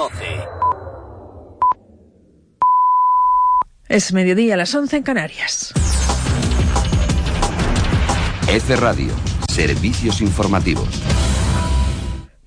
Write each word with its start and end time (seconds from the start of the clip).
12. 0.00 0.24
Es 3.90 4.14
mediodía 4.14 4.54
a 4.54 4.56
las 4.56 4.74
11 4.74 4.96
en 4.96 5.02
Canarias. 5.02 5.74
F 8.48 8.76
Radio, 8.76 9.12
servicios 9.52 10.22
informativos. 10.22 10.88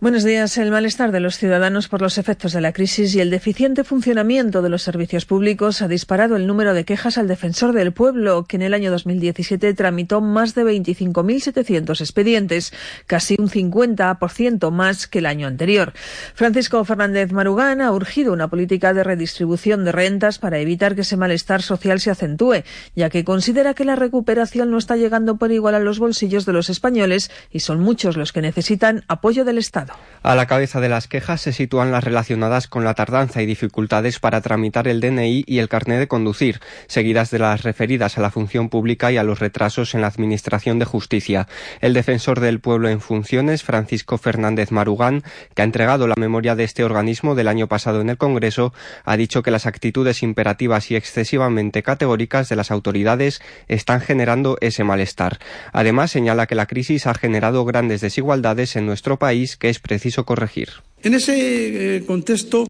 Buenos 0.04 0.26
días. 0.26 0.58
El 0.58 0.70
malestar 0.70 1.14
de 1.14 1.22
los 1.22 1.38
ciudadanos 1.38 1.88
por 1.88 2.02
los 2.02 2.18
efectos 2.18 2.52
de 2.52 2.60
la 2.60 2.74
crisis 2.74 3.16
y 3.16 3.22
el 3.22 3.30
deficiente 3.30 3.86
funcionamiento 3.86 4.62
de 4.62 4.68
los 4.68 4.82
servicios 4.82 5.24
públicos 5.24 5.82
ha 5.82 5.88
disparado 5.88 6.36
el 6.36 6.46
número 6.46 6.74
de 6.74 6.84
quejas 6.84 7.18
al 7.18 7.30
defensor 7.30 7.72
del 7.72 7.94
pueblo, 7.94 8.44
que 8.44 8.58
en 8.58 8.64
el 8.64 8.74
año 8.74 8.92
2017 8.92 9.74
tramitó 9.76 10.20
más 10.20 10.56
de 10.56 10.66
25.700 10.66 12.02
expedientes, 12.02 12.74
casi 13.08 13.38
un 13.40 13.48
50% 13.48 14.72
más 14.72 15.08
que 15.08 15.20
el 15.20 15.26
año 15.26 15.48
anterior. 15.48 15.94
Francisco 16.36 16.84
Fernández 16.84 17.32
Marugán 17.32 17.80
ha 17.80 17.94
urgido 17.94 18.34
una 18.34 18.50
política 18.50 18.94
de 18.94 19.06
redistribución 19.06 19.86
de 19.86 19.94
rentas 19.94 20.38
para 20.38 20.60
evitar 20.60 20.96
que 20.96 21.02
ese 21.04 21.16
malestar 21.16 21.62
social 21.62 22.02
se 22.02 22.12
acentúe, 22.12 22.66
ya 22.94 23.10
que 23.10 23.24
considera 23.24 23.74
que 23.74 23.86
la 23.86 23.96
recuperación 23.96 24.70
no 24.70 24.80
está 24.80 24.98
llegando 24.98 25.38
por 25.38 25.54
igual 25.54 25.76
a 25.76 25.80
los 25.80 26.00
bolsillos 26.00 26.46
de 26.46 26.52
los 26.52 26.70
españoles 26.70 27.32
y 27.52 27.62
son 27.62 27.80
muchos 27.80 28.18
los 28.18 28.34
que 28.34 28.42
necesitan 28.42 29.06
apoyo 29.08 29.46
del 29.46 29.60
Estado. 29.60 29.93
A 30.24 30.36
la 30.36 30.46
cabeza 30.46 30.80
de 30.80 30.88
las 30.88 31.10
quejas 31.10 31.42
se 31.42 31.52
sitúan 31.52 31.92
las 31.92 32.02
relacionadas 32.02 32.70
con 32.70 32.86
la 32.86 32.94
tardanza 32.94 33.42
y 33.42 33.46
dificultades 33.46 34.20
para 34.20 34.40
tramitar 34.40 34.88
el 34.88 35.02
DNI 35.02 35.44
y 35.46 35.60
el 35.60 35.68
carnet 35.68 36.00
de 36.00 36.08
conducir, 36.08 36.62
seguidas 36.88 37.30
de 37.30 37.40
las 37.40 37.64
referidas 37.64 38.18
a 38.18 38.22
la 38.22 38.32
función 38.32 38.70
pública 38.70 39.12
y 39.12 39.18
a 39.18 39.24
los 39.24 39.40
retrasos 39.40 39.94
en 39.96 40.00
la 40.00 40.08
Administración 40.08 40.80
de 40.80 40.86
Justicia. 40.86 41.50
El 41.82 41.94
defensor 41.94 42.40
del 42.40 42.62
pueblo 42.62 42.88
en 42.88 43.02
funciones, 43.02 43.64
Francisco 43.64 44.18
Fernández 44.18 44.72
Marugán, 44.72 45.24
que 45.56 45.62
ha 45.62 45.66
entregado 45.66 46.08
la 46.08 46.16
memoria 46.18 46.56
de 46.56 46.64
este 46.64 46.86
organismo 46.86 47.36
del 47.36 47.50
año 47.50 47.68
pasado 47.68 48.00
en 48.00 48.10
el 48.10 48.18
Congreso, 48.18 48.74
ha 49.04 49.18
dicho 49.18 49.44
que 49.44 49.52
las 49.52 49.66
actitudes 49.66 50.24
imperativas 50.24 50.90
y 50.90 50.96
excesivamente 50.96 51.84
categóricas 51.84 52.48
de 52.48 52.56
las 52.56 52.72
autoridades 52.72 53.42
están 53.68 54.00
generando 54.00 54.58
ese 54.62 54.86
malestar. 54.86 55.40
Además, 55.74 56.12
señala 56.12 56.48
que 56.48 56.56
la 56.56 56.66
crisis 56.66 57.08
ha 57.08 57.14
generado 57.14 57.66
grandes 57.66 58.00
desigualdades 58.00 58.78
en 58.78 58.86
nuestro 58.86 59.20
país 59.20 59.58
que 59.58 59.68
es 59.68 59.80
preciso 59.84 60.26
corregir. 60.26 60.70
En 61.04 61.14
ese 61.14 61.98
eh, 61.98 62.04
contexto, 62.08 62.66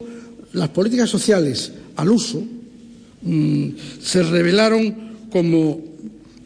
las 0.54 0.70
políticas 0.70 1.10
sociales 1.10 1.72
al 1.96 2.10
uso 2.10 2.44
mmm, 3.22 3.70
se 4.02 4.24
revelaron 4.24 5.30
como 5.32 5.80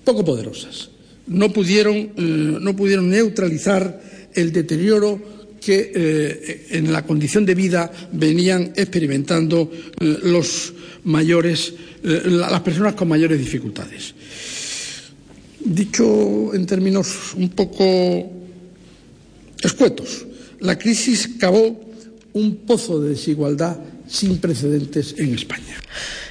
poco 0.04 0.24
poderosas. 0.24 0.92
No 1.28 1.52
pudieron, 1.52 1.96
eh, 1.96 2.12
no 2.18 2.76
pudieron 2.76 3.10
neutralizar 3.10 4.30
el 4.36 4.52
deterioro 4.52 5.58
que 5.60 5.92
eh, 5.96 6.68
en 6.72 6.92
la 6.92 7.04
condición 7.04 7.46
de 7.46 7.56
vida 7.56 7.92
venían 8.12 8.74
experimentando 8.76 9.72
los 10.00 10.74
mayores, 11.04 11.74
las 12.04 12.62
personas 12.62 12.94
con 12.94 13.08
mayores 13.08 13.40
dificultades. 13.40 14.14
Dicho 15.60 16.54
en 16.54 16.66
términos 16.66 17.34
un 17.36 17.50
poco 17.50 18.32
escuetos, 19.62 20.27
la 20.60 20.78
crisis 20.78 21.30
cavó 21.40 21.80
un 22.34 22.56
pozo 22.58 23.00
de 23.00 23.10
desigualdad 23.10 23.78
sin 24.08 24.38
precedentes 24.40 25.16
en 25.18 25.34
España. 25.34 25.76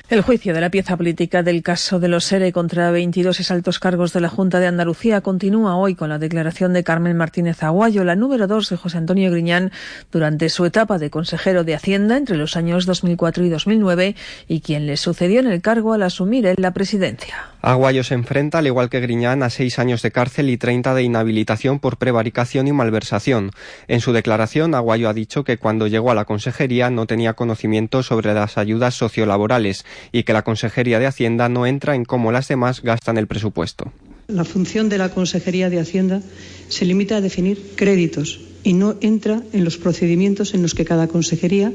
El 0.09 0.21
juicio 0.21 0.55
de 0.55 0.61
la 0.61 0.71
pieza 0.71 0.97
política 0.97 1.43
del 1.43 1.65
caso 1.65 1.99
de 1.99 2.07
los 2.07 2.25
SERE 2.25 2.53
contra 2.53 2.93
22 2.93 3.51
altos 3.51 3.81
cargos 3.81 4.13
de 4.13 4.21
la 4.21 4.29
Junta 4.29 4.61
de 4.61 4.69
Andalucía 4.69 5.21
continúa 5.21 5.77
hoy 5.77 5.97
con 5.97 6.11
la 6.11 6.21
declaración 6.21 6.73
de 6.73 6.85
Carmen 6.85 7.17
Martínez 7.17 7.61
Aguayo, 7.65 8.05
la 8.05 8.15
número 8.15 8.47
dos 8.47 8.71
de 8.71 8.77
José 8.77 8.99
Antonio 8.99 9.33
Griñán, 9.33 9.73
durante 10.13 10.49
su 10.49 10.65
etapa 10.65 10.99
de 10.99 11.11
consejero 11.11 11.65
de 11.65 11.75
Hacienda 11.75 12.17
entre 12.17 12.37
los 12.37 12.57
años 12.57 12.87
2004 12.87 13.47
y 13.47 13.49
2009 13.49 14.15
y 14.47 14.61
quien 14.61 14.87
le 14.87 14.97
sucedió 14.97 15.41
en 15.41 15.49
el 15.49 15.61
cargo 15.61 15.93
al 15.93 16.05
asumir 16.05 16.47
él 16.47 16.55
la 16.57 16.71
presidencia. 16.71 17.35
Aguayo 17.67 18.05
se 18.05 18.15
enfrenta, 18.15 18.59
al 18.59 18.69
igual 18.69 18.89
que 18.89 19.01
Griñán, 19.01 19.43
a 19.43 19.51
seis 19.51 19.81
años 19.81 20.01
de 20.01 20.13
cárcel 20.13 20.51
y 20.51 20.57
30 20.57 20.95
de 20.95 21.03
inhabilitación 21.03 21.81
por 21.81 21.97
prevaricación 21.97 22.69
y 22.69 22.73
malversación. 22.73 23.51
En 23.89 24.01
su 24.01 24.13
declaración, 24.13 24.73
Aguayo 24.77 25.09
ha 25.09 25.15
dicho 25.15 25.43
que 25.43 25.59
cuando 25.59 25.89
llegó 25.89 26.13
a 26.13 26.15
la 26.15 26.27
consejería 26.27 26.91
no 26.91 27.09
tenía 27.09 27.33
conocimiento 27.33 28.05
sobre 28.05 28.33
las 28.35 28.57
ayudas 28.57 28.95
sociolaborales 28.95 29.85
y 30.13 30.23
que 30.23 30.33
la 30.33 30.43
Consejería 30.43 31.01
de 31.01 31.07
Hacienda 31.07 31.49
no 31.49 31.67
entra 31.67 31.97
en 31.97 32.05
cómo 32.05 32.31
las 32.31 32.47
demás 32.47 32.83
gastan 32.83 33.19
el 33.19 33.27
presupuesto. 33.27 33.91
La 34.29 34.45
función 34.45 34.89
de 34.89 34.99
la 34.99 35.09
Consejería 35.09 35.69
de 35.69 35.81
Hacienda 35.81 36.23
se 36.69 36.85
limita 36.85 37.17
a 37.17 37.21
definir 37.21 37.73
créditos 37.75 38.43
y 38.63 38.75
no 38.75 38.95
entra 39.01 39.43
en 39.53 39.65
los 39.65 39.77
procedimientos 39.77 40.55
en 40.55 40.63
los 40.63 40.75
que 40.75 40.85
cada 40.85 41.09
consejería 41.09 41.73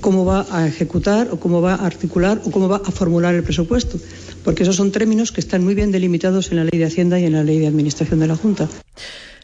cómo 0.00 0.24
va 0.24 0.46
a 0.50 0.66
ejecutar 0.66 1.28
o 1.30 1.38
cómo 1.38 1.60
va 1.60 1.74
a 1.74 1.86
articular 1.86 2.40
o 2.44 2.50
cómo 2.50 2.68
va 2.68 2.82
a 2.84 2.90
formular 2.90 3.34
el 3.34 3.42
presupuesto, 3.42 3.98
porque 4.44 4.62
esos 4.62 4.76
son 4.76 4.92
términos 4.92 5.32
que 5.32 5.40
están 5.40 5.64
muy 5.64 5.74
bien 5.74 5.92
delimitados 5.92 6.50
en 6.50 6.56
la 6.56 6.64
Ley 6.64 6.78
de 6.78 6.86
Hacienda 6.86 7.18
y 7.18 7.24
en 7.24 7.32
la 7.32 7.44
Ley 7.44 7.58
de 7.58 7.66
Administración 7.66 8.20
de 8.20 8.26
la 8.26 8.36
Junta. 8.36 8.68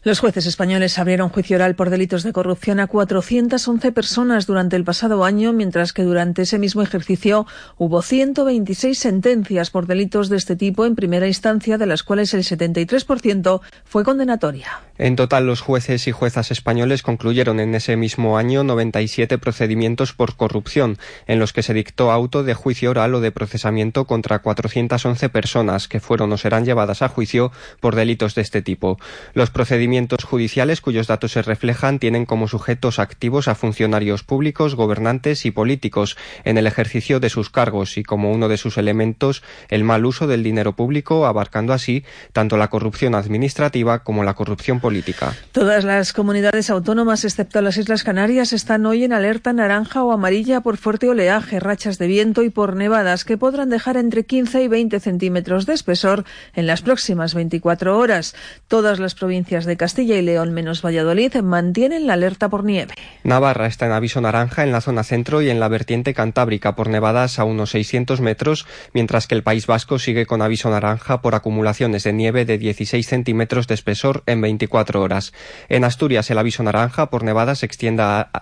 Los 0.06 0.20
jueces 0.20 0.46
españoles 0.46 1.00
abrieron 1.00 1.30
juicio 1.30 1.56
oral 1.56 1.74
por 1.74 1.90
delitos 1.90 2.22
de 2.22 2.32
corrupción 2.32 2.78
a 2.78 2.86
411 2.86 3.90
personas 3.90 4.46
durante 4.46 4.76
el 4.76 4.84
pasado 4.84 5.24
año, 5.24 5.52
mientras 5.52 5.92
que 5.92 6.04
durante 6.04 6.42
ese 6.42 6.60
mismo 6.60 6.80
ejercicio 6.82 7.44
hubo 7.76 8.02
126 8.02 8.96
sentencias 8.96 9.70
por 9.70 9.88
delitos 9.88 10.28
de 10.28 10.36
este 10.36 10.54
tipo 10.54 10.86
en 10.86 10.94
primera 10.94 11.26
instancia, 11.26 11.76
de 11.76 11.86
las 11.86 12.04
cuales 12.04 12.34
el 12.34 12.44
73% 12.44 13.60
fue 13.84 14.04
condenatoria. 14.04 14.80
En 14.96 15.16
total, 15.16 15.44
los 15.44 15.60
jueces 15.60 16.06
y 16.06 16.12
juezas 16.12 16.52
españoles 16.52 17.02
concluyeron 17.02 17.58
en 17.58 17.74
ese 17.74 17.96
mismo 17.96 18.38
año 18.38 18.62
97 18.62 19.38
procedimientos 19.38 20.12
por 20.12 20.36
corrupción, 20.36 20.98
en 21.26 21.40
los 21.40 21.52
que 21.52 21.64
se 21.64 21.74
dictó 21.74 22.12
auto 22.12 22.44
de 22.44 22.54
juicio 22.54 22.90
oral 22.90 23.12
o 23.16 23.20
de 23.20 23.32
procesamiento 23.32 24.04
contra 24.04 24.38
411 24.38 25.28
personas 25.30 25.88
que 25.88 25.98
fueron 25.98 26.32
o 26.32 26.38
serán 26.38 26.64
llevadas 26.64 27.02
a 27.02 27.08
juicio 27.08 27.50
por 27.80 27.96
delitos 27.96 28.36
de 28.36 28.42
este 28.42 28.62
tipo. 28.62 28.98
Los 29.34 29.50
procedimientos 29.50 29.95
judiciales 30.24 30.80
cuyos 30.80 31.06
datos 31.06 31.32
se 31.32 31.42
reflejan 31.42 31.98
tienen 31.98 32.26
como 32.26 32.48
sujetos 32.48 32.98
activos 32.98 33.48
a 33.48 33.54
funcionarios 33.54 34.22
públicos, 34.22 34.74
gobernantes 34.74 35.46
y 35.46 35.50
políticos 35.50 36.16
en 36.44 36.58
el 36.58 36.66
ejercicio 36.66 37.18
de 37.20 37.30
sus 37.30 37.50
cargos 37.50 37.96
y 37.96 38.02
como 38.02 38.30
uno 38.30 38.48
de 38.48 38.58
sus 38.58 38.76
elementos 38.76 39.42
el 39.68 39.84
mal 39.84 40.04
uso 40.04 40.26
del 40.26 40.42
dinero 40.42 40.74
público, 40.74 41.26
abarcando 41.26 41.72
así 41.72 42.04
tanto 42.32 42.56
la 42.56 42.68
corrupción 42.68 43.14
administrativa 43.14 44.00
como 44.00 44.24
la 44.24 44.34
corrupción 44.34 44.80
política. 44.80 45.34
Todas 45.52 45.84
las 45.84 46.12
comunidades 46.12 46.70
autónomas, 46.70 47.24
excepto 47.24 47.62
las 47.62 47.76
Islas 47.76 48.04
Canarias, 48.04 48.52
están 48.52 48.84
hoy 48.86 49.04
en 49.04 49.12
alerta 49.12 49.52
naranja 49.52 50.02
o 50.04 50.12
amarilla 50.12 50.60
por 50.60 50.76
fuerte 50.76 51.08
oleaje, 51.08 51.60
rachas 51.60 51.98
de 51.98 52.06
viento 52.06 52.42
y 52.42 52.50
por 52.50 52.76
nevadas 52.76 53.24
que 53.24 53.38
podrán 53.38 53.70
dejar 53.70 53.96
entre 53.96 54.24
15 54.24 54.62
y 54.62 54.68
20 54.68 55.00
centímetros 55.00 55.66
de 55.66 55.74
espesor 55.74 56.24
en 56.54 56.66
las 56.66 56.82
próximas 56.82 57.34
24 57.34 57.98
horas. 57.98 58.34
Todas 58.68 58.98
las 58.98 59.14
provincias 59.14 59.64
de 59.64 59.75
Castilla 59.76 60.16
y 60.16 60.22
León 60.22 60.52
menos 60.52 60.84
Valladolid 60.84 61.34
mantienen 61.36 62.06
la 62.06 62.14
alerta 62.14 62.48
por 62.48 62.64
nieve. 62.64 62.94
Navarra 63.24 63.66
está 63.66 63.86
en 63.86 63.92
aviso 63.92 64.20
naranja 64.20 64.62
en 64.62 64.72
la 64.72 64.80
zona 64.80 65.04
centro 65.04 65.42
y 65.42 65.50
en 65.50 65.60
la 65.60 65.68
vertiente 65.68 66.14
cantábrica 66.14 66.74
por 66.74 66.88
nevadas 66.88 67.38
a 67.38 67.44
unos 67.44 67.70
600 67.70 68.20
metros, 68.20 68.66
mientras 68.92 69.26
que 69.26 69.34
el 69.34 69.42
País 69.42 69.66
Vasco 69.66 69.98
sigue 69.98 70.26
con 70.26 70.42
aviso 70.42 70.70
naranja 70.70 71.20
por 71.20 71.34
acumulaciones 71.34 72.04
de 72.04 72.12
nieve 72.12 72.44
de 72.44 72.58
16 72.58 73.06
centímetros 73.06 73.66
de 73.66 73.74
espesor 73.74 74.22
en 74.26 74.40
24 74.40 75.02
horas. 75.02 75.32
En 75.68 75.84
Asturias 75.84 76.30
el 76.30 76.38
aviso 76.38 76.62
naranja 76.62 77.10
por 77.10 77.22
nevadas 77.22 77.58
se 77.58 77.66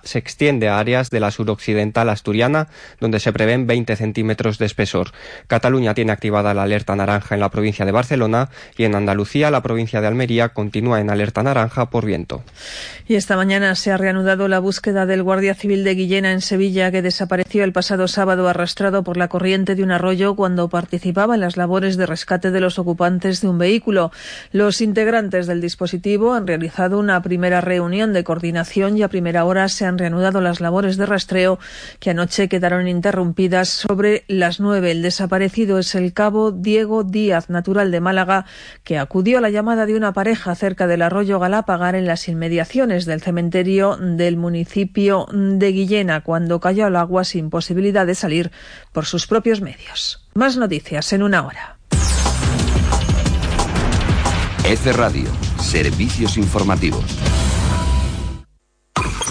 se 0.04 0.18
extiende 0.18 0.68
a 0.68 0.78
áreas 0.78 1.10
de 1.10 1.20
la 1.20 1.30
suroccidental 1.30 2.08
asturiana, 2.08 2.68
donde 3.00 3.20
se 3.20 3.32
prevén 3.32 3.66
20 3.66 3.96
centímetros 3.96 4.58
de 4.58 4.66
espesor. 4.66 5.12
Cataluña 5.46 5.94
tiene 5.94 6.12
activada 6.12 6.54
la 6.54 6.62
alerta 6.62 6.94
naranja 6.94 7.34
en 7.34 7.40
la 7.40 7.50
provincia 7.50 7.84
de 7.84 7.92
Barcelona 7.92 8.50
y 8.76 8.84
en 8.84 8.94
Andalucía 8.94 9.50
la 9.50 9.62
provincia 9.62 10.00
de 10.00 10.06
Almería 10.06 10.50
continúa 10.50 11.00
en 11.00 11.10
alerta 11.10 11.23
naranja 11.34 11.90
por 11.90 12.04
viento. 12.04 12.42
Y 13.06 13.16
esta 13.16 13.36
mañana 13.36 13.74
se 13.74 13.92
ha 13.92 13.96
reanudado 13.96 14.48
la 14.48 14.58
búsqueda 14.58 15.04
del 15.06 15.22
Guardia 15.22 15.54
Civil 15.54 15.84
de 15.84 15.94
Guillena 15.94 16.32
en 16.32 16.40
Sevilla, 16.40 16.90
que 16.90 17.02
desapareció 17.02 17.62
el 17.62 17.72
pasado 17.72 18.08
sábado 18.08 18.48
arrastrado 18.48 19.04
por 19.04 19.16
la 19.16 19.28
corriente 19.28 19.74
de 19.74 19.82
un 19.82 19.90
arroyo 19.90 20.34
cuando 20.36 20.68
participaba 20.68 21.34
en 21.34 21.42
las 21.42 21.56
labores 21.56 21.96
de 21.96 22.06
rescate 22.06 22.50
de 22.50 22.60
los 22.60 22.78
ocupantes 22.78 23.40
de 23.40 23.48
un 23.48 23.58
vehículo. 23.58 24.10
Los 24.52 24.80
integrantes 24.80 25.46
del 25.46 25.60
dispositivo 25.60 26.32
han 26.32 26.46
realizado 26.46 26.98
una 26.98 27.20
primera 27.22 27.60
reunión 27.60 28.12
de 28.12 28.24
coordinación 28.24 28.96
y 28.96 29.02
a 29.02 29.08
primera 29.08 29.44
hora 29.44 29.68
se 29.68 29.84
han 29.84 29.98
reanudado 29.98 30.40
las 30.40 30.60
labores 30.60 30.96
de 30.96 31.06
rastreo 31.06 31.58
que 32.00 32.10
anoche 32.10 32.48
quedaron 32.48 32.88
interrumpidas 32.88 33.68
sobre 33.68 34.24
las 34.28 34.60
nueve. 34.60 34.90
El 34.90 35.02
desaparecido 35.02 35.78
es 35.78 35.94
el 35.94 36.12
cabo 36.12 36.52
Diego 36.52 37.04
Díaz, 37.04 37.50
natural 37.50 37.90
de 37.90 38.00
Málaga, 38.00 38.46
que 38.82 38.98
acudió 38.98 39.38
a 39.38 39.40
la 39.40 39.50
llamada 39.50 39.86
de 39.86 39.94
una 39.94 40.12
pareja 40.12 40.54
cerca 40.54 40.86
del 40.86 41.02
arroyo 41.02 41.13
Galapagar 41.22 41.94
en 41.94 42.06
las 42.06 42.28
inmediaciones 42.28 43.06
del 43.06 43.22
cementerio 43.22 43.96
del 43.96 44.36
municipio 44.36 45.28
de 45.32 45.70
Guillena 45.70 46.22
cuando 46.22 46.58
cayó 46.58 46.86
al 46.86 46.96
agua 46.96 47.22
sin 47.24 47.50
posibilidad 47.50 48.04
de 48.04 48.16
salir 48.16 48.50
por 48.92 49.06
sus 49.06 49.28
propios 49.28 49.60
medios. 49.60 50.26
Más 50.34 50.56
noticias 50.56 51.12
en 51.12 51.22
una 51.22 51.46
hora. 51.46 51.78
F 54.64 54.92
Radio, 54.92 55.28
servicios 55.60 56.36
informativos. 56.36 57.33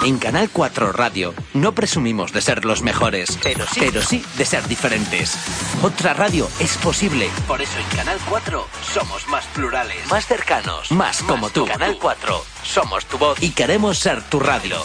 En 0.05 0.17
Canal 0.17 0.49
4 0.51 0.91
Radio 0.91 1.33
no 1.53 1.73
presumimos 1.73 2.33
de 2.33 2.41
ser 2.41 2.65
los 2.65 2.81
mejores, 2.81 3.39
pero 3.41 3.65
sí, 3.65 3.79
pero 3.79 4.01
sí 4.01 4.21
de 4.37 4.43
ser 4.43 4.67
diferentes. 4.67 5.37
Otra 5.81 6.13
radio 6.13 6.49
es 6.59 6.77
posible. 6.77 7.27
Por 7.47 7.61
eso 7.61 7.79
en 7.79 7.97
Canal 7.97 8.17
4 8.29 8.65
somos 8.81 9.25
más 9.29 9.45
plurales, 9.55 9.95
más 10.11 10.27
cercanos, 10.27 10.91
más, 10.91 11.23
como 11.23 11.49
tú. 11.49 11.65
Canal 11.65 11.97
4 12.01 12.35
somos 12.63 13.05
tu 13.05 13.17
voz 13.17 13.41
y 13.41 13.51
queremos 13.51 13.97
ser 13.97 14.21
tu 14.23 14.41
radio. 14.41 14.75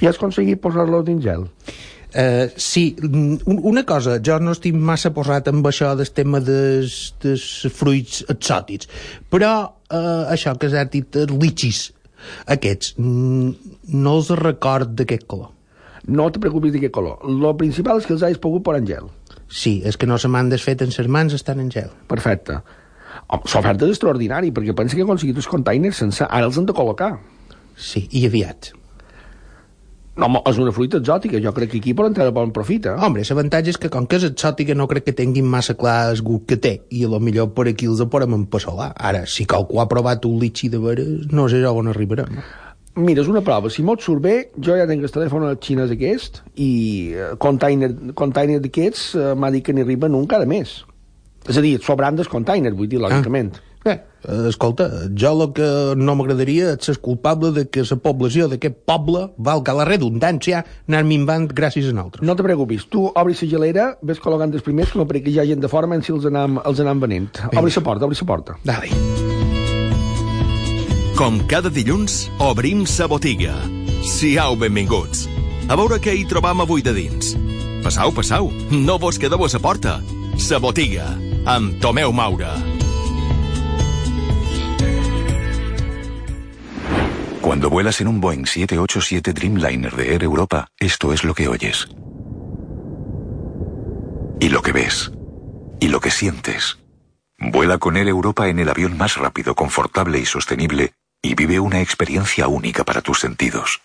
I 0.00 0.06
has 0.06 0.16
aconseguit 0.16 0.58
posar-lo 0.60 1.04
dins 1.06 1.22
gel? 1.22 1.46
Uh, 2.14 2.50
sí, 2.56 2.96
mm, 3.00 3.36
una 3.46 3.84
cosa, 3.86 4.18
jo 4.18 4.40
no 4.40 4.54
estic 4.56 4.74
massa 4.74 5.12
posat 5.14 5.50
amb 5.50 5.66
això 5.68 5.92
del 5.94 6.10
tema 6.10 6.40
dels, 6.40 7.14
dels 7.22 7.46
fruits 7.74 8.24
exòtics, 8.32 8.88
però 9.30 9.52
uh, 9.68 10.26
això 10.32 10.56
que 10.58 10.70
has 10.72 10.90
dit, 10.90 11.18
els 11.20 11.34
litxis, 11.38 11.82
aquests, 12.46 12.94
mm, 12.98 13.52
no 13.94 14.16
els 14.18 14.30
record 14.40 14.94
d'aquest 14.98 15.26
color. 15.26 15.54
No 16.08 16.30
te 16.32 16.40
preocupis 16.40 16.72
d'aquest 16.72 16.94
color. 16.94 17.18
Lo 17.28 17.56
principal 17.56 17.98
és 18.00 18.06
que 18.06 18.14
els 18.16 18.22
hagis 18.22 18.40
pogut 18.40 18.64
posar 18.64 18.80
en 18.80 18.86
gel. 18.86 19.08
Sí, 19.48 19.82
és 19.84 19.96
que 19.96 20.06
no 20.06 20.18
se 20.18 20.28
m'han 20.28 20.48
desfet 20.48 20.82
en 20.82 20.92
les 20.96 21.08
mans, 21.08 21.34
estan 21.34 21.60
en 21.60 21.70
gel. 21.70 21.90
Perfecte. 22.08 22.60
L'oferta 23.28 23.84
és 23.84 23.92
extraordinari, 23.92 24.52
perquè 24.52 24.74
pensa 24.76 24.96
que 24.96 25.02
he 25.02 25.08
aconseguit 25.08 25.36
els 25.36 25.48
containers 25.48 26.00
sense... 26.04 26.24
Ara 26.24 26.48
els 26.48 26.58
han 26.58 26.68
de 26.68 26.76
col·locar. 26.76 27.16
Sí, 27.76 28.06
i 28.12 28.24
aviat. 28.26 28.72
No, 30.18 30.26
home, 30.26 30.40
és 30.50 30.56
una 30.58 30.72
fruita 30.74 30.98
exòtica, 30.98 31.38
jo 31.38 31.52
crec 31.54 31.70
que 31.70 31.78
aquí 31.78 31.92
poden 31.94 32.14
treure 32.16 32.32
bon 32.34 32.50
profit, 32.54 32.88
eh? 32.90 32.94
Hombre, 33.06 33.22
l'avantatge 33.28 33.70
és 33.70 33.76
que 33.78 33.90
com 33.94 34.06
que 34.10 34.18
és 34.18 34.24
exòtica 34.26 34.74
no 34.74 34.88
crec 34.90 35.04
que 35.06 35.14
tinguin 35.14 35.46
massa 35.46 35.76
clar 35.78 36.10
el 36.10 36.22
gust 36.26 36.48
que 36.50 36.58
té 36.58 36.72
i 36.90 37.04
a 37.06 37.10
lo 37.12 37.20
millor 37.22 37.52
per 37.54 37.68
aquí 37.70 37.86
els 37.86 38.02
podem 38.10 38.34
empassolar. 38.34 38.90
Ara, 38.98 39.22
si 39.30 39.46
qualcú 39.46 39.78
ha 39.78 39.86
provat 39.86 40.26
un 40.26 40.40
litxi 40.42 40.72
de 40.72 40.80
veres, 40.82 41.28
no 41.30 41.46
sé 41.48 41.62
on 41.70 41.92
arribarem. 41.92 42.42
Mira, 42.98 43.22
és 43.22 43.30
una 43.30 43.44
prova. 43.46 43.70
Si 43.70 43.84
mos 43.86 44.02
surt 44.02 44.24
bé, 44.24 44.34
jo 44.58 44.74
ja 44.74 44.88
tinc 44.90 45.06
el 45.06 45.14
telèfon 45.14 45.46
xinès 45.62 45.94
aquest 45.94 46.42
i 46.58 46.70
eh, 47.14 47.30
container, 47.38 47.92
container 48.18 48.58
d'aquests 48.64 49.04
eh, 49.14 49.32
m'ha 49.38 49.52
dit 49.54 49.62
que 49.62 49.76
n'hi 49.76 49.86
arriben 49.86 50.18
un 50.18 50.26
cada 50.26 50.50
mes. 50.50 50.80
És 51.46 51.56
a 51.56 51.62
dir, 51.62 51.76
sobrant 51.84 52.18
dels 52.18 52.30
containers, 52.32 52.74
vull 52.74 52.90
dir, 52.90 52.98
lògicament. 52.98 53.54
Ah. 53.54 53.77
Bé, 53.84 53.94
eh, 54.26 54.48
escolta, 54.48 54.88
jo 55.14 55.30
el 55.36 55.52
que 55.54 55.68
no 55.96 56.14
m'agradaria 56.18 56.72
és 56.74 56.88
ser 56.88 56.96
culpable 57.04 57.52
de 57.54 57.66
que 57.70 57.84
la 57.86 57.98
població 58.02 58.48
d'aquest 58.50 58.80
poble, 58.88 59.28
valga 59.38 59.76
la 59.78 59.86
redundància, 59.88 60.64
anar 60.88 61.04
minvant 61.06 61.48
gràcies 61.48 61.88
a 61.88 61.94
nosaltres. 61.94 62.26
No 62.26 62.36
te 62.36 62.46
preocupis, 62.46 62.88
tu 62.90 63.06
obris 63.14 63.42
la 63.42 63.50
gelera, 63.54 63.88
ves 64.02 64.20
col·locant 64.20 64.52
els 64.52 64.66
primers, 64.66 64.92
com 64.92 65.06
perquè 65.08 65.30
hi 65.30 65.38
ha 65.38 65.46
gent 65.48 65.62
de 65.62 65.70
fora, 65.70 65.86
menys 65.90 66.08
si 66.08 66.14
els 66.16 66.26
anam, 66.26 66.60
els 66.64 66.82
anam 66.84 67.00
venent. 67.00 67.30
Vinga. 67.38 67.62
Obri 67.62 67.74
la 67.74 67.84
porta, 67.86 68.08
obri 68.08 68.18
la 68.20 68.28
porta. 68.32 68.58
Dale. 68.64 68.90
Com 71.18 71.40
cada 71.50 71.70
dilluns, 71.70 72.28
obrim 72.38 72.84
sa 72.86 73.08
botiga. 73.10 73.54
Siau 74.06 74.54
benvinguts. 74.56 75.26
A 75.68 75.76
veure 75.76 75.98
què 75.98 76.14
hi 76.14 76.22
trobam 76.30 76.62
avui 76.62 76.82
de 76.82 76.94
dins. 76.94 77.34
Passau, 77.82 78.12
passau, 78.14 78.52
no 78.70 78.98
vos 79.02 79.18
quedeu 79.18 79.42
a 79.44 79.50
sa 79.50 79.58
porta. 79.58 79.98
Sa 80.38 80.62
botiga, 80.62 81.10
amb 81.44 81.80
Tomeu 81.82 82.14
Maura. 82.14 82.54
Cuando 87.48 87.70
vuelas 87.70 88.02
en 88.02 88.08
un 88.08 88.20
Boeing 88.20 88.44
787 88.44 89.32
Dreamliner 89.32 89.96
de 89.96 90.12
Air 90.12 90.22
Europa, 90.22 90.68
esto 90.78 91.14
es 91.14 91.24
lo 91.24 91.32
que 91.32 91.48
oyes. 91.48 91.88
Y 94.38 94.50
lo 94.50 94.60
que 94.60 94.72
ves. 94.72 95.10
Y 95.80 95.88
lo 95.88 95.98
que 95.98 96.10
sientes. 96.10 96.76
Vuela 97.38 97.78
con 97.78 97.96
Air 97.96 98.08
Europa 98.08 98.48
en 98.48 98.58
el 98.58 98.68
avión 98.68 98.98
más 98.98 99.16
rápido, 99.16 99.54
confortable 99.54 100.18
y 100.18 100.26
sostenible 100.26 100.92
y 101.22 101.34
vive 101.34 101.58
una 101.58 101.80
experiencia 101.80 102.48
única 102.48 102.84
para 102.84 103.00
tus 103.00 103.18
sentidos. 103.18 103.80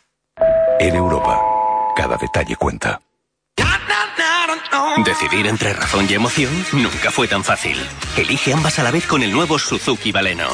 Air 0.82 0.96
Europa. 0.96 1.40
Cada 1.96 2.18
detalle 2.18 2.58
cuenta. 2.58 3.00
Decidir 5.06 5.48
entre 5.48 5.74
razón 5.74 6.08
y 6.10 6.14
emoción 6.14 6.52
nunca 6.74 7.12
fue 7.12 7.28
tan 7.28 7.44
fácil. 7.44 7.78
Elige 8.18 8.54
ambas 8.54 8.80
a 8.80 8.84
la 8.84 8.92
vez 8.92 9.06
con 9.06 9.22
el 9.24 9.32
nuevo 9.32 9.60
Suzuki 9.60 10.12
Baleno. 10.12 10.48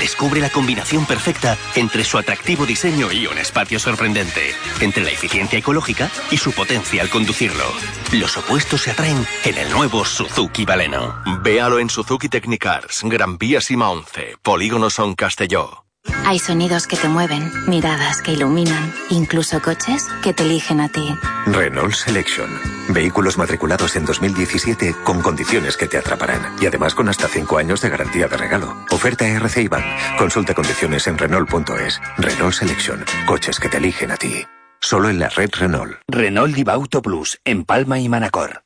Descubre 0.00 0.40
la 0.40 0.50
combinación 0.50 1.06
perfecta 1.06 1.56
entre 1.74 2.04
su 2.04 2.18
atractivo 2.18 2.66
diseño 2.66 3.12
y 3.12 3.26
un 3.26 3.38
espacio 3.38 3.78
sorprendente, 3.78 4.54
entre 4.80 5.04
la 5.04 5.10
eficiencia 5.10 5.58
ecológica 5.58 6.10
y 6.30 6.36
su 6.36 6.52
potencia 6.52 7.02
al 7.02 7.10
conducirlo. 7.10 7.64
Los 8.12 8.36
opuestos 8.36 8.82
se 8.82 8.92
atraen 8.92 9.26
en 9.44 9.58
el 9.58 9.70
nuevo 9.70 10.04
Suzuki 10.04 10.64
Baleno. 10.64 11.22
Véalo 11.42 11.78
en 11.78 11.90
Suzuki 11.90 12.28
Technicars, 12.28 13.02
Gran 13.04 13.38
Vía 13.38 13.60
Sima 13.60 13.90
11, 13.90 14.36
Polígono 14.42 14.90
Son 14.90 15.14
Castelló. 15.14 15.85
Hay 16.24 16.38
sonidos 16.38 16.86
que 16.86 16.96
te 16.96 17.08
mueven, 17.08 17.52
miradas 17.66 18.20
que 18.22 18.32
iluminan, 18.32 18.92
incluso 19.10 19.60
coches 19.62 20.06
que 20.22 20.32
te 20.32 20.42
eligen 20.42 20.80
a 20.80 20.88
ti. 20.88 21.14
Renault 21.46 21.94
Selection. 21.94 22.48
Vehículos 22.88 23.38
matriculados 23.38 23.96
en 23.96 24.04
2017 24.04 24.94
con 25.04 25.20
condiciones 25.22 25.76
que 25.76 25.86
te 25.86 25.98
atraparán 25.98 26.56
y 26.60 26.66
además 26.66 26.94
con 26.94 27.08
hasta 27.08 27.28
5 27.28 27.58
años 27.58 27.80
de 27.80 27.90
garantía 27.90 28.28
de 28.28 28.36
regalo. 28.36 28.76
Oferta 28.90 29.26
RC 29.26 29.68
Bank. 29.68 29.84
Consulta 30.18 30.54
condiciones 30.54 31.06
en 31.06 31.18
Renault.es. 31.18 32.00
Renault 32.18 32.54
Selection. 32.54 33.04
Coches 33.26 33.60
que 33.60 33.68
te 33.68 33.76
eligen 33.76 34.10
a 34.10 34.16
ti. 34.16 34.44
Solo 34.80 35.08
en 35.08 35.18
la 35.18 35.28
red 35.28 35.50
Renault. 35.52 35.98
Renault 36.08 36.54
Diva 36.54 36.74
Auto 36.74 37.02
Plus, 37.02 37.38
en 37.44 37.64
Palma 37.64 37.98
y 37.98 38.08
Manacor. 38.08 38.62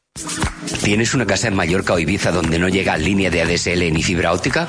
¿Tienes 0.82 1.14
una 1.14 1.26
casa 1.26 1.48
en 1.48 1.54
Mallorca 1.54 1.94
o 1.94 1.98
Ibiza 1.98 2.32
donde 2.32 2.58
no 2.58 2.68
llega 2.68 2.96
línea 2.96 3.30
de 3.30 3.42
ADSL 3.42 3.92
ni 3.92 4.02
fibra 4.02 4.32
óptica? 4.32 4.66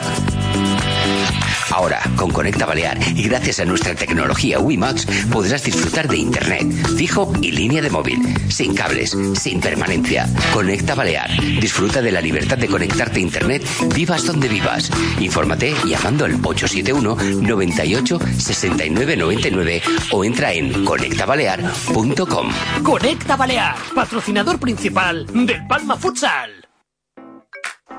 Ahora, 1.71 2.01
con 2.15 2.31
Conecta 2.31 2.65
Balear 2.65 2.97
y 3.15 3.23
gracias 3.23 3.59
a 3.59 3.65
nuestra 3.65 3.95
tecnología 3.95 4.59
WiMAX, 4.59 5.06
podrás 5.31 5.63
disfrutar 5.63 6.07
de 6.07 6.18
Internet, 6.18 6.68
fijo 6.97 7.31
y 7.41 7.51
línea 7.51 7.81
de 7.81 7.89
móvil, 7.89 8.19
sin 8.50 8.75
cables, 8.75 9.18
sin 9.35 9.62
permanencia. 9.62 10.27
Conecta 10.53 10.95
Balear. 10.95 11.29
Disfruta 11.59 12.01
de 12.01 12.12
la 12.12 12.21
libertad 12.21 12.57
de 12.57 12.68
conectarte 12.68 13.19
a 13.19 13.21
Internet, 13.21 13.63
vivas 13.95 14.25
donde 14.25 14.47
vivas. 14.47 14.91
Infórmate 15.19 15.73
llamando 15.85 16.25
al 16.25 16.33
871 16.33 17.15
98 17.41 18.19
69 18.38 19.18
99 19.18 19.81
o 20.12 20.25
entra 20.25 20.51
en 20.53 20.83
conectabalear.com. 20.83 22.51
Conecta 22.83 23.35
Balear, 23.35 23.75
patrocinador 23.95 24.59
principal 24.59 25.25
del 25.45 25.65
Palma 25.68 25.95
Futsal. 25.95 26.60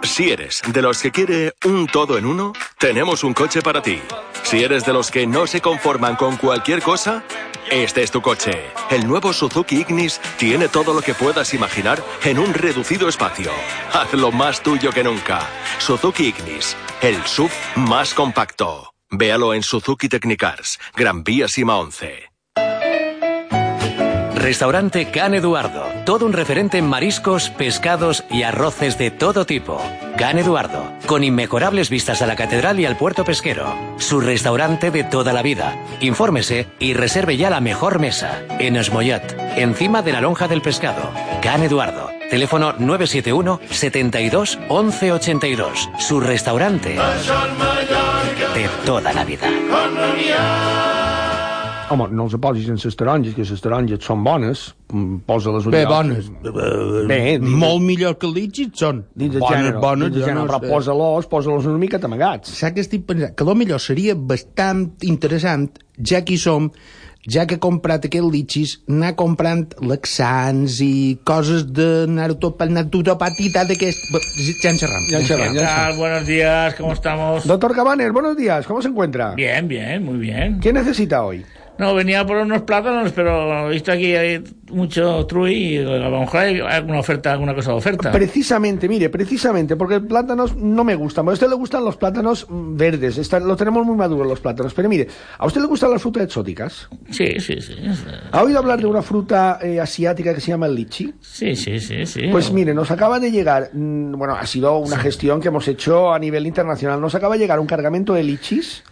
Si 0.02 0.30
eres 0.30 0.62
de 0.66 0.82
los 0.82 1.00
que 1.00 1.10
quiere 1.10 1.54
un 1.64 1.86
todo 1.86 2.18
en 2.18 2.26
uno, 2.26 2.52
tenemos 2.78 3.24
un 3.24 3.34
coche 3.34 3.62
para 3.62 3.82
ti. 3.82 4.00
Si 4.42 4.62
eres 4.62 4.84
de 4.84 4.92
los 4.92 5.10
que 5.10 5.26
no 5.26 5.46
se 5.46 5.60
conforman 5.60 6.16
con 6.16 6.36
cualquier 6.36 6.82
cosa, 6.82 7.24
este 7.70 8.02
es 8.02 8.10
tu 8.10 8.20
coche. 8.20 8.66
El 8.90 9.06
nuevo 9.06 9.32
Suzuki 9.32 9.80
Ignis 9.80 10.20
tiene 10.36 10.68
todo 10.68 10.92
lo 10.92 11.02
que 11.02 11.14
puedas 11.14 11.54
imaginar 11.54 12.02
en 12.24 12.38
un 12.38 12.52
reducido 12.52 13.08
espacio. 13.08 13.52
Hazlo 13.92 14.32
más 14.32 14.62
tuyo 14.62 14.90
que 14.90 15.04
nunca. 15.04 15.48
Suzuki 15.78 16.28
Ignis, 16.28 16.76
el 17.00 17.24
SUV 17.24 17.50
más 17.76 18.12
compacto. 18.12 18.92
Véalo 19.10 19.54
en 19.54 19.62
Suzuki 19.62 20.08
Technicars, 20.08 20.78
Gran 20.96 21.22
Vía 21.22 21.46
Sima 21.46 21.76
11. 21.76 22.31
Restaurante 24.42 25.08
Can 25.08 25.34
Eduardo. 25.34 25.86
Todo 26.04 26.26
un 26.26 26.32
referente 26.32 26.76
en 26.76 26.84
mariscos, 26.84 27.50
pescados 27.50 28.24
y 28.28 28.42
arroces 28.42 28.98
de 28.98 29.12
todo 29.12 29.46
tipo. 29.46 29.80
Can 30.18 30.36
Eduardo. 30.36 30.92
Con 31.06 31.22
inmejorables 31.22 31.88
vistas 31.90 32.22
a 32.22 32.26
la 32.26 32.34
catedral 32.34 32.80
y 32.80 32.84
al 32.84 32.96
puerto 32.96 33.24
pesquero. 33.24 33.72
Su 33.98 34.20
restaurante 34.20 34.90
de 34.90 35.04
toda 35.04 35.32
la 35.32 35.42
vida. 35.42 35.76
Infórmese 36.00 36.66
y 36.80 36.92
reserve 36.94 37.36
ya 37.36 37.50
la 37.50 37.60
mejor 37.60 38.00
mesa. 38.00 38.42
En 38.58 38.74
Esmoyat. 38.74 39.32
Encima 39.56 40.02
de 40.02 40.10
la 40.10 40.20
lonja 40.20 40.48
del 40.48 40.60
pescado. 40.60 41.12
Can 41.40 41.62
Eduardo. 41.62 42.10
Teléfono 42.28 42.74
971 42.76 43.60
72 43.70 44.58
11 44.68 45.12
82. 45.12 45.90
Su 46.00 46.18
restaurante 46.18 46.98
de 48.54 48.68
toda 48.84 49.12
la 49.12 49.24
vida. 49.24 49.48
Home, 51.92 52.06
no 52.16 52.24
els 52.28 52.34
posis 52.40 52.68
en 52.72 52.78
les 52.80 52.96
taronges, 52.96 53.34
que 53.36 53.44
les 53.44 53.60
taronges 53.64 54.04
són 54.06 54.24
bones, 54.24 54.62
mm, 54.92 55.18
posa-les... 55.28 55.66
un 55.68 55.74
Bé, 55.76 55.82
lloc. 55.84 55.92
bones. 55.92 56.30
Bé, 57.10 57.24
dins- 57.38 57.58
Molt 57.62 57.82
millor 57.84 58.16
que 58.18 58.26
el 58.30 58.34
són. 58.80 59.04
Dins 59.14 59.36
bones, 59.38 59.58
gènere, 59.58 59.78
bones, 59.82 60.12
dins 60.14 60.24
gènere, 60.24 60.40
no 60.40 60.48
però 60.48 60.60
sé. 60.62 60.72
posa-los, 60.72 61.26
posa-los 61.30 61.66
una 61.70 61.78
mica 61.82 62.00
amagats. 62.08 62.54
Saps 62.58 62.74
que 62.74 62.84
estic 62.86 63.06
pensant? 63.06 63.36
Que 63.36 63.44
millor 63.58 63.80
seria 63.80 64.14
bastant 64.16 64.88
interessant, 65.02 65.70
ja 66.00 66.22
que 66.24 66.34
hi 66.34 66.40
som, 66.40 66.70
ja 67.22 67.44
que 67.46 67.54
he 67.54 67.62
comprat 67.62 68.04
aquests 68.08 68.32
litxis, 68.34 68.70
anar 68.90 69.12
comprant 69.14 69.68
laxants 69.80 70.80
i 70.82 71.18
coses 71.28 71.68
per 72.58 72.66
naturopatita 72.72 73.62
d'aquest... 73.68 74.08
Ja 74.62 74.70
en 74.72 74.78
xerram. 74.80 75.04
Ja 75.10 75.20
en 75.20 75.26
xerram, 75.28 75.44
ja 75.44 75.50
en 75.52 75.54
¿Qué 75.54 75.64
tal? 75.68 75.96
Buenos 75.98 76.26
días, 76.26 76.74
¿cómo 76.74 76.92
estamos? 76.92 77.46
Doctor 77.46 77.74
Cabanes, 77.76 78.10
buenos 78.12 78.36
días, 78.36 78.66
¿cómo 78.66 78.82
se 78.82 78.88
encuentra? 78.88 79.34
Bien, 79.36 79.68
bien, 79.68 80.04
muy 80.04 80.18
bien. 80.18 80.58
¿Qué 80.60 80.72
necesita 80.72 81.22
hoy? 81.22 81.44
No, 81.78 81.94
venía 81.94 82.24
por 82.26 82.36
unos 82.36 82.62
plátanos, 82.62 83.12
pero 83.12 83.68
he 83.68 83.72
visto 83.72 83.92
aquí 83.92 84.14
hay 84.14 84.42
mucho 84.70 85.26
trui 85.26 85.54
y 85.54 85.78
a 85.78 86.08
lo 86.08 86.20
mejor 86.20 86.40
hay 86.40 86.60
alguna 86.60 87.00
oferta, 87.00 87.32
alguna 87.32 87.54
cosa 87.54 87.70
de 87.70 87.76
oferta. 87.76 88.12
Precisamente, 88.12 88.88
mire, 88.88 89.08
precisamente, 89.08 89.76
porque 89.76 90.00
plátanos 90.00 90.54
no 90.56 90.84
me 90.84 90.94
gustan. 90.94 91.28
A 91.28 91.32
usted 91.32 91.48
le 91.48 91.54
gustan 91.54 91.84
los 91.84 91.96
plátanos 91.96 92.46
verdes, 92.48 93.18
están, 93.18 93.46
lo 93.46 93.56
tenemos 93.56 93.84
muy 93.86 93.96
maduros 93.96 94.26
los 94.26 94.40
plátanos. 94.40 94.74
Pero 94.74 94.88
mire, 94.88 95.08
¿a 95.38 95.46
usted 95.46 95.60
le 95.60 95.66
gustan 95.66 95.90
las 95.90 96.02
frutas 96.02 96.24
exóticas? 96.24 96.88
Sí, 97.10 97.40
sí, 97.40 97.60
sí. 97.60 97.74
¿Ha 98.30 98.42
oído 98.42 98.58
hablar 98.58 98.80
de 98.80 98.86
una 98.86 99.02
fruta 99.02 99.58
eh, 99.62 99.80
asiática 99.80 100.34
que 100.34 100.40
se 100.40 100.48
llama 100.48 100.66
el 100.66 100.74
lichi? 100.74 101.12
Sí, 101.20 101.56
sí, 101.56 101.80
sí, 101.80 102.06
sí. 102.06 102.22
Pues 102.30 102.52
mire, 102.52 102.74
nos 102.74 102.90
acaba 102.90 103.18
de 103.18 103.30
llegar, 103.30 103.70
mm, 103.72 104.12
bueno, 104.12 104.34
ha 104.34 104.46
sido 104.46 104.76
una 104.78 104.98
gestión 104.98 105.40
que 105.40 105.48
hemos 105.48 105.66
hecho 105.68 106.12
a 106.12 106.18
nivel 106.18 106.46
internacional, 106.46 107.00
nos 107.00 107.14
acaba 107.14 107.34
de 107.34 107.40
llegar 107.40 107.58
un 107.60 107.66
cargamento 107.66 108.12
de 108.14 108.22
lichis 108.22 108.84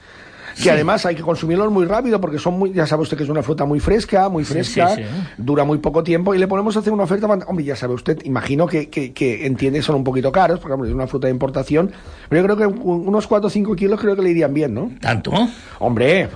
que 0.56 0.62
Sí. 0.62 0.68
además 0.68 1.04
hay 1.06 1.14
que 1.14 1.22
consumirlos 1.22 1.70
muy 1.70 1.84
rápido 1.86 2.20
porque 2.20 2.38
son 2.38 2.58
muy, 2.58 2.72
ya 2.72 2.86
sabe 2.86 3.02
usted 3.02 3.16
que 3.16 3.22
es 3.24 3.28
una 3.28 3.42
fruta 3.42 3.64
muy 3.64 3.80
fresca, 3.80 4.28
muy 4.28 4.44
fresca, 4.44 4.96
sí, 4.96 5.02
sí. 5.02 5.08
dura 5.38 5.64
muy 5.64 5.78
poco 5.78 6.02
tiempo 6.02 6.34
y 6.34 6.38
le 6.38 6.46
ponemos 6.48 6.76
a 6.76 6.80
hacer 6.80 6.92
una 6.92 7.04
oferta, 7.04 7.26
hombre, 7.26 7.64
ya 7.64 7.76
sabe 7.76 7.94
usted, 7.94 8.18
imagino 8.24 8.66
que, 8.66 8.88
que, 8.88 9.12
que 9.12 9.46
entiende 9.46 9.82
son 9.82 9.96
un 9.96 10.04
poquito 10.04 10.30
caros, 10.32 10.58
porque 10.60 10.74
hombre, 10.74 10.88
es 10.90 10.94
una 10.94 11.06
fruta 11.06 11.26
de 11.28 11.32
importación, 11.32 11.90
pero 12.28 12.42
yo 12.42 12.46
creo 12.54 12.56
que 12.56 12.66
un- 12.80 13.08
unos 13.08 13.26
4 13.26 13.46
o 13.46 13.50
5 13.50 13.74
kilos 13.76 14.00
creo 14.00 14.14
que 14.16 14.22
le 14.22 14.30
irían 14.30 14.52
bien, 14.54 14.74
¿no? 14.74 14.90
¿Tanto? 15.00 15.32
Hombre, 15.78 16.28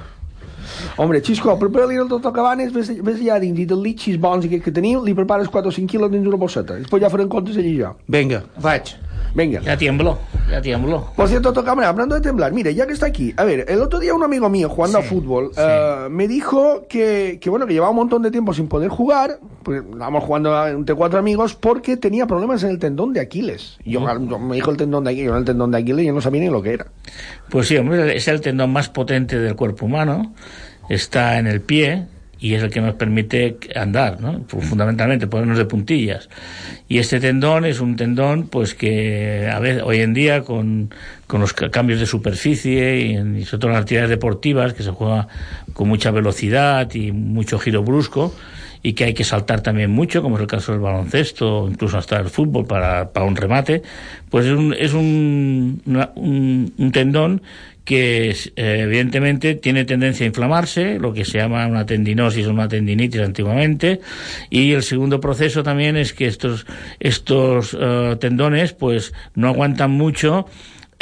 Hombre, 0.96 1.20
Xisco, 1.20 1.58
prepara-li 1.58 1.96
el 2.00 2.08
tot 2.08 2.24
cabanes, 2.32 2.72
ves, 2.72 2.88
ves 3.04 3.18
allà 3.20 3.36
dins 3.42 3.58
i 3.60 3.66
litxis 3.68 4.16
bons 4.20 4.46
aquests 4.46 4.64
que 4.64 4.72
teniu, 4.72 5.02
li 5.04 5.12
prepares 5.12 5.50
4 5.52 5.68
o 5.68 5.72
5 5.74 5.90
quilos 5.90 6.10
dins 6.10 6.26
una 6.26 6.38
bosseta. 6.40 6.78
Després 6.80 7.02
ja 7.04 7.10
farem 7.12 7.28
comptes 7.28 7.58
allí 7.60 7.74
jo. 7.82 7.90
Venga, 8.08 8.42
vaig. 8.64 8.94
Venga. 9.34 9.60
Ya 9.62 9.76
tiemblo, 9.76 10.18
ya 10.48 10.62
tiemblo. 10.62 11.08
Por 11.16 11.28
cierto, 11.28 11.52
Tocamara, 11.52 11.88
hablando 11.88 12.14
de 12.14 12.20
temblar, 12.20 12.52
mire, 12.52 12.72
ya 12.74 12.86
que 12.86 12.92
está 12.92 13.06
aquí, 13.06 13.34
a 13.36 13.42
ver, 13.44 13.64
el 13.68 13.80
otro 13.82 13.98
día 13.98 14.14
un 14.14 14.22
amigo 14.22 14.48
mío 14.48 14.68
jugando 14.68 14.98
a 14.98 15.02
fútbol 15.02 15.50
eh, 15.56 16.06
me 16.08 16.28
dijo 16.28 16.86
que, 16.88 17.38
que, 17.40 17.50
bueno, 17.50 17.66
que 17.66 17.72
llevaba 17.72 17.90
un 17.90 17.96
montón 17.96 18.22
de 18.22 18.30
tiempo 18.30 18.54
sin 18.54 18.68
poder 18.68 18.90
jugar, 18.90 19.40
pues 19.64 19.82
estábamos 19.82 20.22
jugando 20.22 20.66
entre 20.68 20.94
cuatro 20.94 21.18
amigos 21.18 21.54
porque 21.56 21.96
tenía 21.96 22.26
problemas 22.28 22.62
en 22.62 22.70
el 22.70 22.78
tendón 22.78 23.12
de 23.12 23.20
Aquiles. 23.20 23.76
Yo, 23.84 24.00
yo- 24.28 24.38
me 24.38 24.54
dijo 24.54 24.70
el 24.70 24.76
tendón 24.76 25.02
de 25.04 25.10
Aquiles, 25.10 25.26
yo 25.32 25.36
el 25.36 25.44
tendón 25.44 25.70
de 25.72 25.78
Aquiles 25.78 26.04
y 26.04 26.06
yo 26.06 26.12
no 26.14 26.20
sabía 26.20 26.40
ni 26.42 26.48
lo 26.50 26.62
que 26.62 26.74
era. 26.74 26.86
Pues 27.50 27.66
sí, 27.66 27.76
hombre, 27.76 28.16
es 28.16 28.28
el 28.28 28.40
tendón 28.40 28.72
más 28.72 28.88
potente 28.88 29.38
del 29.38 29.56
cuerpo 29.56 29.86
humano, 29.86 30.32
está 30.88 31.38
en 31.40 31.48
el 31.48 31.60
pie 31.60 32.06
y 32.44 32.52
es 32.54 32.62
el 32.62 32.68
que 32.70 32.82
nos 32.82 32.94
permite 32.96 33.56
andar, 33.74 34.20
¿no? 34.20 34.40
Pues, 34.42 34.66
fundamentalmente 34.66 35.26
ponernos 35.26 35.56
de 35.56 35.64
puntillas. 35.64 36.28
Y 36.88 36.98
este 36.98 37.18
tendón 37.18 37.64
es 37.64 37.80
un 37.80 37.96
tendón, 37.96 38.48
pues 38.48 38.74
que 38.74 39.48
a 39.50 39.58
veces 39.60 39.82
hoy 39.82 40.00
en 40.00 40.12
día 40.12 40.42
con, 40.42 40.90
con 41.26 41.40
los 41.40 41.54
ca- 41.54 41.70
cambios 41.70 42.00
de 42.00 42.06
superficie 42.06 43.00
y, 43.00 43.14
en- 43.14 43.38
y 43.38 43.44
sobre 43.46 43.60
todo 43.60 43.70
en 43.70 43.74
las 43.76 43.82
actividades 43.82 44.10
deportivas 44.10 44.74
que 44.74 44.82
se 44.82 44.90
juega 44.90 45.26
con 45.72 45.88
mucha 45.88 46.10
velocidad 46.10 46.92
y 46.92 47.12
mucho 47.12 47.58
giro 47.58 47.82
brusco 47.82 48.34
y 48.84 48.92
que 48.92 49.04
hay 49.04 49.14
que 49.14 49.24
saltar 49.24 49.62
también 49.62 49.90
mucho, 49.90 50.22
como 50.22 50.36
es 50.36 50.42
el 50.42 50.46
caso 50.46 50.70
del 50.72 50.80
baloncesto, 50.82 51.66
incluso 51.68 51.96
hasta 51.98 52.20
el 52.20 52.28
fútbol 52.28 52.66
para, 52.66 53.10
para 53.12 53.26
un 53.26 53.34
remate, 53.34 53.82
pues 54.30 54.44
es 54.46 54.52
un, 54.52 54.76
es 54.78 54.92
un, 54.92 55.80
una- 55.86 56.12
un- 56.14 56.72
tendón 56.92 57.42
que 57.84 58.30
eh, 58.30 58.80
evidentemente 58.82 59.54
tiene 59.56 59.84
tendencia 59.84 60.24
a 60.24 60.28
inflamarse, 60.28 60.98
lo 60.98 61.12
que 61.12 61.24
se 61.24 61.38
llama 61.38 61.66
una 61.66 61.84
tendinosis 61.86 62.46
o 62.46 62.50
una 62.50 62.68
tendinitis 62.68 63.20
antiguamente, 63.22 64.00
y 64.50 64.72
el 64.72 64.82
segundo 64.82 65.18
proceso 65.20 65.62
también 65.62 65.96
es 65.96 66.12
que 66.12 66.26
estos, 66.26 66.66
estos 67.00 67.76
eh, 67.78 68.16
tendones 68.20 68.72
pues 68.74 69.12
no 69.34 69.48
aguantan 69.48 69.90
mucho 69.92 70.46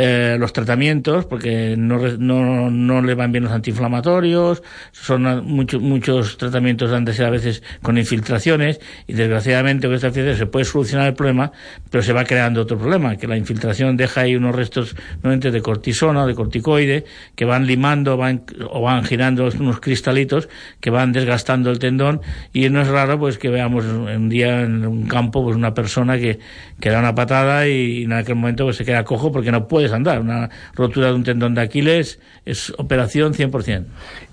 eh, 0.05 0.37
los 0.37 0.53
tratamientos 0.53 1.27
porque 1.27 1.77
no, 1.79 1.99
no, 2.19 2.71
no 2.73 3.03
le 3.03 3.15
van 3.15 3.31
bien 3.31 3.45
los 3.45 3.53
antiinflamatorios, 3.53 4.65
son 4.91 5.47
mucho- 5.47 5.79
muchos 5.79 6.37
tratamientos 6.39 6.91
han 6.91 7.05
de 7.05 7.13
ser 7.15 7.27
a 7.27 7.31
veces 7.31 7.63
con 7.83 7.97
infiltraciones 7.99 8.81
y 9.07 9.13
desgraciadamente 9.13 9.87
con 9.87 9.95
esta 9.95 10.09
infiltración 10.09 10.39
se 10.39 10.47
puede 10.51 10.65
solucionar 10.65 11.07
el 11.07 11.15
problema, 11.15 11.53
pero 11.89 12.03
se 12.03 12.13
va 12.13 12.25
creando 12.25 12.63
otro 12.63 12.77
problema, 12.79 13.17
que 13.17 13.29
la 13.29 13.37
infiltración 13.37 13.97
deja 13.97 14.23
ahí 14.23 14.35
unos 14.35 14.57
restos 14.57 14.97
nuevamente 15.23 15.53
de 15.53 15.63
cortisona 15.63 16.27
de 16.27 16.35
corticoide 16.35 17.05
que 17.37 17.45
van 17.45 17.69
limando 17.69 18.17
van, 18.17 18.43
o 18.71 18.83
van 18.83 19.05
girando 19.05 19.49
unos 19.61 19.79
cristalitos 19.79 20.49
que 20.81 20.91
van 20.91 21.13
desgastando 21.13 21.71
el 21.71 21.79
tendón 21.79 22.23
y 22.53 22.69
no 22.71 22.83
es 22.83 22.89
raro 22.89 23.21
pues 23.21 23.39
que 23.39 23.51
veamos 23.51 23.85
un 23.85 24.29
día 24.29 24.63
en 24.63 24.85
un 24.85 25.07
campo 25.07 25.45
pues 25.45 25.55
una 25.55 25.75
persona 25.75 26.19
que, 26.19 26.41
que 26.83 26.91
da 26.91 26.99
una 26.99 27.15
patada 27.15 27.69
y 27.69 28.03
en 28.03 28.13
aquel 28.13 28.35
momento 28.35 28.65
pues 28.65 28.77
se 28.77 28.85
queda 28.85 29.05
cojo 29.05 29.31
porque 29.31 29.53
no 29.53 29.69
puedes 29.69 29.93
andar. 29.93 30.21
Una 30.21 30.51
rotura 30.75 31.07
de 31.07 31.13
un 31.13 31.23
tendón 31.23 31.55
de 31.55 31.61
Aquiles 31.61 32.19
es 32.45 32.75
operación 32.77 33.35
100%. 33.35 33.85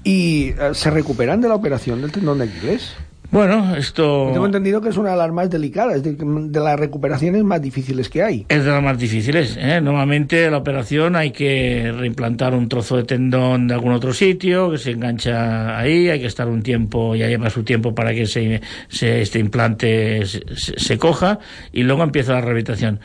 ¿Y 0.03 0.49
eh, 0.49 0.55
se 0.73 0.89
recuperan 0.89 1.41
de 1.41 1.47
la 1.47 1.53
operación 1.53 2.01
del 2.01 2.11
tendón 2.11 2.39
de 2.39 2.45
Aquiles? 2.45 2.95
Bueno, 3.31 3.75
esto... 3.75 4.31
Tengo 4.33 4.47
entendido 4.47 4.81
que 4.81 4.89
es 4.89 4.97
una 4.97 5.11
de 5.11 5.17
las 5.17 5.31
más 5.31 5.51
delicadas, 5.51 6.01
de, 6.01 6.13
de 6.15 6.59
las 6.59 6.79
recuperaciones 6.79 7.43
más 7.43 7.61
difíciles 7.61 8.09
que 8.09 8.23
hay. 8.23 8.45
Es 8.49 8.65
de 8.65 8.71
las 8.71 8.81
más 8.81 8.97
difíciles. 8.97 9.55
¿eh? 9.59 9.79
Normalmente 9.81 10.49
la 10.49 10.57
operación 10.57 11.15
hay 11.15 11.29
que 11.29 11.93
reimplantar 11.95 12.55
un 12.55 12.67
trozo 12.67 12.97
de 12.97 13.03
tendón 13.03 13.67
de 13.67 13.75
algún 13.75 13.91
otro 13.93 14.13
sitio 14.13 14.71
que 14.71 14.79
se 14.79 14.91
engancha 14.91 15.77
ahí, 15.77 16.09
hay 16.09 16.19
que 16.19 16.25
estar 16.25 16.47
un 16.47 16.63
tiempo, 16.63 17.15
ya 17.15 17.27
lleva 17.27 17.51
su 17.51 17.63
tiempo 17.63 17.93
para 17.93 18.15
que 18.15 18.25
se, 18.25 18.61
se- 18.87 19.21
este 19.21 19.37
implante 19.37 20.25
se, 20.25 20.41
se- 20.55 20.79
se 20.79 20.97
coja 20.97 21.37
y 21.71 21.83
luego 21.83 22.01
empieza 22.01 22.33
la 22.33 22.41
rehabilitación. 22.41 22.99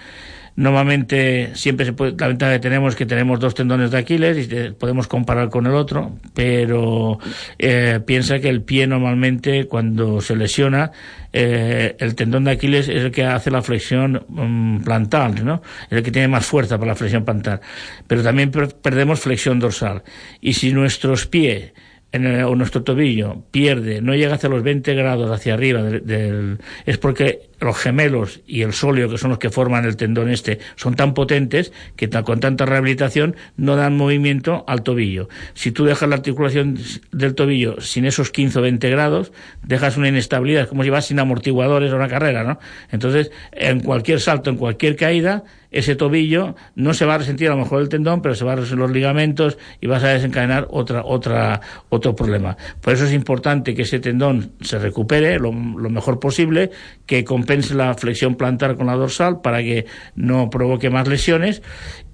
Normalmente 0.57 1.51
siempre 1.55 1.85
se 1.85 1.93
puede, 1.93 2.15
la 2.17 2.29
ventaja 2.29 2.53
que 2.53 2.59
tenemos 2.61 2.93
es 2.93 2.97
que 2.97 3.07
tenemos 3.07 3.41
dos 3.41 3.55
tendones 3.55 3.91
de 3.91 3.99
Aquiles 3.99 4.39
y 4.51 4.71
podemos 4.71 5.09
comparar 5.09 5.49
con 5.51 5.67
el 5.67 5.75
otro, 5.75 6.13
pero 6.33 7.19
eh, 7.59 7.99
piensa 8.07 8.39
que 8.39 8.49
el 8.51 8.63
pie 8.63 8.87
normalmente 8.87 9.67
cuando 9.67 10.21
se 10.21 10.37
lesiona 10.37 10.93
eh, 11.33 11.97
el 11.99 12.15
tendón 12.15 12.45
de 12.45 12.53
Aquiles 12.53 12.89
es 12.89 13.03
el 13.05 13.11
que 13.11 13.25
hace 13.25 13.51
la 13.51 13.63
flexión 13.63 14.25
mm, 14.29 14.85
plantar, 14.85 15.43
¿no? 15.43 15.61
Es 15.91 15.99
el 15.99 16.03
que 16.05 16.13
tiene 16.13 16.29
más 16.29 16.47
fuerza 16.47 16.79
para 16.79 16.93
la 16.93 16.97
flexión 16.97 17.25
plantar. 17.25 17.61
Pero 18.07 18.23
también 18.23 18.53
per- 18.53 18.77
perdemos 18.77 19.19
flexión 19.19 19.59
dorsal. 19.59 20.05
Y 20.41 20.55
si 20.55 20.73
nuestros 20.73 21.27
pies 21.27 21.73
en 22.13 22.27
el- 22.27 22.45
o 22.45 22.55
nuestro 22.55 22.85
tobillo 22.85 23.43
pierde, 23.51 24.01
no 24.01 24.15
llega 24.15 24.37
hacia 24.37 24.49
los 24.49 24.63
20 24.63 24.95
grados 24.95 25.29
hacia 25.33 25.55
arriba 25.55 25.83
del, 25.83 26.07
del- 26.07 26.59
es 26.87 26.99
porque 26.99 27.51
los 27.61 27.77
gemelos 27.77 28.41
y 28.47 28.63
el 28.63 28.73
sóleo, 28.73 29.09
que 29.09 29.19
son 29.19 29.31
los 29.31 29.39
que 29.39 29.51
forman 29.51 29.85
el 29.85 29.97
tendón 29.97 30.31
este, 30.31 30.59
son 30.77 30.95
tan 30.95 31.15
potentes 31.15 31.73
que 31.97 32.09
con 32.11 32.41
tanta 32.41 32.67
rehabilitación 32.67 33.37
no 33.57 33.77
dan 33.77 33.97
movimiento 33.97 34.65
al 34.67 34.83
tobillo. 34.83 35.29
Si 35.55 35.73
tú 35.73 35.85
dejas 35.85 36.09
la 36.09 36.17
articulación 36.17 36.79
del 37.13 37.35
tobillo 37.35 37.81
sin 37.81 38.05
esos 38.05 38.31
15 38.31 38.59
o 38.59 38.63
20 38.63 38.91
grados, 38.91 39.33
dejas 39.63 39.97
una 39.97 40.09
inestabilidad, 40.09 40.63
es 40.63 40.69
como 40.69 40.85
si 40.85 40.91
vas 40.91 41.07
sin 41.07 41.19
amortiguadores 41.19 41.93
a 41.93 41.97
una 41.97 42.09
carrera, 42.09 42.45
¿no? 42.45 42.59
Entonces, 42.91 43.31
en 43.53 43.81
cualquier 43.81 44.21
salto, 44.21 44.51
en 44.51 44.57
cualquier 44.57 44.97
caída, 44.97 45.45
ese 45.75 45.97
tobillo 45.97 46.55
no 46.77 46.95
se 46.95 47.05
va 47.05 47.17
a 47.17 47.19
resentir 47.19 47.49
a 47.49 47.51
lo 47.51 47.59
mejor 47.59 47.83
el 47.83 47.89
tendón, 47.89 48.23
pero 48.23 48.37
se 48.37 48.45
va 48.45 48.53
a 48.53 48.57
resentir 48.57 48.79
los 48.79 48.93
ligamentos 48.93 49.59
y 49.81 49.89
vas 49.89 50.05
a 50.05 50.09
desencadenar 50.09 50.69
otra, 50.71 51.05
otra, 51.05 51.61
otro 51.89 52.15
problema. 52.15 52.57
Por 52.81 52.93
eso 52.93 53.05
es 53.05 53.13
importante 53.13 53.75
que 53.75 53.83
ese 53.83 53.99
tendón 53.99 54.53
se 54.61 54.79
recupere 54.79 55.39
lo, 55.41 55.53
mejor 55.53 56.21
posible, 56.21 56.71
que 57.07 57.25
la 57.73 57.95
flexión 57.95 58.35
plantar 58.37 58.77
con 58.77 58.87
la 58.87 58.95
dorsal 58.95 59.41
para 59.41 59.63
que 59.63 59.87
no 60.15 60.51
provoque 60.51 60.91
más 60.91 61.09
lesiones 61.09 61.63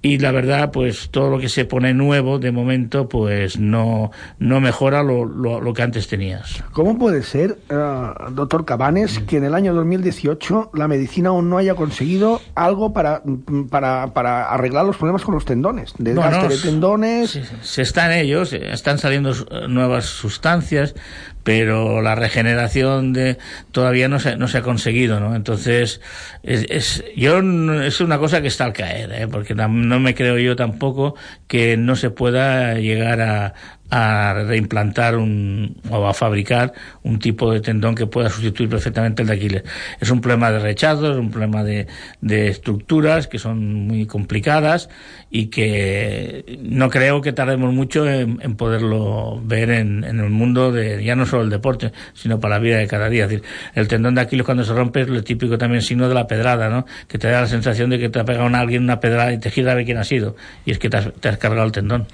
y 0.03 0.17
la 0.17 0.31
verdad, 0.31 0.71
pues 0.71 1.09
todo 1.11 1.29
lo 1.29 1.37
que 1.39 1.47
se 1.47 1.65
pone 1.65 1.93
nuevo 1.93 2.39
de 2.39 2.51
momento, 2.51 3.07
pues 3.07 3.59
no, 3.59 4.09
no 4.39 4.59
mejora 4.59 5.03
lo, 5.03 5.25
lo, 5.25 5.61
lo 5.61 5.73
que 5.73 5.83
antes 5.83 6.07
tenías. 6.07 6.63
¿Cómo 6.71 6.97
puede 6.97 7.21
ser, 7.21 7.57
eh, 7.69 8.07
doctor 8.31 8.65
Cabanes, 8.65 9.19
que 9.19 9.37
en 9.37 9.43
el 9.43 9.53
año 9.53 9.73
2018 9.75 10.71
la 10.73 10.87
medicina 10.87 11.29
aún 11.29 11.49
no 11.49 11.57
haya 11.59 11.75
conseguido 11.75 12.41
algo 12.55 12.93
para, 12.93 13.21
para, 13.69 14.07
para 14.13 14.51
arreglar 14.51 14.85
los 14.85 14.97
problemas 14.97 15.21
con 15.23 15.35
los 15.35 15.45
tendones? 15.45 15.93
Desgaste 15.99 16.35
No, 16.37 16.43
no, 16.43 16.49
de 16.49 16.57
tendones. 16.57 17.29
Se, 17.31 17.43
se 17.61 17.81
está 17.83 18.05
en 18.11 18.19
ellos, 18.25 18.53
eh, 18.53 18.71
están 18.71 18.97
saliendo 18.97 19.31
eh, 19.31 19.67
nuevas 19.69 20.05
sustancias, 20.05 20.95
pero 21.43 22.01
la 22.01 22.13
regeneración 22.15 23.13
de 23.13 23.37
todavía 23.71 24.07
no 24.07 24.19
se, 24.19 24.35
no 24.37 24.47
se 24.47 24.59
ha 24.59 24.61
conseguido, 24.61 25.19
¿no? 25.19 25.35
Entonces, 25.35 25.99
es, 26.43 26.65
es, 26.69 27.03
yo 27.15 27.39
es 27.83 27.99
una 28.01 28.19
cosa 28.19 28.41
que 28.41 28.47
está 28.47 28.65
al 28.65 28.73
caer, 28.73 29.11
¿eh? 29.11 29.27
porque 29.27 29.55
tam- 29.55 29.87
no 29.91 29.99
me 29.99 30.15
creo 30.15 30.39
yo 30.39 30.55
tampoco 30.55 31.15
que 31.47 31.77
no 31.77 31.95
se 31.95 32.09
pueda 32.09 32.75
llegar 32.75 33.21
a, 33.21 33.53
a 33.91 34.33
reimplantar 34.47 35.17
un, 35.17 35.75
o 35.89 36.07
a 36.07 36.13
fabricar 36.13 36.71
un 37.03 37.19
tipo 37.19 37.51
de 37.51 37.59
tendón 37.59 37.93
que 37.93 38.07
pueda 38.07 38.29
sustituir 38.29 38.69
perfectamente 38.69 39.21
el 39.21 39.27
de 39.27 39.33
Aquiles. 39.33 39.63
Es 39.99 40.09
un 40.09 40.21
problema 40.21 40.49
de 40.49 40.59
rechazo, 40.59 41.11
es 41.11 41.17
un 41.17 41.29
problema 41.29 41.61
de, 41.63 41.87
de 42.21 42.47
estructuras 42.47 43.27
que 43.27 43.37
son 43.37 43.87
muy 43.87 44.05
complicadas 44.05 44.89
y 45.29 45.47
que 45.47 46.59
no 46.63 46.89
creo 46.89 47.21
que 47.21 47.33
tardemos 47.33 47.73
mucho 47.73 48.07
en, 48.07 48.37
poderlo 48.55 49.41
ver 49.43 49.69
en, 49.71 50.05
el 50.05 50.29
mundo 50.29 50.71
de 50.71 51.03
ya 51.03 51.15
no 51.15 51.25
solo 51.25 51.43
el 51.43 51.49
deporte, 51.49 51.91
sino 52.13 52.39
para 52.39 52.55
la 52.55 52.61
vida 52.61 52.77
de 52.77 52.87
cada 52.87 53.09
día. 53.09 53.27
El 53.75 53.87
tendón 53.89 54.15
de 54.15 54.21
Aquiles 54.21 54.45
cuando 54.45 54.63
se 54.63 54.73
rompe 54.73 55.01
es 55.01 55.09
lo 55.09 55.21
típico 55.21 55.57
también 55.57 55.81
signo 55.81 56.07
de 56.07 56.15
la 56.15 56.27
pedrada, 56.27 56.69
¿no? 56.69 56.85
Que 57.09 57.17
te 57.17 57.27
da 57.27 57.41
la 57.41 57.47
sensación 57.47 57.89
de 57.89 57.99
que 57.99 58.07
te 58.07 58.19
ha 58.19 58.23
pegado 58.23 58.47
a 58.47 58.59
alguien 58.59 58.83
una 58.83 59.01
pedrada 59.01 59.33
y 59.33 59.39
te 59.39 59.51
gira 59.51 59.73
a 59.73 59.83
quién 59.83 59.97
ha 59.97 60.05
sido. 60.05 60.37
Y 60.65 60.71
es 60.71 60.79
que 60.79 60.89
te 60.89 60.95
has, 60.95 61.11
te 61.13 61.27
has 61.27 61.37
cargado 61.37 61.65
el 61.65 61.73
tendón. 61.73 62.07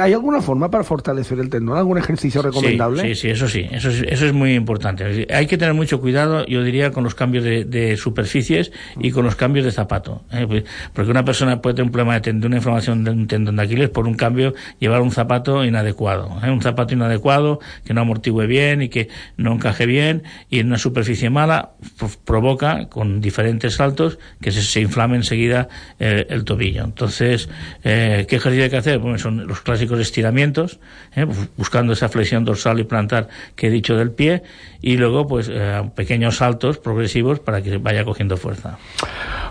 ¿Hay 0.00 0.12
alguna 0.12 0.40
forma 0.40 0.68
para 0.68 0.82
fortalecer 0.82 1.11
fortalecer 1.12 1.38
el 1.38 1.50
tendón? 1.50 1.76
¿Algún 1.76 1.98
ejercicio 1.98 2.42
recomendable? 2.42 3.02
Sí, 3.02 3.14
sí, 3.14 3.28
eso 3.28 3.48
sí, 3.48 3.66
eso 3.70 3.90
es, 3.90 4.02
eso 4.08 4.26
es 4.26 4.32
muy 4.32 4.54
importante. 4.54 5.26
Hay 5.30 5.46
que 5.46 5.58
tener 5.58 5.74
mucho 5.74 6.00
cuidado, 6.00 6.46
yo 6.46 6.62
diría, 6.62 6.90
con 6.90 7.04
los 7.04 7.14
cambios 7.14 7.44
de, 7.44 7.64
de 7.64 7.96
superficies 7.96 8.72
y 8.98 9.10
con 9.10 9.24
los 9.24 9.36
cambios 9.36 9.64
de 9.64 9.72
zapato. 9.72 10.24
¿eh? 10.32 10.46
Pues, 10.46 10.64
porque 10.92 11.10
una 11.10 11.24
persona 11.24 11.60
puede 11.60 11.74
tener 11.74 11.86
un 11.86 11.92
problema 11.92 12.18
de, 12.18 12.32
de 12.32 12.46
una 12.46 12.56
inflamación 12.56 13.04
de 13.04 13.10
un 13.10 13.26
tendón 13.26 13.56
de 13.56 13.62
Aquiles 13.62 13.90
por 13.90 14.06
un 14.06 14.14
cambio, 14.14 14.54
llevar 14.78 15.02
un 15.02 15.10
zapato 15.10 15.64
inadecuado. 15.64 16.30
¿eh? 16.42 16.50
Un 16.50 16.62
zapato 16.62 16.94
inadecuado 16.94 17.60
que 17.84 17.94
no 17.94 18.00
amortigüe 18.00 18.46
bien 18.46 18.82
y 18.82 18.88
que 18.88 19.08
no 19.36 19.52
encaje 19.52 19.86
bien 19.86 20.22
y 20.48 20.60
en 20.60 20.68
una 20.68 20.78
superficie 20.78 21.30
mala 21.30 21.72
pues, 21.98 22.16
provoca 22.16 22.88
con 22.88 23.20
diferentes 23.20 23.74
saltos 23.74 24.18
que 24.40 24.50
se, 24.50 24.62
se 24.62 24.80
inflame 24.80 25.16
enseguida 25.16 25.68
eh, 25.98 26.26
el 26.30 26.44
tobillo. 26.44 26.84
Entonces, 26.84 27.48
eh, 27.84 28.26
¿qué 28.28 28.36
ejercicio 28.36 28.64
hay 28.64 28.70
que 28.70 28.76
hacer? 28.76 28.98
Bueno, 28.98 29.18
son 29.18 29.46
los 29.46 29.60
clásicos 29.60 30.00
estiramientos, 30.00 30.78
eh, 31.14 31.26
buscando 31.56 31.92
esa 31.92 32.08
flexión 32.08 32.44
dorsal 32.44 32.80
y 32.80 32.84
plantar 32.84 33.28
que 33.56 33.68
he 33.68 33.70
dicho 33.70 33.96
del 33.96 34.10
pie 34.10 34.42
y 34.80 34.96
luego 34.96 35.26
pues 35.26 35.50
eh, 35.52 35.82
pequeños 35.94 36.36
saltos 36.36 36.78
progresivos 36.78 37.40
para 37.40 37.62
que 37.62 37.78
vaya 37.78 38.04
cogiendo 38.04 38.36
fuerza. 38.36 38.78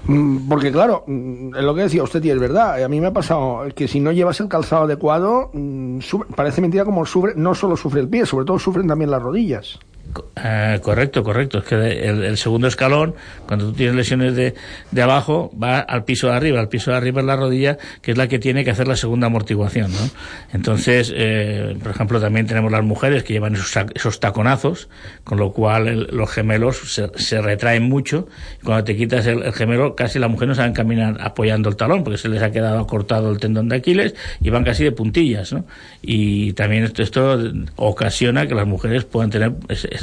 Mm, 0.06 0.48
Porque 0.48 0.72
claro, 0.72 1.04
mm, 1.08 1.56
lo 1.56 1.76
que 1.76 1.84
decía 1.84 2.04
usted 2.04 2.24
y 2.24 2.30
es 2.30 2.40
verdad, 2.40 2.84
a 2.84 2.88
mí 2.88 3.00
me 3.00 3.08
ha 3.08 3.14
pasado 3.14 3.66
que 3.76 3.88
si 3.88 4.00
no 4.00 4.12
llevas 4.12 4.40
el 4.40 4.48
calzado 4.48 4.84
adecuado, 4.84 5.52
mm, 5.54 6.00
parece 6.36 6.62
mentira 6.62 6.86
como 6.86 7.06
sufre, 7.06 7.34
no 7.36 7.54
solo 7.56 7.78
sufre 7.78 8.02
el 8.02 8.10
pie, 8.10 8.26
sobre 8.26 8.46
todo 8.46 8.60
sufren 8.60 8.88
también 8.88 9.12
las 9.12 9.22
rodillas. 9.22 9.80
Eh, 10.44 10.80
correcto, 10.82 11.24
correcto. 11.24 11.60
Es 11.60 11.64
que 11.66 11.76
el, 11.76 12.24
el 12.24 12.38
segundo 12.38 12.68
escalón, 12.68 13.16
cuando 13.48 13.68
tú 13.68 13.74
tienes 13.74 13.96
lesiones 13.96 14.36
de, 14.36 14.54
de 14.92 15.02
abajo, 15.02 15.52
va 15.62 15.80
al 15.80 16.04
piso 16.04 16.28
de 16.28 16.34
arriba. 16.34 16.60
Al 16.60 16.70
piso 16.70 16.92
de 16.92 16.98
arriba 16.98 17.22
es 17.22 17.28
la 17.28 17.36
rodilla, 17.36 17.78
que 18.02 18.12
es 18.12 18.18
la 18.18 18.28
que 18.28 18.40
tiene 18.40 18.64
que 18.64 18.72
hacer 18.72 18.88
la 18.88 18.96
segunda 18.96 19.28
amortiguación. 19.28 19.92
¿no? 19.92 20.10
Entonces, 20.54 21.12
eh, 21.16 21.76
por 21.82 21.92
ejemplo, 21.92 22.20
también 22.20 22.48
tenemos 22.48 22.72
las 22.72 22.84
mujeres 22.84 23.24
que 23.24 23.34
llevan 23.34 23.54
esos, 23.56 23.74
esos 23.94 24.20
taconazos, 24.20 24.90
con 25.24 25.38
lo 25.38 25.52
cual 25.52 25.88
el- 25.88 26.08
los 26.12 26.30
gemelos 26.32 26.78
se, 26.94 27.10
se 27.16 27.42
retraen 27.42 27.84
mucho. 27.84 28.28
Cuando 28.64 28.84
te 28.84 28.96
quitas 28.96 29.26
el, 29.28 29.44
el 29.44 29.54
gemelo, 29.54 29.96
casi 29.96 30.20
las 30.20 30.30
mujeres 30.30 30.50
no 30.50 30.56
saben 30.56 30.74
caminar 30.74 31.18
apoyando 31.22 31.70
el 31.70 31.76
talón, 31.76 32.04
porque 32.04 32.18
se 32.18 32.30
les 32.30 32.42
ha 32.42 32.52
quedado 32.52 32.86
cortado 32.88 33.32
el 33.32 33.38
tendón 33.40 33.70
de 33.70 33.78
Aquiles 33.78 34.16
y 34.42 34.50
van 34.50 34.64
casi 34.64 34.84
de 34.84 34.92
puntillas. 34.92 35.54
¿no? 35.54 35.66
Y 36.02 36.54
también 36.54 36.84
esto, 36.84 37.04
esto 37.04 37.40
ocasiona 37.76 38.48
que 38.48 38.56
las 38.56 38.68
mujeres 38.68 39.06
puedan 39.06 39.30
tener 39.30 39.52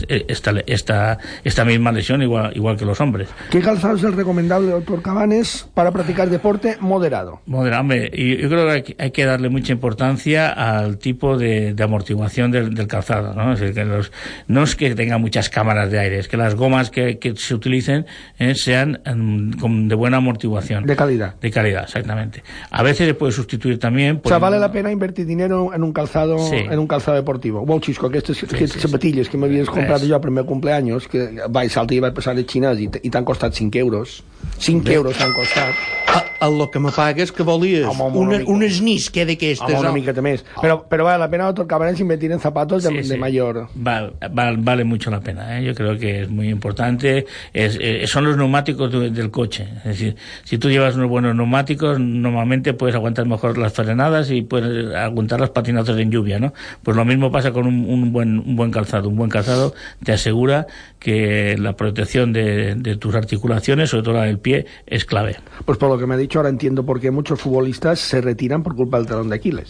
esta, 0.09 0.53
esta, 0.67 1.19
esta 1.45 1.65
misma 1.65 1.93
lesión 1.93 2.23
igual, 2.23 2.53
igual 2.57 2.77
que 2.77 2.85
los 2.85 3.01
hombres. 3.01 3.29
¿Qué 3.51 3.61
calzado 3.61 3.97
es 3.97 4.03
el 4.05 4.13
recomendable, 4.15 4.71
doctor 4.71 5.03
Cabanes, 5.03 5.69
para 5.75 5.91
practicar 5.91 6.29
deporte 6.31 6.77
moderado? 6.81 7.41
Modera, 7.47 7.81
hombre, 7.81 8.11
yo 8.15 8.49
creo 8.49 8.67
que 8.67 8.73
hay, 8.73 8.83
que- 8.83 8.97
hay 8.99 9.11
que 9.11 9.25
darle 9.25 9.49
mucha 9.49 9.73
importancia 9.73 10.49
al 10.51 10.99
tipo 10.99 11.37
de, 11.37 11.75
de 11.75 11.83
amortiguación 11.83 12.51
del, 12.51 12.75
del 12.75 12.87
calzado, 12.87 13.35
¿no? 13.35 13.53
Es 13.53 13.61
decir, 13.61 13.75
que 13.75 13.85
los, 13.85 14.13
no 14.47 14.63
es 14.63 14.77
que 14.77 14.95
tenga 14.95 15.19
muchas 15.19 15.49
cámaras 15.49 15.91
de 15.91 15.99
aire, 15.99 16.19
es 16.19 16.29
que 16.29 16.37
las 16.37 16.55
gomas 16.55 16.91
que, 16.91 17.19
que 17.19 17.35
se 17.37 17.55
utilicen 17.55 18.07
eh, 18.39 18.55
sean 18.55 19.01
em, 19.05 19.53
con- 19.53 19.89
de 19.89 19.95
buena 19.95 20.19
amortiguación. 20.19 20.85
De 20.85 20.97
calidad. 20.97 21.35
De 21.41 21.51
calidad, 21.51 21.85
exactamente. 21.85 22.43
A 22.71 22.83
veces 22.83 23.07
se 23.07 23.15
puede 23.15 23.33
sustituir 23.33 23.79
también 23.79 24.21
O 24.25 24.29
sea, 24.29 24.39
por... 24.39 24.43
vale 24.43 24.59
la 24.59 24.71
pena 24.73 24.91
invertir 24.91 25.27
dinero 25.27 25.73
en 25.75 25.83
un 25.83 25.93
calzado, 25.93 26.39
Sí. 26.39 26.57
en 26.57 26.79
un 26.79 26.87
calzado 26.87 27.17
deportivo. 27.17 27.65
Bueno, 27.65 27.83
Xisco, 27.83 28.07
aquestes, 28.07 28.43
aquestes 28.45 28.81
sapatilles 28.83 29.29
que 29.29 29.37
m'havies 29.39 29.69
comprat 29.89 30.09
jo 30.09 30.15
al 30.15 30.21
primer 30.21 30.45
cumpleaños, 30.45 31.09
que 31.09 31.29
vaig 31.49 31.71
saltar 31.73 31.97
i 31.97 32.01
vaig 32.05 32.15
passar 32.15 32.35
de 32.37 32.45
xinès 32.47 32.79
i, 32.81 32.89
i 33.03 33.11
t'han 33.11 33.25
costat 33.25 33.55
5 33.55 33.79
euros. 33.81 34.23
5 34.59 34.85
Bé. 34.85 34.95
euros 34.95 35.17
t'han 35.19 35.33
costat. 35.35 35.75
A, 36.09 36.47
a 36.47 36.49
lo 36.49 36.71
que 36.71 36.79
me 36.81 36.91
pagues 36.95 37.33
que 37.33 37.43
volies 37.43 37.85
Home, 37.85 38.03
home, 38.03 38.19
una, 38.19 38.37
una 38.37 38.45
unes 38.59 38.81
nisque 38.81 39.25
d'aquestes. 39.27 39.69
Home, 39.75 39.81
una 39.81 39.93
miqueta 39.93 40.23
més. 40.25 40.45
Però, 40.63 40.79
però 40.89 41.05
vale 41.05 41.19
la 41.21 41.29
pena, 41.29 41.45
doctor 41.51 41.67
Cabanes, 41.67 42.01
invertir 42.01 42.31
en 42.33 42.41
zapatos 42.41 42.83
de, 42.85 43.03
Sí, 43.03 43.09
de 43.11 43.17
mayor... 43.19 43.67
Va- 43.77 44.11
va- 44.29 44.55
vale 44.57 44.85
mucho 44.85 45.11
la 45.11 45.21
pena. 45.21 45.59
¿eh? 45.59 45.65
Yo 45.65 45.75
creo 45.75 45.99
que 45.99 46.23
es 46.23 46.29
muy 46.31 46.49
importante. 46.49 47.27
Es, 47.53 47.79
son 48.11 48.25
los 48.25 48.37
neumáticos 48.37 48.91
de- 48.93 49.11
del 49.11 49.31
coche. 49.31 49.69
Es 49.79 49.85
decir, 49.85 50.17
si 50.45 50.57
tú 50.59 50.71
llevas 50.71 50.95
unos 50.97 51.09
buenos 51.11 51.35
neumáticos, 51.35 51.99
normalmente 52.01 52.73
puedes 52.75 52.95
aguantar 52.95 53.27
mejor 53.27 53.59
las 53.59 53.73
frenadas 53.73 54.31
y 54.31 54.43
puedes 54.43 54.95
aguantar 54.95 55.41
los 55.41 55.51
patinazos 55.51 55.99
en 55.99 56.11
lluvia, 56.11 56.39
¿no? 56.39 56.55
Pues 56.83 56.97
lo 56.97 57.05
mismo 57.05 57.31
pasa 57.31 57.53
con 57.53 57.67
un, 57.67 57.85
un 57.91 58.13
buen, 58.13 58.39
un 58.39 58.57
buen 58.57 58.71
calzado. 58.71 59.09
Un 59.09 59.17
buen 59.17 59.31
calzado 59.31 59.75
te 60.05 60.13
asegura 60.13 60.67
que 60.99 61.57
la 61.59 61.75
protección 61.77 62.33
de, 62.33 62.75
de 62.75 62.97
tus 62.97 63.15
articulaciones, 63.15 63.91
sobre 63.91 64.03
todo 64.05 64.15
la 64.15 64.25
del 64.25 64.39
pie, 64.39 64.67
es 64.87 65.05
clave. 65.05 65.37
Pues 65.65 65.79
por 65.79 65.89
lo 65.91 65.99
que 65.99 66.07
me 66.07 66.15
ha 66.15 66.19
dicho, 66.19 66.39
ahora 66.39 66.49
entiendo 66.49 66.85
por 66.85 67.01
qué 67.01 67.11
muchos 67.11 67.41
futbolistas 67.41 68.01
se 68.01 68.21
retiran 68.21 68.63
por 68.63 68.75
culpa 68.75 68.99
del 68.99 69.07
talón 69.07 69.29
de 69.29 69.37
Aquiles. 69.37 69.69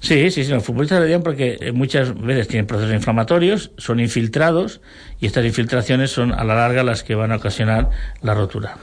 Sí, 0.00 0.30
sí, 0.30 0.44
sí, 0.44 0.50
los 0.52 0.64
futbolistas 0.64 0.98
lo 0.98 1.04
dirían 1.04 1.22
porque 1.22 1.58
eh, 1.60 1.72
muchas 1.72 2.14
veces 2.20 2.48
tienen 2.48 2.66
procesos 2.66 2.94
inflamatorios, 2.94 3.72
son 3.78 4.00
infiltrados 4.00 4.80
y 5.20 5.26
estas 5.26 5.44
infiltraciones 5.44 6.10
son 6.10 6.32
a 6.32 6.44
la 6.44 6.54
larga 6.54 6.82
las 6.84 7.02
que 7.02 7.14
van 7.14 7.32
a 7.32 7.36
ocasionar 7.36 7.90
la 8.22 8.34
rotura. 8.34 8.76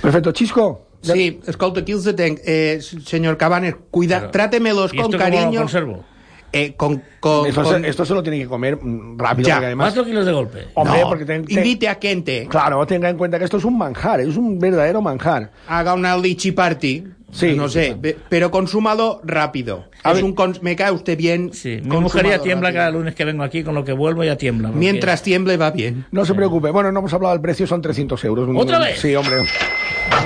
Perfecto, 0.00 0.32
Chisco. 0.32 0.86
Sí, 1.02 1.40
escolta, 1.48 1.80
aquí 1.80 1.90
els 1.90 2.04
tenc. 2.14 2.38
Eh, 2.46 2.78
senyor 2.80 3.36
Cabanes, 3.36 3.74
cuida, 3.90 4.18
Claro. 4.18 4.30
trátemelos 4.30 4.94
¿Y 4.94 4.98
con 4.98 5.06
esto 5.06 5.18
cómo 5.18 5.30
lo 5.30 5.36
cariño. 5.36 5.58
conservo? 5.60 6.04
Eh, 6.52 6.74
con, 6.76 7.02
con, 7.18 7.46
Esto, 7.46 7.62
con- 7.62 7.82
se, 7.82 7.88
esto 7.88 8.04
se 8.04 8.12
lo 8.14 8.22
tiene 8.22 8.38
que 8.38 8.46
comer 8.46 8.76
mm, 8.76 9.18
rápido, 9.18 9.48
Ya. 9.48 9.56
además... 9.56 9.86
Cuatro 9.88 10.04
kilos 10.04 10.26
de 10.26 10.32
golpe. 10.32 10.66
Hombre, 10.74 11.00
No, 11.00 11.08
porque 11.08 11.24
ten- 11.24 11.44
ten- 11.46 11.58
invite 11.58 11.88
a 11.88 11.98
gente. 12.00 12.46
Claro, 12.50 12.86
tenga 12.86 13.08
en 13.08 13.16
cuenta 13.16 13.38
que 13.38 13.44
esto 13.46 13.56
es 13.56 13.64
un 13.64 13.78
manjar, 13.78 14.20
es 14.20 14.36
un 14.36 14.58
verdadero 14.58 15.00
manjar. 15.00 15.50
Haga 15.66 15.94
una 15.94 16.16
lichi 16.16 16.52
party. 16.52 17.04
Sí. 17.32 17.54
No 17.56 17.66
sé, 17.70 17.96
pe- 17.98 18.18
pero 18.28 18.50
consúmalo 18.50 19.22
rápido. 19.24 19.86
A 20.04 20.12
Es 20.12 20.22
un 20.22 20.34
cons- 20.36 20.60
me 20.60 20.76
cae 20.76 20.90
usted 20.92 21.16
bien. 21.16 21.54
Sí, 21.54 21.80
mi 21.82 21.96
mujer 21.96 22.26
ya 22.26 22.38
tiembla 22.40 22.68
rápido. 22.68 22.80
cada 22.80 22.90
lunes 22.90 23.14
que 23.14 23.24
vengo 23.24 23.42
aquí, 23.42 23.64
con 23.64 23.74
lo 23.74 23.82
que 23.86 23.94
vuelvo 23.94 24.22
ya 24.22 24.36
tiembla. 24.36 24.68
porque- 24.68 24.78
Mientras 24.80 25.22
tiemble 25.22 25.56
va 25.56 25.70
bien. 25.70 26.04
No 26.10 26.26
se 26.26 26.34
preocupe. 26.34 26.70
Bueno, 26.70 26.92
no 26.92 26.98
hemos 26.98 27.14
hablado 27.14 27.32
del 27.32 27.40
precio, 27.40 27.66
son 27.66 27.80
300 27.80 28.22
euros. 28.26 28.46
¿Otra 28.54 28.78
vez? 28.80 29.00
Sí, 29.00 29.14
hombre. 29.16 29.36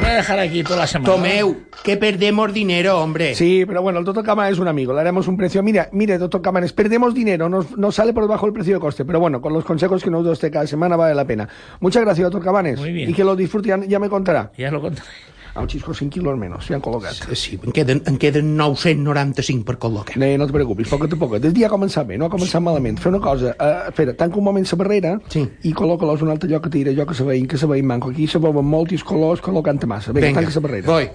Voy 0.01 0.11
a 0.11 0.15
dejar 0.17 0.39
aquí 0.39 0.63
toda 0.63 0.81
la 0.81 0.87
semana. 0.87 1.13
Tomeu, 1.13 1.57
que 1.83 1.97
perdemos 1.97 2.53
dinero, 2.53 3.01
hombre. 3.01 3.35
Sí, 3.35 3.65
pero 3.67 3.83
bueno, 3.83 3.99
el 3.99 4.05
doctor 4.05 4.25
Camanes 4.25 4.55
es 4.55 4.59
un 4.59 4.69
amigo, 4.69 4.93
le 4.93 5.01
haremos 5.01 5.29
un 5.29 5.37
precio. 5.37 5.63
Mira, 5.63 5.89
mire, 5.93 6.19
doctor 6.19 6.43
Camanes, 6.43 6.73
perdemos 6.73 7.15
dinero, 7.15 7.49
nos, 7.49 7.77
nos 7.77 7.95
sale 7.95 8.13
por 8.13 8.25
debajo 8.25 8.47
del 8.47 8.53
precio 8.53 8.75
de 8.75 8.81
coste, 8.81 9.05
pero 9.05 9.21
bueno, 9.21 9.41
con 9.41 9.53
los 9.53 9.65
consejos 9.65 10.03
que 10.03 10.11
nos 10.11 10.25
da 10.25 10.33
usted 10.33 10.53
cada 10.53 10.67
semana 10.67 10.97
vale 10.97 11.15
la 11.15 11.25
pena. 11.25 11.49
Muchas 11.81 12.03
gracias, 12.03 12.25
doctor 12.25 12.45
Camanes. 12.45 12.79
Muy 12.79 12.93
bien. 12.93 13.11
Y 13.11 13.15
que 13.15 13.25
lo 13.25 13.37
disfrute, 13.37 13.69
ya, 13.69 13.79
ya 13.85 13.99
me 13.99 14.09
contará. 14.09 14.53
Ya 14.57 14.71
lo 14.71 14.81
contaré. 14.81 15.09
A 15.57 15.65
xisco 15.67 15.95
5 15.95 16.13
quilos 16.13 16.37
menos, 16.39 16.67
se 16.67 16.75
han 16.75 16.83
col·locat. 16.83 17.35
Sí, 17.35 17.59
en 17.63 17.73
queden, 17.73 18.03
en 18.07 18.19
queden 18.19 18.57
995 18.57 19.65
per 19.65 19.79
col·locar. 19.81 20.17
No, 20.21 20.29
no 20.37 20.45
et 20.45 20.53
preocupis, 20.53 20.89
poquet 20.93 21.13
a 21.17 21.17
poquet. 21.17 21.45
El 21.49 21.55
dia 21.57 21.69
ha 21.69 21.73
començat 21.73 22.07
bé, 22.07 22.19
no 22.21 22.27
ha 22.29 22.33
començat 22.33 22.61
malament. 22.63 23.01
Fer 23.01 23.13
una 23.15 23.21
cosa, 23.25 23.55
uh, 23.57 23.89
espera, 23.89 24.15
tanca 24.15 24.37
un 24.39 24.45
moment 24.45 24.67
la 24.71 24.79
barrera 24.79 25.15
Sí. 25.33 25.47
i 25.65 25.73
col·loca-los 25.73 26.23
un 26.23 26.31
altre 26.31 26.51
lloc 26.51 26.65
que 26.65 26.71
tira, 26.71 26.93
jo 26.93 27.07
que 27.07 27.15
se 27.15 27.25
veïn, 27.25 27.47
que 27.49 27.57
se 27.59 27.67
veïn 27.67 27.87
manco. 27.87 28.11
Aquí 28.11 28.27
se 28.27 28.39
veuen 28.39 28.65
molts 28.65 29.03
colors 29.05 29.41
col·locant 29.41 29.83
massa. 29.87 30.13
Vinga, 30.13 30.33
tanca 30.35 30.53
la 30.55 30.61
barrera. 30.61 30.87
Voy. 30.87 31.11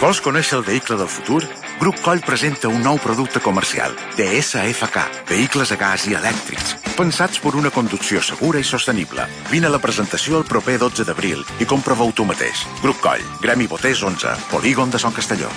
Vols 0.00 0.20
conèixer 0.20 0.58
el 0.58 0.64
vehicle 0.66 0.96
del 0.98 1.08
futur? 1.08 1.40
Grup 1.78 2.00
Coll 2.04 2.22
presenta 2.26 2.68
un 2.68 2.82
nou 2.84 2.98
producte 3.02 3.40
comercial, 3.40 3.94
DSFK, 4.18 5.04
vehicles 5.30 5.72
a 5.72 5.78
gas 5.80 6.08
i 6.10 6.16
elèctrics, 6.18 6.74
pensats 6.98 7.40
per 7.42 7.54
una 7.58 7.72
conducció 7.74 8.22
segura 8.22 8.60
i 8.60 8.66
sostenible. 8.66 9.28
Vine 9.52 9.70
a 9.70 9.74
la 9.74 9.82
presentació 9.82 10.42
el 10.42 10.48
proper 10.50 10.76
12 10.82 11.06
d'abril 11.08 11.46
i 11.60 11.70
comprova-ho 11.70 12.12
tu 12.12 12.26
mateix. 12.28 12.66
Grup 12.82 13.00
Coll, 13.06 13.24
Gremi 13.40 13.70
Boters 13.70 14.02
11, 14.02 14.36
Polígon 14.50 14.90
de 14.90 15.02
Son 15.02 15.14
Castelló. 15.14 15.52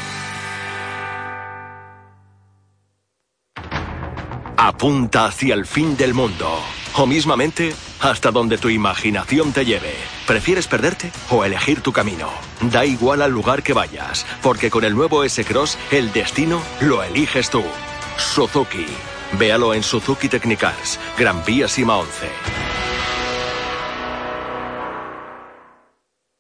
Apunta 4.60 5.26
hacia 5.26 5.54
el 5.54 5.68
fin 5.68 5.96
del 5.96 6.16
mundo. 6.16 6.60
O 6.96 7.06
mismamente, 7.06 7.76
hasta 8.00 8.32
donde 8.32 8.58
tu 8.58 8.70
imaginación 8.70 9.54
te 9.54 9.64
lleve. 9.64 9.94
¿Prefieres 10.26 10.68
perderte 10.68 11.12
o 11.30 11.46
elegir 11.46 11.82
tu 11.82 11.94
camino? 11.94 12.32
Da 12.72 12.84
igual 12.84 13.22
al 13.22 13.32
lugar 13.32 13.62
que 13.62 13.74
vayas, 13.74 14.26
porque 14.42 14.72
con 14.72 14.84
el 14.84 14.96
nuevo 14.96 15.24
S-Cross, 15.24 15.78
el 15.92 16.12
destino 16.12 16.60
lo 16.82 17.04
eliges 17.04 17.52
tú. 17.52 17.64
Suzuki. 18.18 18.88
Véalo 19.34 19.76
en 19.76 19.84
Suzuki 19.84 20.28
Technicars, 20.28 21.00
Gran 21.20 21.46
Vía 21.46 21.68
Sima 21.68 21.98
11. 21.98 22.28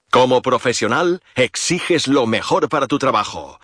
Como 0.09 0.41
profesional, 0.41 1.21
exiges 1.35 2.07
lo 2.07 2.25
mejor 2.25 2.67
para 2.67 2.87
tu 2.87 2.97
trabajo. 2.97 3.59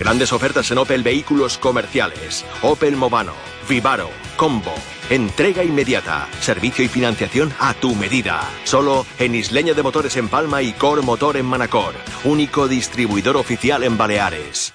Grandes 0.00 0.32
ofertas 0.32 0.70
en 0.70 0.78
Opel 0.78 1.02
Vehículos 1.02 1.58
Comerciales, 1.58 2.46
Opel 2.62 2.96
Movano, 2.96 3.34
Vivaro, 3.68 4.08
Combo. 4.34 4.72
Entrega 5.10 5.62
inmediata, 5.62 6.26
servicio 6.40 6.82
y 6.82 6.88
financiación 6.88 7.52
a 7.58 7.74
tu 7.74 7.94
medida. 7.94 8.40
Solo 8.64 9.04
en 9.18 9.34
Isleña 9.34 9.74
de 9.74 9.82
Motores 9.82 10.16
en 10.16 10.30
Palma 10.30 10.62
y 10.62 10.72
Cor 10.72 11.02
Motor 11.02 11.36
en 11.36 11.44
Manacor. 11.44 11.92
Único 12.24 12.66
distribuidor 12.66 13.36
oficial 13.36 13.84
en 13.84 13.98
Baleares. 13.98 14.72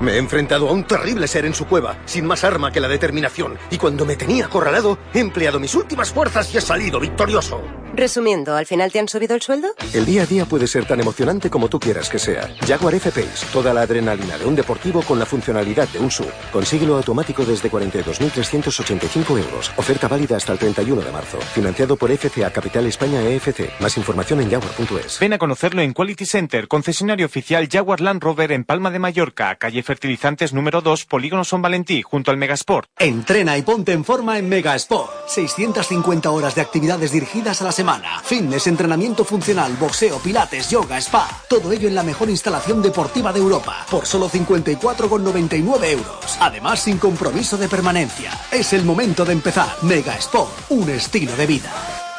Me 0.00 0.14
he 0.14 0.18
enfrentado 0.18 0.68
a 0.68 0.72
un 0.72 0.82
terrible 0.82 1.28
ser 1.28 1.44
en 1.44 1.54
su 1.54 1.66
cueva, 1.66 1.98
sin 2.04 2.26
más 2.26 2.42
arma 2.42 2.72
que 2.72 2.80
la 2.80 2.88
determinación, 2.88 3.56
y 3.70 3.76
cuando 3.76 4.04
me 4.04 4.16
tenía 4.16 4.46
acorralado, 4.46 4.98
he 5.14 5.20
empleado 5.20 5.60
mis 5.60 5.76
últimas 5.76 6.10
fuerzas 6.10 6.52
y 6.52 6.58
he 6.58 6.60
salido 6.60 6.98
victorioso. 6.98 7.62
Resumiendo, 7.94 8.56
¿al 8.56 8.66
final 8.66 8.92
te 8.92 9.00
han 9.00 9.08
subido 9.08 9.34
el 9.34 9.42
sueldo? 9.42 9.68
El 9.92 10.06
día 10.06 10.22
a 10.22 10.26
día 10.26 10.44
puede 10.46 10.66
ser 10.66 10.86
tan 10.86 11.00
emocionante 11.00 11.50
como 11.50 11.68
tú 11.68 11.78
quieras 11.78 12.08
que 12.08 12.18
sea. 12.18 12.48
Jaguar 12.66 12.94
F-Pace, 12.94 13.46
toda 13.52 13.74
la 13.74 13.82
adrenalina 13.82 14.38
de 14.38 14.44
un 14.44 14.54
deportivo 14.54 15.02
con 15.02 15.18
la 15.18 15.26
funcionalidad 15.26 15.88
de 15.88 15.98
un 15.98 16.10
SUV. 16.10 16.30
Consíguelo 16.52 16.96
automático 16.96 17.44
desde 17.44 17.70
42.385 17.70 19.38
euros. 19.38 19.72
Oferta 19.76 20.08
válida 20.08 20.36
hasta 20.36 20.52
el 20.52 20.58
31 20.58 21.02
de 21.02 21.12
marzo. 21.12 21.38
Financiado 21.40 21.96
por 21.96 22.10
FCA 22.10 22.50
Capital 22.50 22.86
España 22.86 23.22
EFC. 23.22 23.70
Más 23.80 23.96
información 23.96 24.40
en 24.40 24.50
jaguar.es. 24.50 25.18
Ven 25.18 25.32
a 25.32 25.38
conocerlo 25.38 25.82
en 25.82 25.92
Quality 25.92 26.26
Center, 26.26 26.68
concesionario 26.68 27.26
oficial 27.26 27.68
Jaguar 27.70 28.00
Land 28.00 28.22
Rover 28.22 28.52
en 28.52 28.64
Palma 28.64 28.90
de 28.90 28.98
Mallorca, 28.98 29.56
calle 29.56 29.82
Fertilizantes 29.82 30.52
número 30.52 30.80
2, 30.80 31.06
Polígono 31.06 31.44
Son 31.44 31.60
Valentí, 31.60 32.02
junto 32.02 32.30
al 32.30 32.36
Megasport. 32.36 32.88
Entrena 32.98 33.58
y 33.58 33.62
ponte 33.62 33.92
en 33.92 34.04
forma 34.04 34.38
en 34.38 34.48
Megasport. 34.48 35.10
650 35.28 36.30
horas 36.30 36.54
de 36.54 36.60
actividades 36.60 37.12
dirigidas 37.12 37.60
a 37.60 37.64
la 37.64 37.72
semana. 37.80 38.20
Fitness, 38.22 38.66
entrenamiento 38.66 39.24
funcional, 39.24 39.74
boxeo, 39.80 40.18
pilates, 40.18 40.68
yoga, 40.68 40.98
spa. 40.98 41.26
Todo 41.48 41.72
ello 41.72 41.88
en 41.88 41.94
la 41.94 42.02
mejor 42.02 42.28
instalación 42.28 42.82
deportiva 42.82 43.32
de 43.32 43.38
Europa. 43.38 43.86
Por 43.90 44.04
solo 44.04 44.28
54,99 44.28 45.84
euros. 45.84 46.36
Además, 46.40 46.80
sin 46.80 46.98
compromiso 46.98 47.56
de 47.56 47.70
permanencia. 47.70 48.32
Es 48.52 48.74
el 48.74 48.84
momento 48.84 49.24
de 49.24 49.32
empezar. 49.32 49.74
Mega 49.80 50.14
Sport, 50.16 50.50
un 50.68 50.90
estilo 50.90 51.34
de 51.36 51.46
vida. 51.46 52.09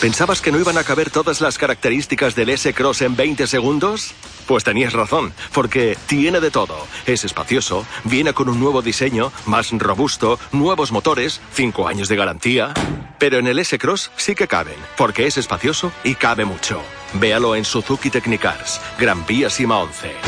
¿Pensabas 0.00 0.42
que 0.42 0.52
no 0.52 0.58
iban 0.58 0.76
a 0.76 0.84
caber 0.84 1.10
todas 1.10 1.40
las 1.40 1.56
características 1.56 2.34
del 2.34 2.50
S-Cross 2.50 3.00
en 3.00 3.16
20 3.16 3.46
segundos? 3.46 4.12
Pues 4.46 4.62
tenías 4.62 4.92
razón, 4.92 5.32
porque 5.54 5.96
tiene 6.06 6.40
de 6.40 6.50
todo. 6.50 6.76
Es 7.06 7.24
espacioso, 7.24 7.86
viene 8.04 8.34
con 8.34 8.50
un 8.50 8.60
nuevo 8.60 8.82
diseño, 8.82 9.32
más 9.46 9.70
robusto, 9.72 10.38
nuevos 10.52 10.92
motores, 10.92 11.40
5 11.54 11.88
años 11.88 12.08
de 12.08 12.16
garantía. 12.16 12.74
Pero 13.18 13.38
en 13.38 13.46
el 13.46 13.58
S-Cross 13.58 14.10
sí 14.16 14.34
que 14.34 14.46
caben, 14.46 14.76
porque 14.98 15.26
es 15.26 15.38
espacioso 15.38 15.90
y 16.04 16.14
cabe 16.14 16.44
mucho. 16.44 16.82
Véalo 17.14 17.56
en 17.56 17.64
Suzuki 17.64 18.10
Technicars, 18.10 18.80
Gran 18.98 19.24
Vía 19.26 19.48
Sima 19.48 19.78
11. 19.78 20.25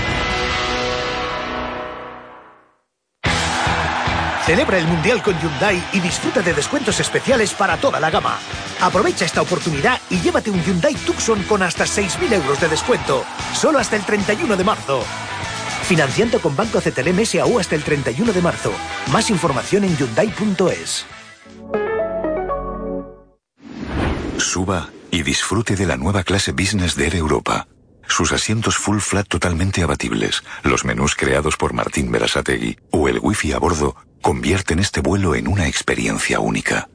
Celebra 4.48 4.78
el 4.78 4.87
Mundial 4.87 5.22
con 5.22 5.38
Hyundai 5.38 5.78
y 5.92 6.00
disfruta 6.00 6.40
de 6.40 6.54
descuentos 6.54 6.98
especiales 7.00 7.52
para 7.52 7.76
toda 7.76 8.00
la 8.00 8.08
gama. 8.08 8.38
Aprovecha 8.80 9.26
esta 9.26 9.42
oportunidad 9.42 10.00
y 10.08 10.20
llévate 10.20 10.50
un 10.50 10.64
Hyundai 10.64 10.94
Tucson 10.94 11.42
con 11.42 11.62
hasta 11.62 11.84
6.000 11.84 12.32
euros 12.32 12.58
de 12.58 12.68
descuento, 12.68 13.26
solo 13.52 13.78
hasta 13.78 13.96
el 13.96 14.04
31 14.04 14.56
de 14.56 14.64
marzo. 14.64 15.04
Financiando 15.82 16.40
con 16.40 16.56
Banco 16.56 16.80
CTLM 16.80 17.26
SAU 17.26 17.58
hasta 17.58 17.74
el 17.74 17.82
31 17.82 18.32
de 18.32 18.40
marzo. 18.40 18.72
Más 19.12 19.28
información 19.28 19.84
en 19.84 19.94
Hyundai.es. 19.98 21.04
Suba 24.38 24.88
y 25.11 25.24
disfrute 25.24 25.76
de 25.76 25.84
la 25.84 25.98
nueva 25.98 26.22
clase 26.22 26.52
business 26.52 26.96
de 26.96 27.04
Air 27.04 27.16
Europa. 27.16 27.68
Sus 28.09 28.33
asientos 28.33 28.77
full 28.77 28.99
flat 28.99 29.29
totalmente 29.29 29.83
abatibles, 29.83 30.42
los 30.64 30.85
menús 30.85 31.14
creados 31.14 31.57
por 31.57 31.73
Martín 31.75 32.11
Berasategui 32.11 32.79
o 32.90 33.09
el 33.09 33.21
wifi 33.21 33.53
a 33.53 33.59
bordo 33.59 33.94
convierten 34.23 34.79
este 34.79 35.01
vuelo 35.01 35.35
en 35.35 35.47
una 35.47 35.68
experiencia 35.68 36.40
única. 36.40 36.88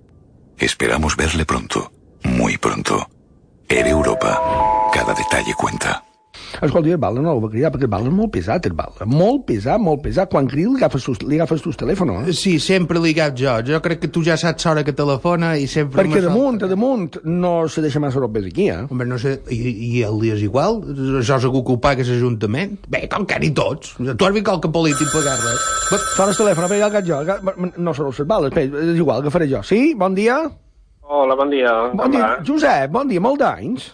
Esperamos 0.58 1.16
verle 1.16 1.46
pronto, 1.46 1.92
muy 2.24 2.58
pronto. 2.58 3.10
Air 3.70 3.88
Europa. 3.88 4.40
Cada 4.94 5.14
detalle 5.14 5.54
cuenta. 5.56 6.04
Escolta, 6.62 6.90
el 6.90 6.98
Bala 7.02 7.22
no 7.22 7.32
el 7.34 7.42
va 7.44 7.50
cridar, 7.50 7.72
perquè 7.74 7.88
el 7.88 7.92
Bala 7.92 8.08
és 8.10 8.14
molt 8.14 8.32
pesat, 8.36 8.66
el 8.70 8.74
Bala. 8.78 9.08
Molt 9.10 9.46
pesat, 9.48 9.80
molt 9.82 10.02
pesat. 10.04 10.30
Quan 10.32 10.48
crida 10.48 10.70
li 10.70 10.78
agafes, 10.82 11.08
li 11.24 11.40
agafes 11.40 11.64
tus 11.66 11.78
telèfon, 11.80 12.12
eh? 12.28 12.34
Sí, 12.38 12.60
sempre 12.60 13.00
li 13.02 13.14
agaf 13.16 13.34
jo. 13.40 13.56
Jo 13.68 13.80
crec 13.82 14.00
que 14.04 14.08
tu 14.14 14.22
ja 14.24 14.38
saps 14.38 14.66
l'hora 14.68 14.84
que 14.86 14.94
telefona 14.94 15.56
i 15.58 15.66
sempre... 15.68 16.04
Perquè 16.04 16.22
damunt, 16.24 16.62
a 16.64 16.70
damunt, 16.70 17.18
no 17.26 17.68
se 17.68 17.82
deixa 17.82 18.00
massa 18.04 18.20
ropes 18.22 18.46
aquí, 18.52 18.70
eh? 18.70 18.84
Home, 18.90 19.06
no 19.10 19.18
sé, 19.22 19.40
i, 19.50 19.60
i 19.98 20.04
el 20.06 20.20
dia 20.22 20.36
és 20.38 20.44
igual? 20.46 20.82
Això 21.22 21.40
segur 21.42 21.64
que 21.66 21.74
ho 21.76 21.80
paga 21.84 22.04
l'Ajuntament? 22.06 22.78
Bé, 22.92 23.06
com 23.12 23.26
que 23.26 23.40
ni 23.42 23.50
tots. 23.56 23.96
Tu 23.98 24.26
has 24.28 24.34
vist 24.36 24.46
qualque 24.46 24.70
polític 24.74 25.10
pagar 25.14 25.38
res? 25.42 25.66
Fora 26.16 26.30
el 26.32 26.38
telèfon, 26.38 26.68
a 26.68 26.72
veure, 26.72 26.92
el 27.02 27.08
jo. 27.08 27.18
aga- 27.24 27.40
No 27.78 27.94
serà 27.98 28.12
el 28.14 28.26
Bala, 28.30 28.48
espera, 28.54 28.84
és 28.94 28.98
igual, 29.00 29.22
agafaré 29.24 29.48
jo. 29.50 29.64
Sí? 29.64 29.94
Bon 29.98 30.14
dia? 30.16 30.40
Hola, 31.04 31.36
bon 31.36 31.50
dia. 31.52 31.72
Bon 31.94 32.10
dia. 32.12 32.30
Josep, 32.48 32.90
bon 32.92 33.08
dia, 33.10 33.22
molt 33.22 33.40
d'anys. 33.42 33.92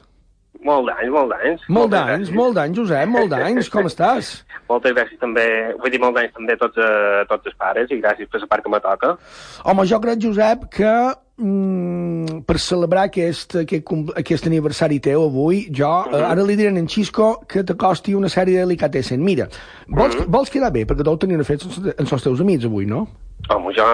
Molt 0.67 0.89
d'anys, 0.89 1.11
molt 1.13 1.31
d'anys. 1.31 1.61
Molt 1.71 1.93
d'anys, 1.93 2.31
molt 2.35 2.57
d'anys, 2.57 2.75
Josep, 2.81 3.07
molt 3.13 3.31
d'anys. 3.31 3.69
Com 3.71 3.87
estàs? 3.91 4.31
Moltes 4.69 4.93
gràcies 4.97 5.21
també, 5.21 5.45
vull 5.79 5.93
dir 5.93 6.01
molt 6.03 6.17
d'anys 6.17 6.35
també 6.35 6.57
a 6.57 6.61
tots, 6.65 6.77
eh, 6.83 7.23
tots 7.31 7.47
els 7.47 7.55
pares 7.61 7.93
i 7.95 8.01
gràcies 8.03 8.29
per 8.29 8.43
la 8.43 8.51
part 8.51 8.65
que 8.65 8.73
me 8.73 8.81
toca. 8.83 9.15
Home, 9.63 9.87
jo 9.89 10.01
crec, 10.03 10.19
Josep, 10.25 10.67
que 10.75 10.93
mm, 11.39 12.41
per 12.47 12.58
celebrar 12.60 13.08
aquest, 13.10 13.56
aquest, 13.63 13.93
aquest 14.19 14.49
aniversari 14.49 14.99
teu 15.04 15.23
avui, 15.25 15.65
jo 15.75 15.89
eh, 16.12 16.19
ara 16.19 16.43
li 16.45 16.58
diré 16.60 16.73
a 16.73 16.78
en 16.78 16.89
Xisco 16.91 17.32
que 17.47 17.63
t'acosti 17.63 18.13
una 18.17 18.30
sèrie 18.30 18.60
de 18.60 18.67
delicatessen. 18.67 19.23
Mira, 19.23 19.47
vols, 19.88 20.19
vols 20.28 20.52
quedar 20.54 20.71
bé? 20.75 20.86
Perquè 20.89 21.06
tu 21.06 21.15
ho 21.15 21.17
tenies 21.21 21.47
fet 21.47 21.65
amb 21.65 22.06
els 22.06 22.28
teus 22.28 22.43
amics 22.45 22.69
avui, 22.69 22.86
no? 22.89 23.08
Home, 23.49 23.71
jo 23.71 23.86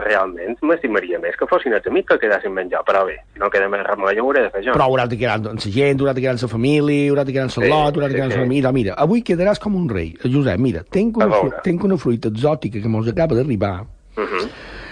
realment 0.00 0.56
m'estimaria 0.64 1.18
més 1.20 1.36
que 1.36 1.46
fossin 1.50 1.74
els 1.76 1.84
amics 1.86 2.14
que 2.14 2.22
quedassin 2.22 2.54
menjar, 2.56 2.80
però 2.86 3.04
bé, 3.06 3.18
si 3.34 3.42
no 3.42 3.50
queda 3.52 3.68
més 3.68 3.84
remei, 3.84 4.16
ho 4.16 4.24
hauré 4.24 4.46
de 4.46 4.52
fer 4.54 4.62
jo. 4.64 4.72
Però 4.72 4.86
hauràs 4.88 5.10
de 5.12 5.18
quedar 5.20 5.36
amb 5.36 5.50
la 5.50 5.54
gent, 5.60 6.00
hauràs 6.00 6.16
de 6.16 6.24
quedar 6.24 6.32
amb 6.34 6.46
la 6.46 6.48
família, 6.54 7.10
hauràs 7.12 7.28
de 7.28 7.34
quedar 7.36 7.44
amb 7.44 7.54
Sí, 7.54 7.60
el 7.60 7.68
lot, 7.74 7.92
hauràs 7.92 8.08
de 8.08 8.14
sí, 8.14 8.16
quedar 8.16 8.30
amb 8.30 8.32
sí. 8.32 8.40
la 8.40 8.46
família. 8.48 8.72
Mira, 8.78 8.96
avui 9.04 9.22
quedaràs 9.22 9.60
com 9.62 9.76
un 9.76 9.90
rei. 9.92 10.14
Josep, 10.24 10.64
mira, 10.64 10.82
tenc 10.96 11.20
una, 11.20 11.28
fru 11.36 11.52
tenc 11.68 11.84
una 11.84 12.00
fruita 12.00 12.32
exòtica 12.32 12.80
que 12.80 12.88
mos 12.96 13.12
acaba 13.12 13.36
d'arribar, 13.36 13.76
Uh 14.16 14.24
-huh. 14.24 14.48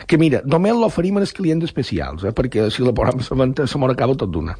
Que 0.06 0.18
mira, 0.18 0.42
només 0.44 0.74
l'oferim 0.76 1.18
als 1.18 1.32
clients 1.32 1.64
especials, 1.64 2.24
eh, 2.24 2.32
perquè 2.32 2.70
si 2.70 2.82
la 2.82 2.92
posem 2.92 3.20
a 3.20 3.28
la 3.30 3.44
venda 3.44 3.66
se 3.66 3.78
acaba 3.78 4.14
tot 4.14 4.30
d'una. 4.30 4.56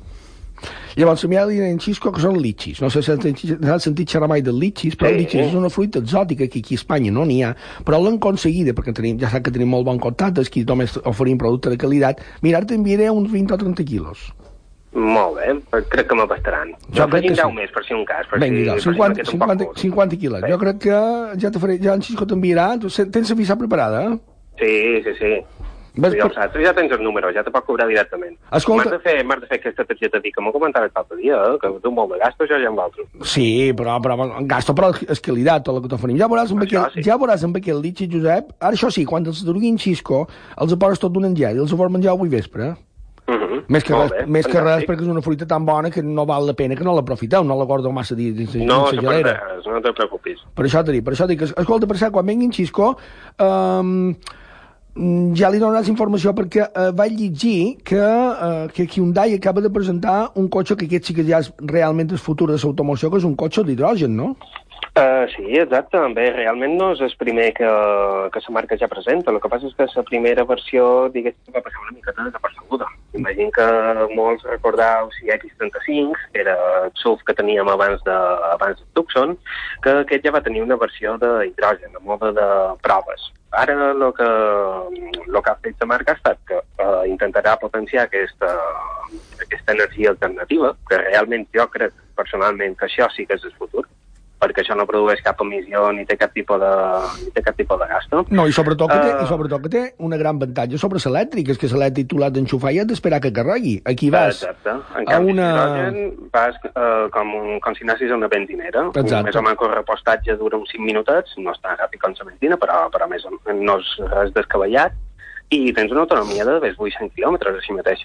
Llavors, 0.96 1.24
a 1.24 1.28
mi 1.28 1.36
ara 1.36 1.50
en 1.52 1.78
Xisco 1.82 2.12
que 2.14 2.20
són 2.22 2.36
litxis. 2.40 2.80
No 2.80 2.88
sé 2.88 3.02
si 3.02 3.10
has 3.10 3.82
sentit 3.82 4.08
xerrar 4.08 4.28
mai 4.30 4.42
de 4.42 4.52
litxis, 4.52 4.94
però 4.96 5.08
Sí. 5.10 5.14
sí. 5.14 5.20
litxis 5.24 5.40
és 5.48 5.54
una 5.54 5.68
fruita 5.68 5.98
exòtica 5.98 6.48
que 6.48 6.60
aquí 6.60 6.74
a 6.74 6.78
Espanya 6.78 7.10
no 7.10 7.24
n'hi 7.24 7.42
ha, 7.42 7.54
però 7.84 8.00
l'han 8.02 8.16
aconseguida, 8.16 8.72
perquè 8.72 8.94
tenim, 8.94 9.18
ja 9.18 9.28
sap 9.28 9.42
que 9.42 9.50
tenim 9.50 9.68
molt 9.68 9.84
bon 9.84 9.98
contacte, 9.98 10.40
aquí 10.40 10.64
només 10.64 10.96
oferim 11.04 11.36
producte 11.36 11.68
de 11.70 11.76
qualitat. 11.76 12.20
Mira, 12.42 12.58
ara 12.58 12.66
t'enviaré 12.66 13.10
uns 13.10 13.30
20 13.30 13.52
o 13.52 13.58
30 13.58 13.84
quilos. 13.84 14.32
Molt 14.94 15.34
bé, 15.36 15.80
crec 15.90 16.06
que 16.06 16.14
me 16.14 16.24
bastaran. 16.24 16.70
Jo 16.94 17.08
crec 17.08 17.26
que 17.26 17.32
afegim 17.32 17.34
10 17.34 17.48
sí. 17.48 17.54
més, 17.56 17.70
per 17.74 17.84
si 17.84 17.94
un 17.94 18.04
cas. 18.04 18.26
Per 18.30 18.38
Vinga, 18.38 18.60
si, 18.60 18.64
ja, 18.64 18.72
per 18.74 18.80
si 18.80 18.88
50, 18.90 19.08
m'aquesto 19.08 19.34
un 19.34 19.38
poc 19.40 19.48
50, 19.48 19.64
curt. 19.64 19.78
50 19.82 20.16
quilos. 20.16 20.40
Jo 20.48 20.58
crec 20.58 20.78
que 20.78 21.00
ja 21.42 21.50
te 21.50 21.58
faré, 21.58 21.78
ja 21.82 21.94
en 21.94 22.00
Xisco 22.00 22.24
t'enviarà. 22.24 22.78
Tens 22.78 23.28
la 23.28 23.34
visa 23.34 23.56
preparada, 23.58 24.04
eh? 24.12 24.33
Sí, 24.58 25.02
sí, 25.04 25.10
sí. 25.18 25.34
Ho 25.96 26.00
per- 26.02 26.32
saps, 26.34 26.52
tu 26.52 26.58
ja 26.58 26.72
tens 26.74 26.90
els 26.90 27.00
números, 27.00 27.32
ja 27.36 27.44
te 27.46 27.52
pot 27.54 27.62
cobrar 27.64 27.86
directament. 27.86 28.34
Escolta- 28.50 28.90
M'has 28.90 28.96
de, 28.96 28.98
fer, 28.98 29.24
m'has 29.24 29.40
de 29.40 29.46
fer 29.46 29.60
aquesta 29.60 29.84
targeta 29.84 30.18
dir 30.18 30.32
que 30.34 30.40
m'ho 30.42 30.50
comentaves 30.52 30.90
l'altre 30.92 31.16
dia, 31.18 31.36
eh? 31.36 31.58
que 31.62 31.68
tu 31.84 31.92
molt 31.92 32.10
de 32.12 32.18
gasto, 32.18 32.44
jo 32.50 32.58
ja 32.58 32.66
amb 32.66 32.78
l'altre. 32.78 33.04
Sí, 33.22 33.72
però, 33.78 34.00
però 34.02 34.16
gasto 34.44 34.74
però 34.74 34.90
és 35.08 35.20
qualitat, 35.20 35.62
tot 35.62 35.76
el 35.76 35.82
que 35.82 35.88
t'oferim. 35.92 36.18
Ja 36.18 36.26
veuràs 36.26 36.50
amb 36.50 36.62
aquell, 36.66 36.90
sí. 36.94 37.02
ja 37.06 37.14
veuràs 37.16 37.44
amb 37.46 37.56
aquell 37.60 37.78
litxi, 37.80 38.08
Josep. 38.10 38.50
Ara, 38.58 38.74
això 38.74 38.90
sí, 38.90 39.04
quan 39.04 39.24
els 39.24 39.44
droguin 39.46 39.78
Xisco, 39.78 40.26
els 40.58 40.74
poses 40.74 40.98
tot 40.98 41.12
d'un 41.12 41.26
engell 41.30 41.56
i 41.56 41.60
els 41.62 41.72
vols 41.72 41.92
menjar 41.92 42.10
avui 42.16 42.28
vespre. 42.28 42.72
eh? 42.72 42.74
Uh 43.30 43.34
-huh. 43.38 43.62
Més 43.68 43.84
que, 43.84 43.92
Molt 43.94 44.10
res, 44.12 44.26
bé, 44.26 44.32
més 44.32 44.46
que 44.46 44.60
res 44.60 44.84
perquè 44.84 45.00
és 45.02 45.08
una 45.08 45.22
fruita 45.22 45.46
tan 45.46 45.64
bona 45.64 45.90
que 45.90 46.02
no 46.02 46.26
val 46.26 46.44
la 46.46 46.52
pena 46.54 46.74
que 46.74 46.84
no 46.84 46.92
l'aprofiteu, 46.94 47.42
no 47.44 47.56
la 47.56 47.64
guardeu 47.64 47.92
massa 47.92 48.14
dins 48.16 48.34
dins 48.36 48.54
No, 48.66 48.90
la 48.90 49.00
gelera. 49.00 49.42
res, 49.56 49.64
no 49.66 49.80
te 49.80 49.92
preocupis. 49.92 50.40
Per 50.54 50.64
això 50.66 50.84
t'he 50.84 50.92
dit, 50.92 51.04
per 51.04 51.14
això 51.14 51.26
dic, 51.26 51.40
escolta, 51.40 51.86
per 51.86 51.96
cert, 51.96 52.12
quan 52.12 52.26
venguin 52.26 52.50
Xisco, 52.52 52.96
um, 53.38 54.14
ja 54.94 55.48
li 55.50 55.58
donaràs 55.58 55.88
informació 55.90 56.30
perquè 56.38 56.68
uh, 56.68 56.90
vaig 56.94 57.16
llegir 57.18 57.78
que, 57.82 57.98
uh, 57.98 58.68
que 58.70 58.86
Hyundai 58.86 59.34
acaba 59.34 59.60
de 59.60 59.70
presentar 59.70 60.30
un 60.38 60.46
cotxe 60.48 60.76
que 60.78 60.86
aquest 60.86 61.10
sí 61.10 61.16
que 61.16 61.24
ja 61.26 61.40
és 61.42 61.50
realment 61.58 62.14
el 62.14 62.22
futur 62.22 62.52
de 62.52 62.58
l'automoció, 62.60 63.10
que 63.10 63.18
és 63.18 63.26
un 63.26 63.34
cotxe 63.34 63.64
d'hidrogen, 63.66 64.14
no? 64.14 64.36
Uh, 64.94 65.26
sí, 65.34 65.42
exacte. 65.58 65.98
Bé, 66.14 66.28
realment 66.30 66.76
no 66.78 66.92
és 66.94 67.00
el 67.02 67.10
primer 67.18 67.48
que, 67.56 67.66
que 68.30 68.42
la 68.46 68.54
marca 68.54 68.78
ja 68.78 68.86
presenta. 68.86 69.32
El 69.32 69.40
que 69.42 69.50
passa 69.50 69.66
és 69.66 69.74
que 69.74 69.88
la 69.90 70.06
primera 70.06 70.44
versió, 70.46 71.08
diguéssim, 71.10 71.50
va 71.56 71.64
passar 71.64 71.82
una 71.82 71.96
miqueta 71.96 72.28
desapercebuda. 72.28 72.86
Imagino 73.18 73.50
que 73.56 73.66
molts 74.14 74.46
recordeu 74.46 75.10
si 75.18 75.26
X35, 75.34 76.14
que 76.30 76.44
era 76.46 76.54
el 76.84 76.92
SUV 77.02 77.26
que 77.26 77.34
teníem 77.34 77.66
abans 77.74 78.06
de, 78.06 78.18
abans 78.54 78.78
de 78.78 78.86
Tucson, 78.94 79.34
que 79.82 79.98
aquest 80.04 80.26
ja 80.26 80.34
va 80.34 80.46
tenir 80.46 80.62
una 80.62 80.78
versió 80.78 81.18
d'hidrogen, 81.18 81.98
a 81.98 82.04
mode 82.06 82.30
de 82.38 82.52
proves. 82.86 83.32
Ara 83.54 83.74
el 83.92 84.04
que, 84.16 84.28
el 85.26 85.40
que 85.42 85.50
ha 85.50 85.58
fet 85.62 85.82
la 85.82 85.86
marca 85.86 86.14
ha 86.14 86.18
estat 86.18 86.40
que 86.48 86.58
uh, 86.58 87.04
intentarà 87.06 87.54
potenciar 87.60 88.08
aquesta, 88.08 88.50
aquesta 89.40 89.76
energia 89.76 90.10
alternativa, 90.10 90.72
que 90.88 90.98
realment 91.04 91.46
jo 91.54 91.68
crec 91.70 91.94
personalment 92.18 92.74
que 92.78 92.88
això 92.88 93.06
sí 93.14 93.26
que 93.26 93.38
és 93.38 93.46
el 93.46 93.54
futur, 93.60 93.84
perquè 94.44 94.62
això 94.62 94.76
no 94.76 94.84
produeix 94.86 95.22
cap 95.24 95.40
emissió 95.42 95.88
ni 95.96 96.04
té 96.06 96.18
cap 96.20 96.32
tipus 96.36 96.60
de, 96.60 96.70
ni 97.24 97.32
té 97.34 97.42
cap 97.48 97.56
tipus 97.58 97.80
de 97.80 97.88
gasto. 97.90 98.22
No, 98.30 98.44
i 98.46 98.52
sobretot 98.52 98.92
que, 98.92 98.98
té, 99.00 99.10
Eh, 99.16 99.24
i 99.24 99.30
sobretot 99.32 99.64
que 99.64 99.72
té 99.72 99.82
una 99.98 100.18
gran 100.20 100.36
avantatge 100.36 100.78
sobre 100.78 101.00
l'elèctric, 101.02 101.50
és 101.54 101.58
que 101.60 101.72
l'elèctric 101.72 102.08
tu 102.12 102.18
l'has 102.20 102.32
d'enxufar 102.36 102.72
i 102.76 102.80
has 102.82 102.88
d'esperar 102.90 103.20
que 103.24 103.32
carregui. 103.32 103.78
Aquí 103.88 104.10
vas 104.12 104.42
Exacte. 104.42 104.76
En 105.00 105.08
a 105.08 105.12
canvi, 105.16 105.32
una... 105.32 105.48
l'hidrogen 105.54 106.28
vas 106.32 106.56
uh, 106.70 107.08
com, 107.14 107.34
un- 107.40 107.60
com 107.64 107.74
si 107.74 107.84
anessis 107.88 108.10
a 108.12 108.18
una 108.20 108.28
benzinera. 108.28 108.86
Exacte. 108.94 109.24
Més 109.30 109.36
o 109.40 109.42
menys 109.48 109.64
el 109.64 109.74
repostatge 109.74 110.36
dura 110.40 110.58
uns 110.60 110.70
5 110.74 110.84
minutets, 110.84 111.34
no 111.38 111.52
és 111.54 111.60
tan 111.64 111.78
ràpid 111.80 112.02
com 112.04 112.14
la 112.18 112.28
benzina, 112.30 112.58
però, 112.60 112.84
però 112.92 113.08
més 113.08 113.24
o 113.24 113.32
menys 113.32 113.64
no 113.64 113.78
és 113.80 113.94
res 114.12 114.34
descabellat. 114.36 114.92
i 115.54 115.72
tens 115.76 115.92
una 115.92 116.00
autonomia 116.02 116.44
de 116.48 116.54
més 116.60 116.74
800 116.78 117.12
quilòmetres 117.14 117.56
així 117.60 117.72
mateix. 117.76 118.00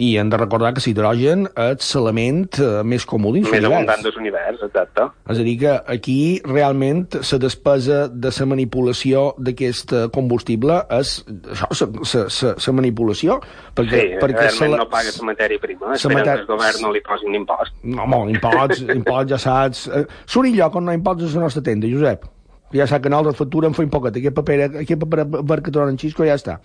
I 0.00 0.14
hem 0.16 0.30
de 0.32 0.38
recordar 0.40 0.70
que 0.72 0.80
l'hidrogen 0.86 1.42
és 1.52 1.88
l'element 1.98 2.46
eh, 2.58 2.82
més 2.82 3.04
comú 3.04 3.28
dins 3.34 3.44
Més 3.44 3.60
l'univers. 3.60 3.74
abundant 3.76 4.02
de 4.06 4.10
l'univers, 4.14 4.62
exacte. 4.64 5.04
És 5.28 5.38
a 5.38 5.42
dir, 5.44 5.58
que 5.60 5.74
aquí 5.94 6.16
realment 6.46 7.04
la 7.20 7.38
despesa 7.38 7.98
de 8.08 8.30
la 8.38 8.46
manipulació 8.48 9.34
d'aquest 9.36 9.92
combustible 10.14 10.78
és 10.96 11.12
això, 11.52 12.56
la 12.66 12.72
manipulació. 12.72 13.36
Perquè, 13.76 14.00
sí, 14.00 14.16
perquè 14.22 14.46
realment 14.46 14.70
la- 14.72 14.78
no 14.78 14.88
pagues 14.88 15.18
la 15.20 15.26
matèria 15.28 15.60
prima, 15.60 15.88
la 15.92 15.94
espera 16.00 16.20
matè- 16.22 16.34
que 16.36 16.40
el 16.40 16.46
govern 16.46 16.82
no 16.82 16.92
li 16.92 17.00
posi 17.02 17.26
un 17.28 17.34
impost. 17.34 17.72
No, 17.84 18.02
home, 18.04 18.30
impots, 18.32 18.80
impots, 18.88 19.28
ja 19.30 19.38
saps... 19.38 19.88
Eh, 19.88 20.06
Surt 20.24 20.48
lloc 20.56 20.74
on 20.80 20.86
no 20.88 20.92
impots 20.96 21.22
és 21.28 21.34
la 21.36 21.42
nostra 21.44 21.62
tenda, 21.62 21.86
Josep. 21.86 22.24
Ja 22.72 22.86
sap 22.88 23.02
que 23.04 23.10
nosaltres 23.12 23.36
facturem 23.36 23.74
fent 23.76 23.90
poquet. 23.92 24.16
Aquest 24.16 24.34
paper, 24.40 24.58
aquest 24.80 25.00
paper 25.04 25.26
per 25.44 25.60
que 25.60 25.70
tornen 25.70 25.98
xisco 26.00 26.24
ja 26.24 26.38
està. 26.40 26.56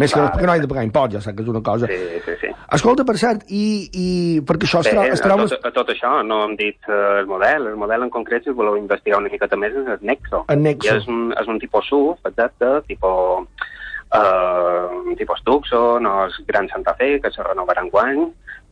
Més 0.00 0.14
que, 0.14 0.22
que 0.38 0.46
no 0.48 0.54
he 0.54 0.62
de 0.62 0.68
pagar 0.70 0.82
impots, 0.86 1.14
ja 1.14 1.20
saps 1.22 1.36
que 1.36 1.44
és 1.44 1.50
una 1.52 1.62
cosa. 1.62 1.86
Sí, 1.90 2.20
sí, 2.24 2.34
sí. 2.40 2.50
Escolta, 2.74 3.04
per 3.06 3.14
cert, 3.20 3.44
i, 3.54 3.64
i 3.94 4.06
perquè 4.46 4.66
això 4.66 4.80
es, 4.82 4.88
Bé, 4.88 4.94
troba, 4.96 5.12
es 5.14 5.22
troba... 5.22 5.46
a, 5.46 5.52
tot, 5.52 5.68
a 5.68 5.72
tot 5.76 5.92
això 5.94 6.16
no 6.26 6.40
hem 6.48 6.56
dit 6.58 6.90
eh, 6.90 7.02
el 7.20 7.28
model. 7.30 7.68
El 7.70 7.78
model 7.78 8.06
en 8.06 8.10
concret, 8.14 8.46
si 8.46 8.56
voleu 8.56 8.78
investigar 8.80 9.20
una 9.22 9.30
miqueta 9.30 9.58
més, 9.60 9.76
és 9.78 9.92
el 9.94 10.02
Nexo. 10.02 10.42
El 10.50 10.64
Nexo. 10.64 10.88
I 10.88 10.96
és 10.96 11.06
un, 11.10 11.28
és 11.38 11.50
un 11.50 11.62
tipus 11.62 11.86
SUV, 11.90 12.16
exacte, 12.32 12.72
tipus, 12.90 13.68
eh, 14.14 15.14
tipus 15.18 15.42
Tucson 15.44 16.06
o 16.06 16.24
el 16.24 16.32
Gran 16.46 16.68
Santa 16.68 16.94
Fe, 16.94 17.20
que 17.20 17.30
se 17.30 17.42
renovarà 17.42 17.84
guany, 17.90 18.24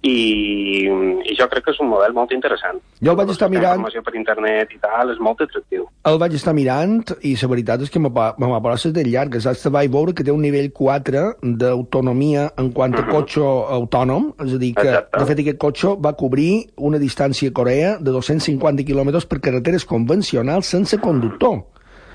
i, 0.02 0.88
i 1.30 1.34
jo 1.38 1.46
crec 1.50 1.64
que 1.64 1.72
és 1.72 1.80
un 1.82 1.88
model 1.92 2.14
molt 2.16 2.32
interessant. 2.34 2.80
Jo 2.98 3.12
el 3.12 3.18
vaig 3.18 3.30
estar 3.30 3.48
mirant, 3.50 3.78
informació 3.78 4.02
per 4.02 4.16
internet 4.18 4.74
i 4.74 4.80
tal 4.82 5.12
és 5.14 5.20
molt 5.22 5.44
atractiu. 5.44 5.86
el 6.10 6.18
vaig 6.18 6.34
estar 6.34 6.54
mirant 6.54 6.96
i 7.22 7.36
la 7.38 7.48
veritat 7.52 7.84
és 7.86 7.90
que 7.90 8.02
parar 8.02 8.78
de 8.96 9.04
llarg. 9.06 9.38
Saps? 9.40 9.64
Vaig 9.70 9.90
veure 9.90 10.12
que 10.12 10.24
té 10.24 10.34
un 10.34 10.42
nivell 10.42 10.72
4 10.72 11.22
d'autonomia 11.42 12.50
en 12.58 12.72
quant 12.72 12.94
a 12.98 13.06
cotxe 13.06 13.40
autònom, 13.78 14.32
és 14.42 14.54
a 14.54 14.58
dir, 14.58 14.74
que 14.74 14.88
Exacte. 14.88 15.18
de 15.18 15.26
fet 15.26 15.38
aquest 15.44 15.58
cotxe 15.58 15.94
va 16.02 16.16
cobrir 16.18 16.72
una 16.76 16.98
distància 16.98 17.50
a 17.50 17.52
Corea 17.54 17.96
de 18.00 18.10
250 18.10 18.82
quilòmetres 18.82 19.26
per 19.26 19.38
carreteres 19.40 19.84
convencionals 19.84 20.66
sense 20.66 20.98
conductor. 20.98 21.62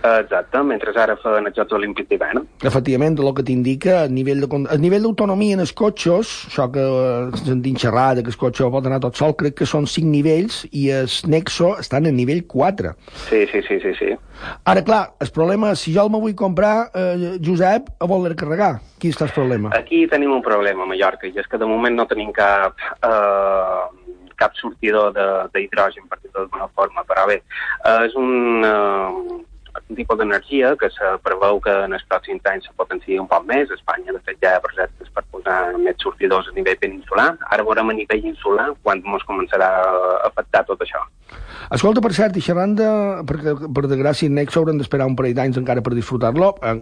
Exacte, 0.03 0.61
mentre 0.63 0.93
ara 0.95 1.15
feien 1.19 1.47
els 1.49 1.55
Jocs 1.57 1.73
Olímpics 1.73 2.07
d'hivern. 2.09 2.43
Efectivament, 2.69 3.17
el 3.19 3.33
que 3.33 3.43
t'indica 3.43 4.03
a 4.03 4.07
nivell 4.07 4.43
de 4.43 4.47
a 4.69 4.77
nivell 4.77 5.03
d'autonomia 5.07 5.55
en 5.57 5.63
els 5.63 5.73
cotxes, 5.73 6.29
això 6.49 6.67
que 6.71 6.83
eh, 6.83 7.39
sentim 7.43 7.75
xerrada, 7.75 8.21
que 8.23 8.29
el 8.29 8.37
cotxe 8.37 8.69
pot 8.71 8.85
anar 8.85 8.99
tot 9.03 9.17
sol, 9.17 9.35
crec 9.35 9.55
que 9.61 9.65
són 9.69 9.87
5 9.89 10.07
nivells 10.07 10.61
i 10.71 10.89
el 10.93 11.09
Nexo 11.27 11.73
estan 11.81 12.05
en 12.05 12.15
nivell 12.15 12.45
4. 12.47 12.93
Sí, 13.29 13.45
sí, 13.51 13.61
sí, 13.67 13.79
sí, 13.83 13.93
sí. 13.99 14.11
Ara, 14.69 14.83
clar, 14.85 15.01
el 15.19 15.31
problema 15.33 15.71
és 15.73 15.81
si 15.81 15.93
jo 15.95 16.05
el 16.05 16.11
me 16.13 16.21
vull 16.21 16.35
comprar, 16.37 16.91
eh, 16.93 17.37
Josep, 17.43 17.89
a 17.99 18.05
voler 18.05 18.35
carregar. 18.37 18.75
Aquí 18.97 19.09
està 19.09 19.25
el 19.25 19.33
problema. 19.33 19.73
Aquí 19.75 20.05
tenim 20.07 20.31
un 20.31 20.41
problema 20.45 20.83
a 20.83 20.89
Mallorca, 20.93 21.27
i 21.27 21.33
és 21.35 21.47
que 21.49 21.57
de 21.57 21.65
moment 21.65 21.95
no 21.97 22.05
tenim 22.05 22.31
cap, 22.31 22.77
eh, 23.01 24.13
cap 24.37 24.53
sortidor 24.55 25.11
de- 25.13 25.49
d'hidrogen, 25.53 26.07
per 26.07 26.19
dir-ho 26.21 26.39
d'alguna 26.45 26.67
forma, 26.75 27.03
però 27.03 27.25
bé, 27.27 27.41
eh, 27.83 28.05
és 28.05 28.13
un, 28.15 28.63
eh, 28.63 29.43
un 29.89 29.95
tipus 29.95 30.17
d'energia 30.19 30.75
que 30.79 30.89
se 30.93 31.11
preveu 31.25 31.59
que 31.63 31.73
en 31.85 31.95
els 31.97 32.05
pròxims 32.11 32.49
anys 32.51 32.67
se 32.67 32.75
potenciï 32.81 33.19
un 33.21 33.29
poc 33.31 33.45
més. 33.49 33.71
Espanya, 33.75 34.15
de 34.15 34.21
fet, 34.25 34.39
ja 34.43 34.53
hi 34.53 34.59
ha 34.59 34.63
projectes 34.63 35.11
per 35.13 35.23
posar 35.31 35.57
més 35.77 35.99
sortidors 36.03 36.49
a 36.49 36.55
nivell 36.57 36.79
peninsular. 36.81 37.29
Ara 37.51 37.67
veurem 37.67 37.93
a 37.93 37.97
nivell 37.99 38.25
insular 38.33 38.71
quan 38.83 39.03
ens 39.03 39.27
començarà 39.29 39.69
a 39.83 40.17
afectar 40.31 40.65
tot 40.71 40.83
això. 40.85 41.03
Escolta, 41.73 42.01
per 42.03 42.13
cert, 42.15 42.37
i 42.39 42.43
xerrant 42.43 42.75
de... 42.77 42.87
Perquè, 43.27 43.53
per 43.75 43.83
desgràcia, 43.89 44.31
Nexo 44.31 44.61
haurem 44.61 44.77
d'esperar 44.79 45.07
un 45.09 45.17
parell 45.19 45.35
d'anys 45.35 45.59
encara 45.59 45.83
per 45.83 45.93
disfrutar-lo, 45.97 46.53
eh, 46.63 46.75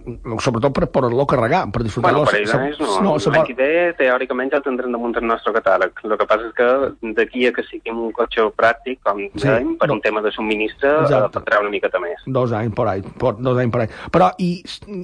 sobretot 0.46 0.76
per 0.76 0.90
poder-lo 0.94 1.26
carregar, 1.30 1.64
per 1.74 1.82
disfrutar-lo. 1.86 2.26
Bueno, 2.26 2.32
per 2.32 2.42
ells 2.42 2.54
anys 2.54 2.82
no. 2.82 2.90
no, 2.92 3.06
no 3.08 3.16
se 3.22 3.34
L'any 3.34 3.48
que 3.50 3.58
ve, 3.58 3.70
teòricament, 3.98 4.52
ja 4.54 4.60
el 4.62 4.66
tindrem 4.68 4.94
damunt 4.94 5.16
del 5.18 5.26
nostre 5.30 5.56
catàleg. 5.56 6.04
El 6.06 6.18
que 6.20 6.28
passa 6.30 6.50
és 6.52 6.58
que 6.58 7.14
d'aquí 7.18 7.48
a 7.50 7.54
que 7.56 7.66
sigui 7.70 7.96
un 7.96 8.14
cotxe 8.16 8.46
pràctic, 8.60 9.02
com 9.06 9.24
Sí, 9.26 9.48
dèiem, 9.48 9.74
per 9.82 9.90
un 9.94 10.04
tema 10.04 10.22
de 10.22 10.34
subministre, 10.36 10.92
eh, 11.10 11.58
una 11.60 11.74
miqueta 11.74 12.02
més. 12.04 12.22
Dos 12.28 12.54
anys 12.54 12.76
per 12.78 12.90
any, 12.92 13.08
por, 13.22 13.40
dos 13.42 13.58
anys 13.62 13.74
per 13.74 13.86
any. 13.86 13.98
Però, 14.14 14.30
i, 14.38 14.52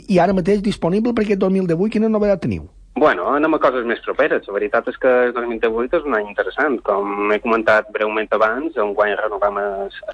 i 0.08 0.22
ara 0.22 0.36
mateix 0.38 0.62
disponible 0.62 1.16
per 1.18 1.26
aquest 1.26 1.42
2018, 1.42 1.90
quina 1.98 2.12
novedat 2.12 2.46
teniu? 2.46 2.70
Bueno, 2.94 3.30
anem 3.34 3.54
a 3.56 3.60
coses 3.64 3.86
més 3.88 4.02
properes. 4.04 4.44
La 4.48 4.54
veritat 4.54 4.88
és 4.92 4.98
que 5.00 5.12
el 5.30 5.32
2018 5.34 5.98
és 6.02 6.04
un 6.06 6.18
any 6.18 6.28
interessant. 6.28 6.76
Com 6.86 7.32
he 7.32 7.40
comentat 7.42 7.88
breument 7.96 8.28
abans, 8.36 8.76
un 8.84 8.92
guany 8.98 9.16
renovam 9.18 9.58
a 9.58 9.66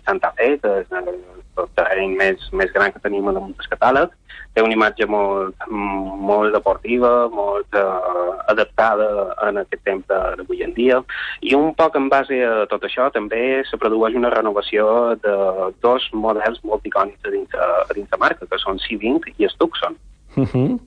Santa 0.05 0.29
Fe, 0.37 0.53
que 0.61 0.75
és 0.83 0.93
el, 0.99 1.09
el 1.57 1.67
terreny 1.75 2.13
més, 2.19 2.45
més 2.53 2.71
gran 2.75 2.93
que 2.93 3.01
tenim 3.03 3.27
a 3.27 3.33
del 3.35 3.49
catàleg. 3.73 4.13
Té 4.53 4.63
una 4.63 4.73
imatge 4.77 5.05
molt, 5.09 5.57
molt 5.69 6.53
deportiva, 6.53 7.11
molt 7.33 7.75
eh, 7.77 7.83
adaptada 8.53 9.09
en 9.49 9.59
aquest 9.63 9.83
temps 9.85 10.05
de- 10.07 10.23
d'avui 10.39 10.63
en 10.65 10.73
dia. 10.77 11.01
I 11.41 11.53
un 11.57 11.73
poc 11.77 11.97
en 11.97 12.07
base 12.13 12.39
a 12.45 12.65
tot 12.71 12.85
això 12.87 13.09
també 13.13 13.63
se 13.69 13.77
produeix 13.81 14.15
una 14.15 14.31
renovació 14.33 15.15
de 15.21 15.35
dos 15.81 16.07
models 16.13 16.61
molt 16.63 16.85
icònics 16.85 17.25
dins, 17.29 17.53
a 17.53 17.89
dins 17.93 18.09
de 18.09 18.17
marca, 18.21 18.45
que 18.49 18.61
són 18.61 18.79
C20 18.85 19.33
i 19.37 19.45
el 19.49 19.57
Tucson. 19.57 19.97
Uh 20.37 20.45
-huh. 20.45 20.79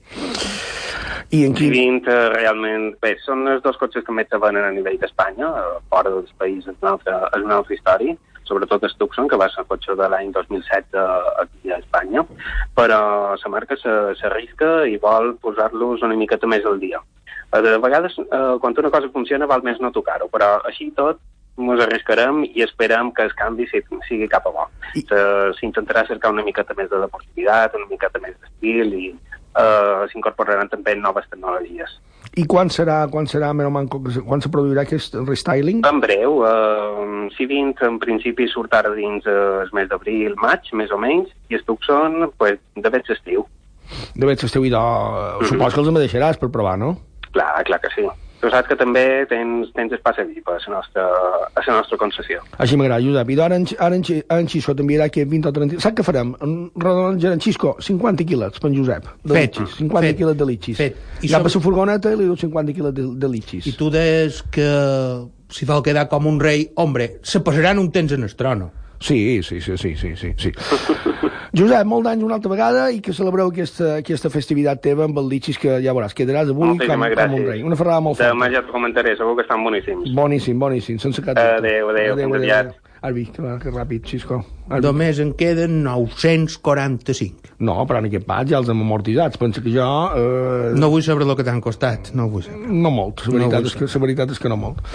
I 1.31 1.45
en 1.45 1.53
quin... 1.53 1.71
20 1.71 2.07
eh, 2.11 2.29
realment... 2.33 2.95
Bé, 3.01 3.13
són 3.23 3.45
els 3.47 3.61
dos 3.63 3.77
cotxes 3.79 4.03
que 4.03 4.11
més 4.15 4.27
se 4.29 4.37
venen 4.41 4.63
a 4.67 4.71
nivell 4.71 4.97
d'Espanya, 4.99 5.47
eh, 5.47 5.77
fora 5.89 6.09
dels 6.09 6.33
països 6.39 6.73
és 6.73 6.81
una 6.81 6.91
altra, 6.91 7.29
és 7.37 7.43
una 7.45 7.55
altra 7.61 7.75
història, 7.75 8.15
sobretot 8.43 8.83
el 8.83 8.95
Tucson, 8.99 9.29
que 9.29 9.37
va 9.39 9.47
ser 9.49 9.61
el 9.63 9.67
cotxe 9.69 9.95
de 9.95 10.09
l'any 10.09 10.31
2007 10.31 10.97
aquí 11.39 11.71
a 11.71 11.77
Espanya, 11.77 12.25
però 12.75 13.35
la 13.43 13.49
marca 13.49 13.77
se- 13.77 14.15
s'arrisca 14.19 14.85
i 14.87 14.97
vol 14.97 15.35
posar-los 15.37 16.01
una 16.01 16.15
miqueta 16.15 16.47
més 16.47 16.65
al 16.65 16.79
dia. 16.79 16.99
Eh, 17.53 17.61
De 17.61 17.77
vegades, 17.77 18.17
eh, 18.19 18.57
quan 18.59 18.73
una 18.77 18.89
cosa 18.91 19.09
funciona, 19.13 19.45
val 19.45 19.63
més 19.63 19.79
no 19.79 19.91
tocar-ho, 19.91 20.27
però 20.27 20.59
així 20.65 20.91
tot 20.91 21.19
ens 21.57 21.81
arriscarem 21.81 22.43
i 22.43 22.61
esperem 22.63 23.11
que 23.13 23.23
el 23.23 23.33
canvi 23.35 23.67
si- 23.67 23.83
sigui 24.07 24.27
cap 24.27 24.45
a 24.47 24.49
bo. 24.49 24.67
Se- 24.95 25.53
S'intentarà 25.59 26.05
cercar 26.07 26.31
una 26.31 26.43
miqueta 26.43 26.73
més 26.75 26.89
de 26.89 26.97
deportivitat, 26.99 27.73
una 27.75 27.85
miqueta 27.89 28.19
més 28.19 28.35
d'estil 28.41 28.93
i 28.93 29.15
eh, 29.57 30.07
s'incorporaran 30.11 30.69
també 30.71 30.95
noves 30.95 31.27
tecnologies. 31.29 31.99
I 32.39 32.45
quan 32.47 32.69
serà, 32.71 33.01
quan 33.11 33.27
serà, 33.27 33.49
menys 33.51 33.73
manco, 33.75 33.99
quan 34.23 34.39
se 34.43 34.49
produirà 34.51 34.85
aquest 34.85 35.17
restyling? 35.27 35.81
En 35.87 35.99
breu, 35.99 36.41
eh, 36.47 37.27
C20 37.35 37.83
en 37.89 37.99
principi 37.99 38.47
surt 38.47 38.73
ara 38.77 38.93
dins 38.95 39.27
eh, 39.27 39.37
el 39.65 39.71
mes 39.75 39.89
d'abril, 39.91 40.37
maig, 40.39 40.71
més 40.79 40.93
o 40.95 40.99
menys, 41.01 41.31
i 41.51 41.59
el 41.59 41.65
Tucson, 41.67 42.31
pues, 42.39 42.59
de 42.75 42.93
veig 42.93 43.11
estiu. 43.11 43.45
De 44.15 44.27
veig 44.27 44.43
estiu 44.47 44.63
idò, 44.63 44.79
mm 44.79 45.41
-hmm. 45.41 45.47
supos 45.49 45.73
que 45.73 45.79
els 45.81 45.91
me 45.91 45.99
deixaràs 45.99 46.39
per 46.39 46.49
provar, 46.49 46.77
no? 46.77 46.97
Clar, 47.31 47.63
clar 47.63 47.81
que 47.81 47.89
sí. 47.95 48.07
Tu 48.41 48.49
saps 48.49 48.67
que 48.71 48.75
també 48.75 49.03
tens, 49.29 49.69
tens 49.77 49.91
espaci 49.93 50.23
VIP 50.25 50.47
a 50.49 50.55
la 50.57 50.71
nostra, 50.73 51.03
a 51.53 51.61
la 51.67 51.75
nostra 51.77 51.97
concessió. 52.01 52.39
Així 52.57 52.75
m'agrada, 52.79 53.03
Josep. 53.05 53.29
I 53.29 53.35
ara 53.45 53.59
en, 53.59 53.67
ara 53.77 53.95
en, 53.99 54.01
en 54.33 54.47
Xisco 54.49 54.73
t'enviarà 54.73 55.05
aquí 55.11 55.23
20 55.29 55.51
o 55.51 55.53
30... 55.59 55.79
Saps 55.83 55.99
què 55.99 56.05
farem? 56.07 56.31
En 56.41 56.55
redonjar 56.81 57.35
en 57.37 57.43
Xisco, 57.43 57.75
50 57.79 58.25
quilos 58.25 58.57
per 58.59 58.71
en 58.71 58.79
Josep. 58.79 59.05
De 59.23 59.35
Fet. 59.37 59.59
litxis. 59.59 59.77
50 59.83 60.07
Fet. 60.07 60.17
quilos 60.17 60.37
de 60.41 60.45
litxis. 60.49 60.77
Fet. 60.81 60.97
I 61.21 61.27
ja 61.29 61.37
som- 61.37 61.45
per 61.45 61.53
la 61.53 61.63
furgoneta 61.67 62.15
li 62.15 62.25
diu 62.25 62.35
50 62.35 62.73
quilos 62.73 62.93
de, 62.97 63.05
de 63.21 63.29
litxis. 63.29 63.67
I 63.69 63.75
tu 63.77 63.91
deies 63.93 64.41
que 64.49 64.67
si 65.51 65.65
vol 65.69 65.83
quedar 65.85 66.07
com 66.09 66.25
un 66.25 66.39
rei, 66.41 66.71
hombre, 66.81 67.19
se 67.21 67.41
passaran 67.45 67.77
un 67.77 67.91
temps 67.91 68.11
en 68.17 68.23
el 68.23 68.35
trono. 68.35 68.71
Sí, 69.01 69.41
sí, 69.43 69.59
sí, 69.61 69.75
sí, 69.77 69.95
sí, 69.97 70.11
sí. 70.15 70.31
sí. 70.37 70.51
Josep, 71.57 71.83
molt 71.89 72.05
d'anys 72.07 72.23
una 72.23 72.37
altra 72.37 72.51
vegada 72.53 72.83
i 72.95 73.01
que 73.03 73.11
celebreu 73.11 73.49
aquesta, 73.51 73.97
aquesta 73.99 74.29
festivitat 74.31 74.79
teva 74.85 75.03
amb 75.09 75.17
el 75.19 75.27
litxis 75.33 75.57
que 75.59 75.79
ja 75.83 75.91
veuràs, 75.97 76.13
quedaràs 76.15 76.47
avui 76.53 76.63
com, 76.63 76.77
Moltíssimes 76.77 77.09
com 77.11 77.17
gràcies. 77.17 77.33
un 77.41 77.49
rei. 77.49 77.63
Una 77.67 77.75
ferrada 77.79 77.99
molt 78.05 78.15
forta. 78.21 78.29
Demà 78.31 78.47
ja 78.53 78.61
t'ho 78.63 78.71
comentaré, 78.71 79.17
segur 79.19 79.35
que 79.35 79.43
estan 79.43 79.65
boníssims. 79.65 80.13
Boníssim, 80.15 80.61
boníssim, 80.61 81.01
sense 81.03 81.19
cap 81.25 81.35
dubte. 81.35 81.57
Adéu, 81.59 81.89
adéu, 81.91 82.15
fins 82.21 82.37
aviat. 82.39 82.71
Arbi, 83.01 83.25
que, 83.33 83.41
que 83.63 83.71
ràpid, 83.73 84.05
Xisco. 84.05 84.37
Només 84.85 85.17
en 85.19 85.31
queden 85.33 85.79
945. 85.83 87.55
No, 87.65 87.79
però 87.89 87.99
en 87.99 88.07
aquest 88.11 88.27
pas 88.29 88.45
ja 88.47 88.59
els 88.61 88.69
hem 88.69 88.83
amortitzats. 88.85 89.39
Pensa 89.41 89.63
que 89.65 89.73
jo... 89.73 89.87
Eh, 90.15 90.71
No 90.77 90.91
vull 90.93 91.03
saber 91.03 91.25
el 91.25 91.35
que 91.35 91.43
t'han 91.47 91.59
costat, 91.65 92.11
no 92.13 92.29
vull 92.29 92.45
saber. 92.45 92.61
no 92.69 92.91
molt, 92.93 93.25
la 93.25 93.33
No 93.33 93.39
veritat, 93.49 93.65
vull 93.65 93.71
és 93.73 93.75
que, 93.81 93.89
la 93.99 94.05
veritat 94.05 94.31
és 94.37 94.39
que 94.39 94.53
no 94.53 94.57
molt. 94.61 94.85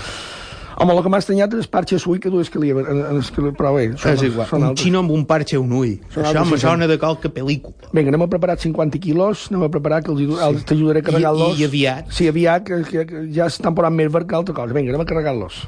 Home, 0.79 0.93
el 0.93 1.03
que 1.03 1.09
m'ha 1.09 1.19
estranyat 1.23 1.55
és 1.57 1.62
el 1.65 1.69
parxe 1.73 1.97
suï 1.99 2.19
que 2.21 2.29
dues 2.29 2.51
que 2.53 2.61
li... 2.61 2.69
Però 2.77 3.71
bé, 3.73 3.87
són, 3.97 4.12
És 4.12 4.23
igual, 4.29 4.47
són 4.51 4.61
un 4.61 4.67
altres. 4.69 4.85
xino 4.85 5.01
amb 5.01 5.11
un 5.15 5.23
parxe 5.25 5.57
un 5.57 5.73
ull. 5.73 5.95
Són 6.12 6.25
Això 6.27 6.43
cinquanta. 6.45 6.59
sona 6.67 6.87
de 6.91 6.99
qualque 7.01 7.31
pel·lícula. 7.33 7.89
Vinga, 7.97 8.12
anem 8.12 8.27
a 8.27 8.29
preparar 8.29 8.59
50 8.61 8.99
quilos, 9.01 9.47
anem 9.51 9.65
a 9.65 9.71
preparar 9.73 10.03
que 10.05 10.12
els, 10.12 10.21
els 10.51 10.67
t'ajudaré 10.69 11.01
a 11.01 11.07
carregar-los. 11.09 11.57
I- 11.57 11.62
i 11.62 11.65
aviat. 11.71 12.11
Sí, 12.12 12.29
aviat, 12.29 12.62
que, 12.69 12.83
que, 12.85 13.07
que 13.09 13.25
ja 13.33 13.49
s'estan 13.49 13.75
posant 13.75 13.97
més 13.97 14.12
verd 14.12 14.29
que 14.29 14.37
altra 14.37 14.55
cosa. 14.55 14.75
Vinga, 14.77 14.93
anem 14.93 15.01
a 15.01 15.09
carregar-los. 15.09 15.62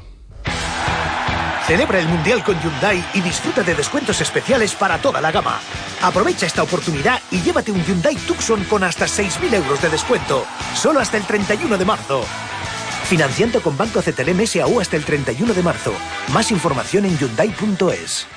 Celebra 1.65 1.99
el 1.99 2.07
Mundial 2.07 2.43
con 2.43 2.55
Hyundai 2.61 3.03
y 3.13 3.21
disfruta 3.21 3.61
de 3.61 3.75
descuentos 3.75 4.19
especiales 4.21 4.73
para 4.73 4.97
toda 4.97 5.21
la 5.21 5.31
gama. 5.31 5.59
Aprovecha 6.01 6.47
esta 6.47 6.63
oportunidad 6.63 7.19
y 7.31 7.41
llévate 7.41 7.71
un 7.71 7.83
Hyundai 7.83 8.15
Tucson 8.15 8.63
con 8.69 8.83
hasta 8.83 9.05
6.000 9.05 9.53
euros 9.53 9.79
de 9.81 9.89
descuento, 9.89 10.45
solo 10.73 10.99
hasta 10.99 11.17
el 11.17 11.23
31 11.23 11.77
de 11.77 11.85
marzo. 11.85 12.21
Financiando 13.09 13.59
con 13.59 13.75
Banco 13.75 14.01
CTLM 14.03 14.45
SAU 14.45 14.79
hasta 14.79 14.95
el 14.95 15.03
31 15.03 15.55
de 15.55 15.63
marzo. 15.63 15.91
Más 16.31 16.51
información 16.51 17.05
en 17.05 17.17
Hyundai.es. 17.17 18.27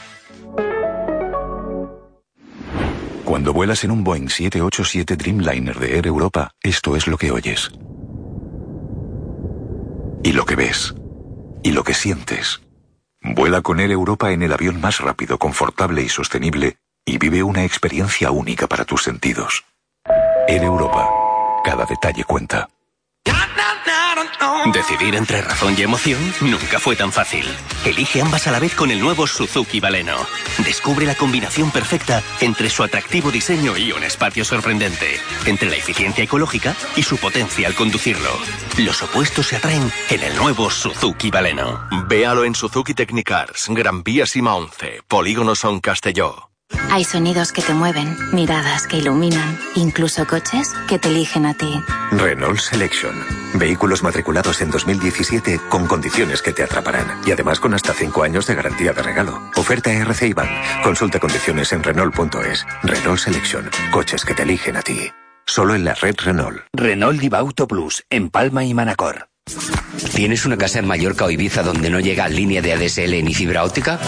Cuando 3.27 3.53
vuelas 3.53 3.85
en 3.85 3.91
un 3.91 4.03
Boeing 4.03 4.31
787 4.31 5.17
Dreamliner 5.17 5.79
de 5.79 5.99
Air 5.99 6.07
Europa, 6.07 6.53
esto 6.63 6.97
es 6.97 7.07
lo 7.07 7.19
que 7.19 7.31
oyes. 7.31 7.71
Y 10.25 10.33
lo 10.33 10.47
que 10.47 10.57
ves. 10.57 10.95
Y 11.63 11.73
lo 11.73 11.85
que 11.85 11.93
sientes. 11.93 12.63
Vuela 13.21 13.61
con 13.61 13.79
Air 13.79 13.91
Europa 13.91 14.33
en 14.33 14.43
el 14.43 14.55
avión 14.55 14.81
más 14.81 15.01
rápido, 15.01 15.37
confortable 15.37 16.01
y 16.01 16.09
sostenible 16.09 16.79
y 17.05 17.19
vive 17.19 17.43
una 17.43 17.65
experiencia 17.65 18.31
única 18.31 18.67
para 18.69 18.87
tus 18.87 19.03
sentidos. 19.03 19.65
Air 20.49 20.63
Europa. 20.63 21.11
Cada 21.63 21.85
detalle 21.85 22.25
cuenta. 22.25 22.71
Decidir 24.73 25.15
entre 25.17 25.43
razón 25.43 25.75
y 25.77 25.83
emoción 25.83 26.21
nunca 26.41 26.79
fue 26.79 26.97
tan 26.97 27.13
fácil. 27.13 27.45
Elige 27.85 28.21
ambas 28.21 28.47
a 28.47 28.53
la 28.53 28.59
vez 28.59 28.75
con 28.75 28.91
el 28.91 29.01
nuevo 29.01 29.27
Suzuki 29.27 29.81
Baleno. 29.81 30.17
Descubre 30.65 31.07
la 31.07 31.15
combinación 31.15 31.71
perfecta 31.71 32.23
entre 32.41 32.71
su 32.71 32.83
atractivo 32.83 33.31
diseño 33.31 33.77
y 33.77 33.93
un 33.93 34.05
espacio 34.05 34.45
sorprendente, 34.45 35.19
entre 35.47 35.71
la 35.71 35.77
eficiencia 35.77 36.25
ecológica 36.25 36.77
y 36.97 37.03
su 37.03 37.17
potencia 37.19 37.67
al 37.67 37.75
conducirlo. 37.75 38.31
Los 38.79 39.03
opuestos 39.03 39.49
se 39.49 39.57
atraen 39.57 39.91
en 40.11 40.23
el 40.23 40.37
nuevo 40.37 40.71
Suzuki 40.71 41.31
Baleno. 41.31 41.89
Véalo 42.07 42.45
en 42.45 42.55
Suzuki 42.55 42.95
Technicars, 42.95 43.67
Gran 43.71 44.03
Vía 44.03 44.27
Sima 44.27 44.55
11, 44.55 45.03
Polígono 45.09 45.55
Son 45.55 45.81
Castelló. 45.81 46.52
Hay 46.91 47.05
sonidos 47.05 47.53
que 47.53 47.63
te 47.63 47.75
mueven, 47.75 48.17
miradas 48.33 48.87
que 48.87 48.99
iluminan, 48.99 49.59
incluso 49.75 50.27
coches 50.27 50.73
que 50.89 50.99
te 50.99 51.09
eligen 51.09 51.47
a 51.47 51.55
ti. 51.55 51.83
Renault 52.13 52.59
Selection. 52.59 53.15
Vehículos 53.55 54.03
matriculados 54.03 54.61
en 54.61 54.71
2017 54.71 55.61
con 55.69 55.87
condiciones 55.87 56.43
que 56.43 56.53
te 56.53 56.63
atraparán 56.63 57.21
y 57.27 57.33
además 57.33 57.61
con 57.61 57.75
hasta 57.75 57.93
5 57.93 58.23
años 58.23 58.47
de 58.47 58.55
garantía 58.55 58.93
de 58.93 59.03
regalo. 59.03 59.43
Oferta 59.57 59.91
RC 59.91 60.35
Bank. 60.35 60.51
Consulta 60.83 61.19
condiciones 61.19 61.73
en 61.73 61.83
Renault.es. 61.83 62.67
Renault 62.83 63.19
Selection. 63.19 63.71
Coches 63.91 64.25
que 64.25 64.35
te 64.35 64.43
eligen 64.43 64.77
a 64.77 64.83
ti. 64.83 65.11
Solo 65.47 65.75
en 65.75 65.85
la 65.85 65.95
red 65.95 66.15
Renault. 66.19 66.63
Renault 66.73 67.21
Diva 67.21 67.39
Auto 67.39 67.67
Plus, 67.67 68.05
en 68.11 68.31
Palma 68.31 68.65
y 68.65 68.75
Manacor. 68.75 69.29
¿Tienes 70.15 70.45
una 70.47 70.57
casa 70.57 70.79
en 70.79 70.87
Mallorca 70.87 71.25
o 71.25 71.31
Ibiza 71.31 71.63
donde 71.63 71.91
no 71.91 72.01
llega 72.01 72.29
línea 72.29 72.63
de 72.63 72.73
ADSL 72.73 73.25
ni 73.25 73.35
fibra 73.35 73.65
óptica? 73.65 73.99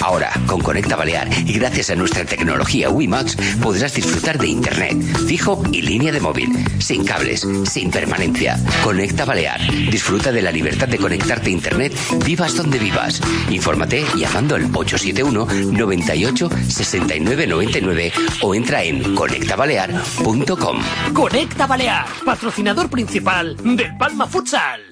Ahora, 0.00 0.32
con 0.46 0.60
Conecta 0.60 0.96
Balear 0.96 1.28
y 1.46 1.52
gracias 1.52 1.90
a 1.90 1.94
nuestra 1.94 2.24
tecnología 2.24 2.90
WiMAX, 2.90 3.36
podrás 3.60 3.94
disfrutar 3.94 4.38
de 4.38 4.48
Internet, 4.48 4.96
fijo 5.26 5.62
y 5.72 5.82
línea 5.82 6.12
de 6.12 6.20
móvil, 6.20 6.48
sin 6.78 7.04
cables, 7.04 7.46
sin 7.64 7.90
permanencia. 7.90 8.58
Conecta 8.82 9.24
Balear. 9.24 9.60
Disfruta 9.90 10.32
de 10.32 10.42
la 10.42 10.52
libertad 10.52 10.88
de 10.88 10.98
conectarte 10.98 11.50
a 11.50 11.52
Internet, 11.52 11.92
vivas 12.24 12.56
donde 12.56 12.78
vivas. 12.78 13.20
Infórmate 13.50 14.04
llamando 14.16 14.54
al 14.54 14.64
871 14.64 15.46
98 15.72 16.50
69 16.68 17.46
99 17.46 18.12
o 18.42 18.54
entra 18.54 18.82
en 18.82 19.14
conectabalear.com. 19.14 20.82
Conecta 21.12 21.66
Balear, 21.66 22.06
patrocinador 22.24 22.88
principal 22.88 23.56
del 23.76 23.96
Palma 23.96 24.26
Futsal. 24.26 24.91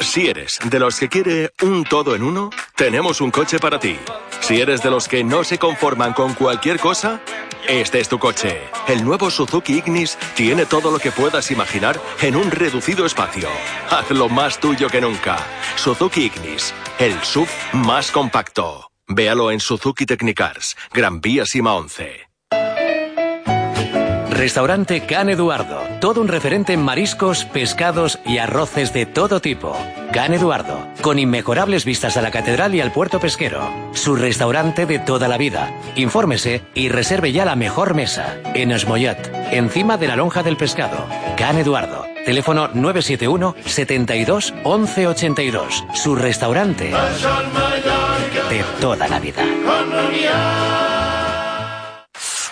Si 0.00 0.26
eres 0.26 0.58
de 0.64 0.78
los 0.78 0.98
que 0.98 1.08
quiere 1.08 1.52
un 1.62 1.84
todo 1.84 2.14
en 2.16 2.22
uno, 2.22 2.50
tenemos 2.74 3.20
un 3.20 3.30
coche 3.30 3.58
para 3.58 3.78
ti. 3.78 3.98
Si 4.40 4.60
eres 4.60 4.82
de 4.82 4.90
los 4.90 5.06
que 5.06 5.22
no 5.22 5.44
se 5.44 5.58
conforman 5.58 6.14
con 6.14 6.34
cualquier 6.34 6.80
cosa, 6.80 7.20
este 7.68 8.00
es 8.00 8.08
tu 8.08 8.18
coche. 8.18 8.62
El 8.88 9.04
nuevo 9.04 9.30
Suzuki 9.30 9.78
Ignis 9.78 10.18
tiene 10.34 10.64
todo 10.66 10.90
lo 10.90 10.98
que 10.98 11.12
puedas 11.12 11.50
imaginar 11.50 12.00
en 12.22 12.34
un 12.34 12.50
reducido 12.50 13.04
espacio. 13.04 13.48
Hazlo 13.90 14.28
más 14.28 14.58
tuyo 14.58 14.88
que 14.88 15.00
nunca. 15.00 15.36
Suzuki 15.76 16.24
Ignis, 16.24 16.74
el 16.98 17.22
SUV 17.22 17.48
más 17.74 18.10
compacto. 18.10 18.90
Véalo 19.06 19.50
en 19.50 19.60
Suzuki 19.60 20.06
Technicars, 20.06 20.76
Gran 20.92 21.20
Vía 21.20 21.44
Sima 21.44 21.74
11. 21.74 22.29
Restaurante 24.40 25.02
Can 25.02 25.28
Eduardo. 25.28 25.82
Todo 26.00 26.22
un 26.22 26.26
referente 26.26 26.72
en 26.72 26.80
mariscos, 26.80 27.44
pescados 27.44 28.18
y 28.24 28.38
arroces 28.38 28.90
de 28.94 29.04
todo 29.04 29.40
tipo. 29.40 29.76
Can 30.14 30.32
Eduardo. 30.32 30.78
Con 31.02 31.18
inmejorables 31.18 31.84
vistas 31.84 32.16
a 32.16 32.22
la 32.22 32.30
catedral 32.30 32.74
y 32.74 32.80
al 32.80 32.90
puerto 32.90 33.20
pesquero. 33.20 33.70
Su 33.92 34.16
restaurante 34.16 34.86
de 34.86 34.98
toda 34.98 35.28
la 35.28 35.36
vida. 35.36 35.70
Infórmese 35.94 36.62
y 36.72 36.88
reserve 36.88 37.32
ya 37.32 37.44
la 37.44 37.54
mejor 37.54 37.92
mesa. 37.92 38.38
En 38.54 38.70
Esmoyat. 38.72 39.28
Encima 39.52 39.98
de 39.98 40.08
la 40.08 40.16
lonja 40.16 40.42
del 40.42 40.56
pescado. 40.56 41.04
Can 41.36 41.58
Eduardo. 41.58 42.06
Teléfono 42.24 42.70
971 42.72 43.56
72 43.66 44.54
11 44.64 45.06
82. 45.06 45.84
Su 45.92 46.16
restaurante 46.16 46.94
de 48.48 48.64
toda 48.80 49.06
la 49.06 49.20
vida. 49.20 49.44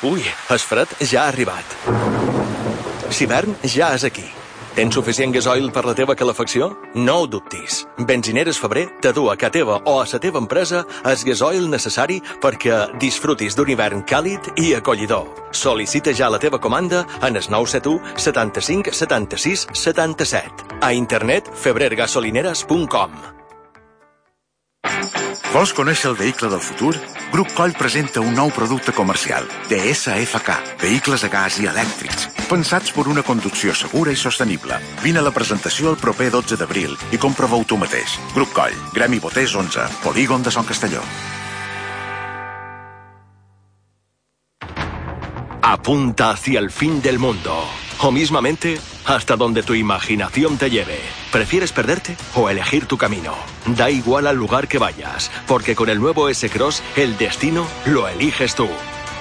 Ui, 0.07 0.23
el 0.23 0.61
fred 0.63 0.93
ja 1.03 1.25
ha 1.25 1.31
arribat. 1.33 1.73
L'hivern 3.11 3.57
ja 3.67 3.89
és 3.97 4.05
aquí. 4.07 4.29
Tens 4.77 4.95
suficient 4.95 5.33
gasoil 5.35 5.73
per 5.75 5.83
la 5.83 5.95
teva 5.99 6.15
calefacció? 6.15 6.69
No 6.95 7.17
ho 7.19 7.27
dubtis. 7.27 7.81
Benzineres 8.07 8.61
Febrer 8.63 8.85
te 9.03 9.11
du 9.13 9.27
a 9.27 9.35
ca 9.35 9.51
teva 9.51 9.81
o 9.91 9.97
a 9.99 10.07
la 10.07 10.21
teva 10.23 10.39
empresa 10.39 10.85
el 11.03 11.19
gasoil 11.27 11.67
necessari 11.69 12.21
perquè 12.39 12.95
disfrutis 13.03 13.59
d'un 13.59 13.75
hivern 13.75 14.05
càlid 14.07 14.53
i 14.63 14.75
acollidor. 14.79 15.27
Sol·licita 15.51 16.15
ja 16.15 16.31
la 16.31 16.39
teva 16.39 16.61
comanda 16.61 17.05
en 17.19 17.35
el 17.35 17.43
971 17.51 18.15
75 18.15 18.95
76 18.95 19.67
77. 19.73 20.79
A 20.81 20.93
internet 20.93 21.51
febrergasolineres.com 21.51 23.19
Vols 25.53 25.73
conèixer 25.75 26.13
el 26.13 26.23
vehicle 26.23 26.55
del 26.55 26.63
futur? 26.63 26.95
Grup 27.31 27.51
Coll 27.53 27.75
presenta 27.77 28.23
un 28.25 28.33
nou 28.33 28.49
producte 28.49 28.93
comercial, 28.97 29.45
DSFK, 29.69 30.55
vehicles 30.81 31.27
a 31.27 31.29
gas 31.29 31.59
i 31.61 31.67
elèctrics, 31.69 32.25
pensats 32.49 32.95
per 32.97 33.05
una 33.13 33.23
conducció 33.23 33.75
segura 33.77 34.15
i 34.15 34.17
sostenible. 34.17 34.79
Vine 35.03 35.21
a 35.21 35.25
la 35.27 35.33
presentació 35.37 35.93
el 35.93 35.99
proper 36.01 36.31
12 36.33 36.57
d'abril 36.57 36.97
i 37.13 37.21
comprova-ho 37.21 37.67
tu 37.69 37.77
mateix. 37.77 38.17
Grup 38.33 38.55
Coll, 38.57 38.79
Gremi 38.97 39.21
Boters 39.21 39.55
11, 39.61 39.85
Polígon 40.07 40.43
de 40.43 40.55
Son 40.55 40.65
Castelló. 40.65 41.05
Apunta 45.61 46.31
hacia 46.31 46.61
el 46.61 46.71
fin 46.71 47.03
del 47.03 47.19
mundo. 47.19 47.61
O 48.01 48.11
mismamente, 48.11 48.79
hasta 49.09 49.37
donde 49.37 49.63
tu 49.63 49.75
imaginación 49.75 50.59
te 50.59 50.71
lleve. 50.71 51.01
¿Prefieres 51.33 51.73
perderte 51.73 52.17
o 52.35 52.49
elegir 52.49 52.87
tu 52.87 52.99
camino? 52.99 53.35
Da 53.67 53.91
igual 53.91 54.27
al 54.27 54.37
lugar 54.37 54.69
que 54.69 54.79
vayas, 54.79 55.31
porque 55.47 55.75
con 55.75 55.89
el 55.89 55.99
nuevo 55.99 56.29
S-Cross 56.29 56.83
el 56.97 57.17
destino 57.17 57.67
lo 57.87 58.07
eliges 58.07 58.55
tú. 58.55 58.69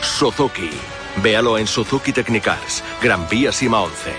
Suzuki. 0.01 0.69
Véalo 1.23 1.57
en 1.57 1.65
Suzuki 1.65 2.11
Technicars, 2.11 2.83
Gran 3.01 3.27
Vía 3.29 3.51
Sima 3.51 3.81
11. 3.81 4.13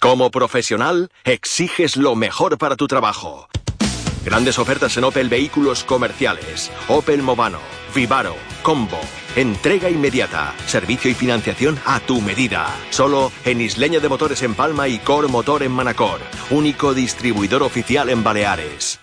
Como 0.00 0.32
profesional, 0.32 1.12
exiges 1.22 1.96
lo 1.96 2.16
mejor 2.16 2.58
para 2.58 2.74
tu 2.74 2.88
trabajo. 2.88 3.48
Grandes 4.24 4.58
ofertas 4.58 4.96
en 4.96 5.04
Opel 5.04 5.28
Vehículos 5.28 5.84
Comerciales. 5.84 6.72
Opel 6.88 7.22
Movano, 7.22 7.60
Vivaro, 7.94 8.34
Combo. 8.64 8.98
Entrega 9.36 9.88
inmediata. 9.88 10.54
Servicio 10.66 11.10
y 11.10 11.14
financiación 11.14 11.78
a 11.86 12.00
tu 12.00 12.20
medida. 12.20 12.68
Solo 12.90 13.32
en 13.46 13.62
Isleña 13.62 13.98
de 13.98 14.10
Motores 14.10 14.42
en 14.42 14.54
Palma 14.54 14.88
y 14.88 14.98
Cor 14.98 15.28
Motor 15.28 15.62
en 15.62 15.72
Manacor. 15.72 16.20
Único 16.50 16.92
distribuidor 16.92 17.62
oficial 17.62 18.10
en 18.10 18.22
Baleares. 18.22 19.01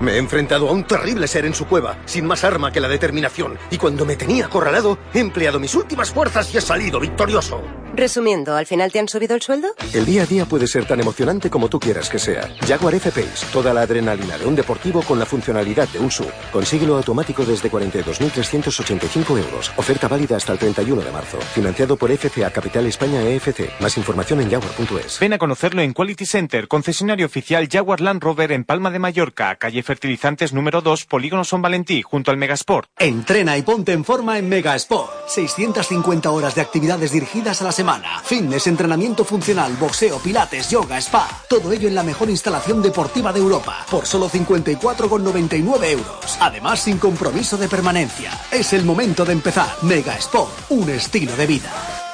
Me 0.00 0.12
he 0.12 0.18
enfrentado 0.18 0.68
a 0.68 0.72
un 0.72 0.84
terrible 0.84 1.28
ser 1.28 1.46
en 1.46 1.54
su 1.54 1.66
cueva, 1.66 1.98
sin 2.04 2.26
más 2.26 2.44
arma 2.44 2.72
que 2.72 2.80
la 2.80 2.88
determinación, 2.88 3.58
y 3.70 3.78
cuando 3.78 4.04
me 4.04 4.16
tenía 4.16 4.46
acorralado, 4.46 4.98
he 5.14 5.20
empleado 5.20 5.58
mis 5.58 5.74
últimas 5.74 6.10
fuerzas 6.10 6.52
y 6.54 6.58
he 6.58 6.60
salido 6.60 7.00
victorioso. 7.00 7.62
Resumiendo, 7.94 8.54
¿al 8.54 8.66
final 8.66 8.92
te 8.92 8.98
han 8.98 9.08
subido 9.08 9.34
el 9.34 9.40
sueldo? 9.40 9.68
El 9.94 10.04
día 10.04 10.24
a 10.24 10.26
día 10.26 10.44
puede 10.44 10.66
ser 10.66 10.84
tan 10.86 11.00
emocionante 11.00 11.48
como 11.48 11.70
tú 11.70 11.80
quieras 11.80 12.10
que 12.10 12.18
sea. 12.18 12.50
Jaguar 12.66 12.94
F-Pace, 12.96 13.46
toda 13.50 13.72
la 13.72 13.82
adrenalina 13.82 14.36
de 14.36 14.44
un 14.44 14.54
deportivo 14.54 15.00
con 15.00 15.18
la 15.18 15.24
funcionalidad 15.24 15.88
de 15.88 15.98
un 15.98 16.10
SUV. 16.10 16.30
Consíguelo 16.52 16.96
automático 16.96 17.42
desde 17.46 17.70
42.385 17.70 19.38
euros. 19.38 19.72
Oferta 19.76 20.08
válida 20.08 20.36
hasta 20.36 20.52
el 20.52 20.58
31 20.58 21.00
de 21.00 21.10
marzo. 21.10 21.38
Financiado 21.54 21.96
por 21.96 22.10
FCA 22.14 22.50
Capital 22.50 22.84
España 22.86 23.22
EFC. 23.22 23.70
Más 23.80 23.96
información 23.96 24.42
en 24.42 24.50
jaguar.es. 24.50 25.18
Ven 25.18 25.32
a 25.32 25.38
conocerlo 25.38 25.80
en 25.80 25.94
Quality 25.94 26.26
Center, 26.26 26.68
concesionario 26.68 27.24
oficial 27.24 27.66
Jaguar 27.70 28.02
Land 28.02 28.22
Rover 28.22 28.52
en 28.52 28.64
Palma 28.64 28.90
de 28.90 28.98
Mallorca, 28.98 29.56
calle 29.66 29.82
Fertilizantes 29.82 30.52
número 30.52 30.80
2, 30.80 31.06
Polígono 31.06 31.42
Son 31.42 31.60
Valentí, 31.60 32.00
junto 32.00 32.30
al 32.30 32.36
Megasport. 32.36 32.88
Entrena 33.00 33.58
y 33.58 33.62
ponte 33.62 33.92
en 33.92 34.04
forma 34.04 34.38
en 34.38 34.48
Megasport. 34.48 35.10
650 35.26 36.30
horas 36.30 36.54
de 36.54 36.60
actividades 36.60 37.10
dirigidas 37.10 37.60
a 37.60 37.64
la 37.64 37.72
semana. 37.72 38.20
Fitness, 38.22 38.68
entrenamiento 38.68 39.24
funcional, 39.24 39.72
boxeo, 39.76 40.20
pilates, 40.20 40.70
yoga, 40.70 40.98
spa. 40.98 41.26
Todo 41.48 41.72
ello 41.72 41.88
en 41.88 41.96
la 41.96 42.04
mejor 42.04 42.30
instalación 42.30 42.80
deportiva 42.80 43.32
de 43.32 43.40
Europa. 43.40 43.84
Por 43.90 44.06
solo 44.06 44.30
54,99 44.30 45.84
euros. 45.90 46.38
Además, 46.38 46.78
sin 46.78 46.98
compromiso 46.98 47.56
de 47.56 47.66
permanencia. 47.66 48.30
Es 48.52 48.72
el 48.72 48.84
momento 48.84 49.24
de 49.24 49.32
empezar. 49.32 49.74
Megasport, 49.82 50.52
un 50.68 50.90
estilo 50.90 51.34
de 51.34 51.46
vida. 51.48 52.05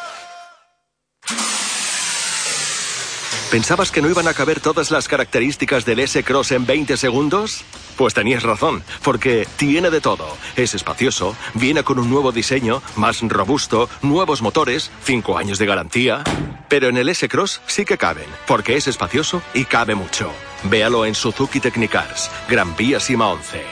¿Pensabas 3.53 3.91
que 3.91 4.01
no 4.01 4.09
iban 4.09 4.27
a 4.29 4.33
caber 4.33 4.61
todas 4.61 4.91
las 4.91 5.09
características 5.09 5.85
del 5.85 6.01
S-Cross 6.01 6.53
en 6.53 6.65
20 6.65 6.97
segundos? 6.97 7.67
Pues 7.99 8.15
tenías 8.15 8.45
razón, 8.45 8.83
porque 9.05 9.47
tiene 9.59 9.91
de 9.91 10.01
todo. 10.01 10.27
Es 10.57 10.73
espacioso, 10.73 11.37
viene 11.53 11.83
con 11.83 11.99
un 11.99 12.09
nuevo 12.09 12.33
diseño, 12.33 12.83
más 12.97 13.21
robusto, 13.21 13.91
nuevos 14.01 14.41
motores, 14.41 14.91
5 15.05 15.37
años 15.37 15.59
de 15.59 15.67
garantía. 15.67 16.25
Pero 16.71 16.89
en 16.89 16.97
el 16.97 17.11
S-Cross 17.11 17.61
sí 17.67 17.85
que 17.85 17.99
caben, 17.99 18.25
porque 18.47 18.79
es 18.79 18.89
espacioso 18.89 19.43
y 19.53 19.67
cabe 19.67 19.95
mucho. 19.95 20.31
Véalo 20.71 21.05
en 21.05 21.15
Suzuki 21.15 21.61
Technicars, 21.61 22.31
Gran 22.49 22.75
Vía 22.75 23.01
Sima 23.01 23.29
11. 23.29 23.65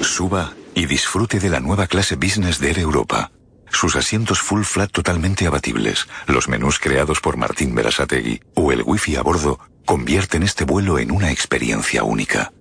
Suba 0.00 0.54
y 0.74 0.86
disfrute 0.86 1.38
de 1.38 1.50
la 1.50 1.60
nueva 1.60 1.86
clase 1.86 2.16
business 2.16 2.60
de 2.60 2.70
Air 2.70 2.78
Europa. 2.78 3.30
Sus 3.72 3.96
asientos 3.96 4.40
full 4.40 4.62
flat 4.62 4.90
totalmente 4.90 5.46
abatibles, 5.46 6.08
los 6.26 6.48
menús 6.48 6.78
creados 6.78 7.20
por 7.20 7.36
Martín 7.36 7.74
Berasategui 7.74 8.40
o 8.54 8.72
el 8.72 8.82
wifi 8.82 9.16
a 9.16 9.22
bordo 9.22 9.58
convierten 9.84 10.42
este 10.42 10.64
vuelo 10.64 10.98
en 10.98 11.10
una 11.10 11.30
experiencia 11.30 12.04
única. 12.04 12.52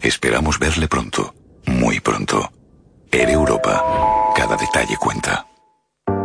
Esperamos 0.00 0.58
verle 0.58 0.88
pronto, 0.88 1.34
muy 1.66 2.00
pronto. 2.00 2.52
Air 3.10 3.30
Europa. 3.30 3.82
Cada 4.34 4.56
detalle 4.56 4.96
cuenta. 4.96 5.46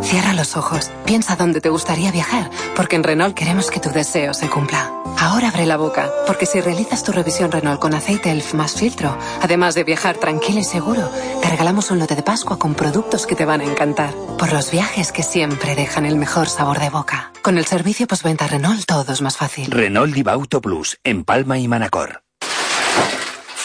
Cierra 0.02 0.34
los 0.34 0.58
ojos, 0.58 0.90
piensa 1.06 1.36
dónde 1.36 1.62
te 1.62 1.70
gustaría 1.70 2.12
viajar, 2.12 2.50
porque 2.76 2.96
en 2.96 3.04
Renault 3.04 3.36
queremos 3.36 3.70
que 3.70 3.80
tu 3.80 3.92
deseo 3.92 4.34
se 4.34 4.50
cumpla. 4.50 4.92
Ahora 5.20 5.50
abre 5.50 5.66
la 5.66 5.78
boca, 5.78 6.10
porque 6.26 6.46
si 6.46 6.60
realizas 6.62 7.04
tu 7.04 7.12
revisión 7.12 7.52
Renault 7.52 7.80
con 7.80 7.94
aceite 7.94 8.32
ELF 8.32 8.54
más 8.54 8.74
filtro, 8.74 9.16
además 9.42 9.76
de 9.76 9.84
viajar 9.84 10.18
tranquilo 10.18 10.60
y 10.60 10.64
seguro, 10.64 11.10
te 11.42 11.50
regalamos 11.50 11.92
un 11.92 12.00
lote 12.00 12.16
de 12.16 12.24
Pascua 12.24 12.58
con 12.58 12.76
productos 12.76 13.28
que 13.28 13.36
te 13.36 13.46
van 13.46 13.62
a 13.62 13.66
encantar. 13.66 14.14
Por 14.38 14.52
los 14.52 14.72
viajes 14.72 15.12
que 15.12 15.22
siempre 15.22 15.76
dejan 15.76 16.06
el 16.06 16.16
mejor 16.16 16.48
sabor 16.48 16.80
de 16.80 16.90
boca. 16.90 17.32
Con 17.42 17.58
el 17.58 17.66
servicio 17.66 18.08
postventa 18.08 18.48
Renault 18.48 18.86
todo 18.86 19.14
es 19.14 19.22
más 19.22 19.38
fácil. 19.38 19.70
Renault 19.70 20.14
Diva 20.14 20.32
Auto 20.32 20.62
Plus, 20.62 20.98
en 21.04 21.24
Palma 21.24 21.60
i 21.60 21.68
Manacor. 21.68 22.24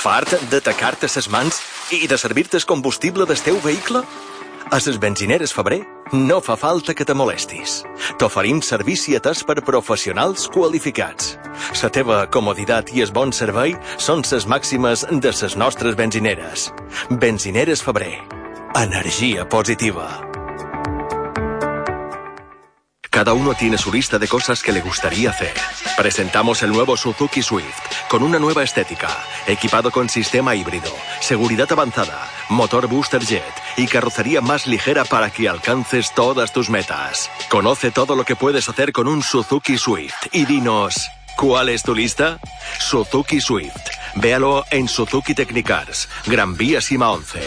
Fart 0.04 0.34
d'atacar-te 0.50 1.08
ses 1.08 1.30
mans 1.32 1.62
i 1.88 2.06
de 2.06 2.18
servir-te 2.18 2.58
el 2.58 2.66
combustible 2.66 3.24
del 3.24 3.40
teu 3.40 3.56
vehicle? 3.64 4.02
A 4.70 4.78
les 4.80 4.98
benzineres 4.98 5.52
Febrer 5.52 5.82
no 6.12 6.40
fa 6.40 6.56
falta 6.56 6.94
que 6.94 7.04
te 7.04 7.14
molestis. 7.14 7.82
T'oferim 8.18 8.62
servici 8.64 9.14
atès 9.16 9.42
per 9.44 9.60
professionals 9.60 10.48
qualificats. 10.48 11.34
La 11.82 11.90
teva 11.92 12.24
comoditat 12.32 12.90
i 12.96 13.04
el 13.04 13.12
bon 13.12 13.32
servei 13.32 13.76
són 13.98 14.24
les 14.30 14.46
màximes 14.48 15.04
de 15.10 15.32
les 15.32 15.56
nostres 15.56 15.96
benzineres. 15.96 16.70
Benzineres 17.10 17.82
Febrer. 17.82 18.16
Energia 18.74 19.48
positiva. 19.48 20.08
Cada 23.10 23.32
uno 23.32 23.54
tiene 23.54 23.78
su 23.78 23.92
lista 23.92 24.18
de 24.18 24.26
cosas 24.26 24.62
que 24.62 24.72
le 24.72 24.80
gustaría 24.80 25.30
hacer. 25.30 25.54
Presentamos 25.96 26.64
el 26.64 26.72
nuevo 26.72 26.96
Suzuki 26.96 27.42
Swift, 27.42 28.08
con 28.08 28.24
una 28.24 28.40
nueva 28.40 28.64
estética, 28.64 29.08
equipado 29.46 29.92
con 29.92 30.08
sistema 30.08 30.56
híbrido, 30.56 30.90
seguridad 31.20 31.70
avanzada, 31.70 32.28
motor 32.48 32.88
booster 32.88 33.24
jet 33.24 33.63
y 33.76 33.86
carrocería 33.86 34.40
más 34.40 34.66
ligera 34.66 35.04
para 35.04 35.30
que 35.30 35.48
alcances 35.48 36.12
todas 36.14 36.52
tus 36.52 36.70
metas. 36.70 37.30
Conoce 37.50 37.90
todo 37.90 38.16
lo 38.16 38.24
que 38.24 38.36
puedes 38.36 38.68
hacer 38.68 38.92
con 38.92 39.08
un 39.08 39.22
Suzuki 39.22 39.78
Swift 39.78 40.28
y 40.32 40.44
dinos, 40.44 41.08
¿cuál 41.36 41.68
es 41.68 41.82
tu 41.82 41.94
lista? 41.94 42.38
Suzuki 42.78 43.40
Swift. 43.40 43.90
Véalo 44.16 44.64
en 44.70 44.88
Suzuki 44.88 45.34
Technicars, 45.34 46.08
Gran 46.26 46.56
Vía 46.56 46.80
Sima 46.80 47.10
11. 47.10 47.40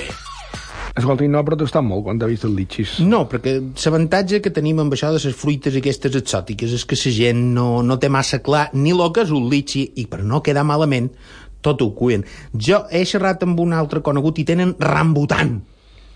Escolta, 0.97 1.21
i 1.23 1.29
no 1.29 1.37
ha 1.37 1.45
protestat 1.45 1.85
molt 1.85 2.07
quan 2.07 2.19
ha 2.25 2.29
vist 2.29 2.47
el 2.47 2.55
litxis. 2.57 2.95
No, 3.05 3.27
perquè 3.29 3.59
l'avantatge 3.61 4.39
que 4.41 4.51
tenim 4.53 4.81
amb 4.81 4.95
això 4.95 5.11
de 5.13 5.21
les 5.21 5.35
fruites 5.37 5.77
aquestes 5.77 6.17
exòtiques 6.17 6.73
és 6.73 6.85
que 6.89 6.97
la 6.97 7.13
gent 7.13 7.43
no, 7.53 7.83
no 7.85 7.99
té 8.01 8.09
massa 8.09 8.41
clar 8.41 8.71
ni 8.73 8.95
el 8.95 9.05
que 9.13 9.27
és 9.27 9.33
un 9.35 9.45
litxi 9.51 9.85
i 10.01 10.07
per 10.09 10.23
no 10.25 10.41
quedar 10.41 10.65
malament 10.65 11.11
tot 11.61 11.81
ho 11.81 11.91
cuien. 11.93 12.25
Jo 12.53 12.85
he 12.89 13.05
xerrat 13.05 13.45
amb 13.45 13.59
un 13.59 13.77
altre 13.77 14.01
conegut 14.01 14.41
i 14.41 14.47
tenen 14.47 14.73
rambutan 14.81 15.59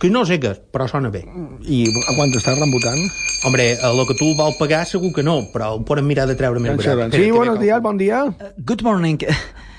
que 0.02 0.10
no 0.10 0.24
sé 0.26 0.39
què 0.41 0.56
és, 0.56 0.62
però 0.74 0.88
sona 0.89 1.12
bé. 1.14 1.22
I 1.62 1.84
a 1.93 2.16
quant 2.18 2.34
està 2.34 2.56
rambutant? 2.58 2.99
Hombre, 3.45 3.72
a 3.82 3.93
lo 3.93 4.08
que 4.10 4.18
tu 4.18 4.32
vol 4.38 4.54
pagar 4.60 4.84
segur 4.89 5.14
que 5.14 5.24
no, 5.26 5.39
però 5.54 5.76
ho 5.78 5.82
podem 5.86 6.06
mirar 6.10 6.28
de 6.30 6.36
treure 6.38 6.60
més 6.62 6.74
barat. 6.78 7.14
Sí, 7.14 7.30
buenos 7.32 7.60
días, 7.62 7.82
bon 7.82 7.97
dia. 8.02 8.26
Good 8.66 8.82
morning. 8.82 9.22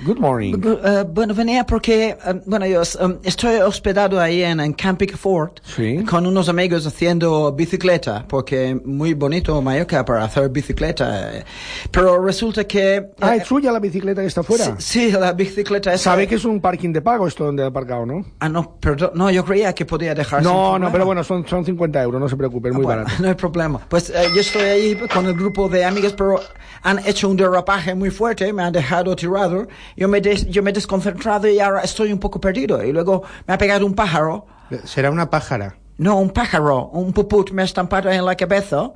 Good 0.05 0.19
morning. 0.19 0.55
Uh, 0.67 1.05
bueno, 1.05 1.33
venía 1.33 1.65
porque, 1.65 2.17
um, 2.27 2.41
bueno, 2.47 2.67
yo 2.67 2.83
um, 3.01 3.19
estoy 3.23 3.59
hospedado 3.61 4.19
ahí 4.21 4.43
en, 4.43 4.59
en 4.59 4.73
Camp 4.73 5.01
Fort 5.17 5.61
Sí. 5.65 6.03
con 6.11 6.27
unos 6.27 6.49
amigos 6.49 6.85
haciendo 6.89 7.53
bicicleta, 7.53 8.27
porque 8.29 8.75
muy 8.85 9.15
bonito 9.15 9.63
Mallorca 9.63 10.05
para 10.05 10.25
hacer 10.25 10.49
bicicleta. 10.49 11.39
eh. 11.39 11.45
Pero 11.93 12.21
resulta 12.21 12.65
que... 12.65 13.11
Ah, 13.21 13.37
¿es 13.37 13.47
suya 13.47 13.71
la 13.71 13.79
bicicleta 13.79 14.23
que 14.23 14.27
está 14.27 14.41
afuera? 14.41 14.75
Sí, 14.79 15.11
sí, 15.11 15.13
la 15.13 15.33
bicicleta 15.35 15.95
esa... 15.95 16.11
Sabe 16.11 16.27
que 16.27 16.35
es 16.35 16.45
un 16.45 16.61
parking 16.61 16.93
de 16.93 17.01
pago 17.01 17.29
esto 17.29 17.45
donde 17.45 17.63
ha 17.63 17.67
aparcado, 17.67 18.05
¿no? 18.05 18.25
Ah, 18.41 18.49
no, 18.49 18.75
perdón, 18.81 19.13
no, 19.15 19.31
yo 19.31 19.45
creía 19.45 19.73
que 19.73 19.87
podía 19.87 20.12
dejar 20.15 20.43
No, 20.43 20.79
no, 20.79 20.91
pero 20.93 21.05
bueno, 21.07 21.23
son, 21.25 21.47
son 21.47 21.65
50 21.65 22.03
euros, 22.03 22.21
no 22.21 22.29
se 22.29 22.37
preocupe, 22.37 22.69
es 22.69 22.75
muy 22.75 22.85
Bueno, 22.85 23.03
barato. 23.05 23.23
no 23.23 23.29
hay 23.29 23.35
problema. 23.35 23.81
Pues 23.89 24.11
eh, 24.11 24.25
yo 24.35 24.41
estoy 24.41 24.63
ahí 24.63 24.95
con 25.13 25.27
el 25.27 25.35
grupo 25.35 25.69
de 25.69 25.85
amigas, 25.85 26.13
pero 26.13 26.41
han 26.83 26.99
hecho 27.07 27.29
un 27.29 27.37
derrapaje 27.37 27.95
muy 27.95 28.11
fuerte, 28.11 28.53
me 28.53 28.63
han 28.63 28.73
dejado 28.73 29.15
tirado. 29.17 29.67
Yo 29.97 30.09
me, 30.09 30.21
des- 30.21 30.49
yo 30.49 30.63
me 30.63 30.71
he 30.71 30.73
desconcentrado 30.73 31.49
y 31.49 31.59
ahora 31.61 31.81
estoy 31.83 32.13
un 32.13 32.19
poco 32.19 32.41
perdido. 32.41 32.83
Y 32.83 32.93
luego 32.93 33.23
me 33.47 33.55
ha 33.55 33.59
pegado 33.59 33.87
un 33.87 33.95
pájaro. 33.95 34.47
Será 34.85 35.11
una 35.11 35.29
pájara. 35.29 35.77
No, 36.03 36.19
un 36.19 36.31
pájaro, 36.31 36.89
un 36.93 37.13
puput 37.13 37.53
me 37.53 37.63
ha 37.63 37.65
estampado 37.65 38.11
en 38.11 38.25
la 38.25 38.35
cabeza 38.37 38.91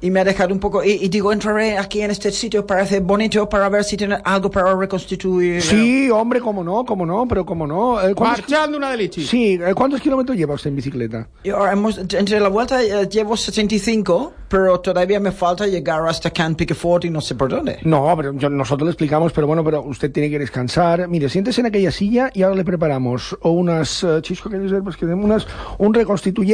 y 0.00 0.10
me 0.10 0.18
ha 0.20 0.24
dejado 0.24 0.52
un 0.52 0.58
poco. 0.58 0.82
Y, 0.82 0.90
y 1.04 1.08
digo, 1.08 1.32
entraré 1.32 1.78
aquí 1.78 2.02
en 2.02 2.10
este 2.10 2.32
sitio, 2.32 2.66
parece 2.66 2.98
bonito 2.98 3.48
para 3.48 3.68
ver 3.68 3.84
si 3.84 3.96
tiene 3.96 4.18
algo 4.24 4.50
para 4.50 4.74
reconstituir. 4.74 5.62
Sí, 5.62 6.10
hombre, 6.10 6.40
cómo 6.40 6.64
no, 6.64 6.84
cómo 6.84 7.06
no, 7.06 7.26
pero 7.28 7.46
cómo 7.46 7.64
no. 7.64 8.00
Eh, 8.02 8.12
¿cuántos- 8.12 8.40
Marchando 8.50 8.76
una 8.76 8.90
de 8.90 8.96
lichis. 8.96 9.28
Sí, 9.28 9.52
eh, 9.62 9.72
¿cuántos 9.72 10.00
kilómetros 10.00 10.36
lleva 10.36 10.54
usted 10.54 10.70
en 10.70 10.76
bicicleta? 10.76 11.28
Y 11.44 11.50
ahora 11.50 11.72
hemos- 11.74 11.98
entre 11.98 12.40
la 12.40 12.48
vuelta 12.48 12.82
eh, 12.82 13.08
llevo 13.08 13.36
75, 13.36 14.32
pero 14.48 14.80
todavía 14.80 15.20
me 15.20 15.30
falta 15.30 15.64
llegar 15.68 16.04
hasta 16.08 16.30
Can 16.30 16.56
Piquefort 16.56 17.04
y 17.04 17.10
no 17.10 17.20
sé 17.20 17.36
por 17.36 17.50
dónde. 17.50 17.78
No, 17.84 18.12
pero 18.16 18.32
yo- 18.34 18.50
nosotros 18.50 18.86
le 18.86 18.90
explicamos, 18.92 19.32
pero 19.32 19.46
bueno, 19.46 19.62
pero 19.62 19.82
usted 19.82 20.10
tiene 20.10 20.28
que 20.28 20.40
descansar. 20.40 21.06
Mire, 21.06 21.28
siéntese 21.28 21.60
en 21.60 21.68
aquella 21.68 21.92
silla 21.92 22.30
y 22.34 22.42
ahora 22.42 22.56
le 22.56 22.64
preparamos 22.64 23.36
o 23.42 23.50
unas, 23.52 24.02
eh, 24.02 24.18
chisco, 24.22 24.50
que 24.50 24.58
pues 24.58 24.96
que 24.96 25.04
unas, 25.06 25.46
un 25.78 25.94
reconstituyente 25.94 26.47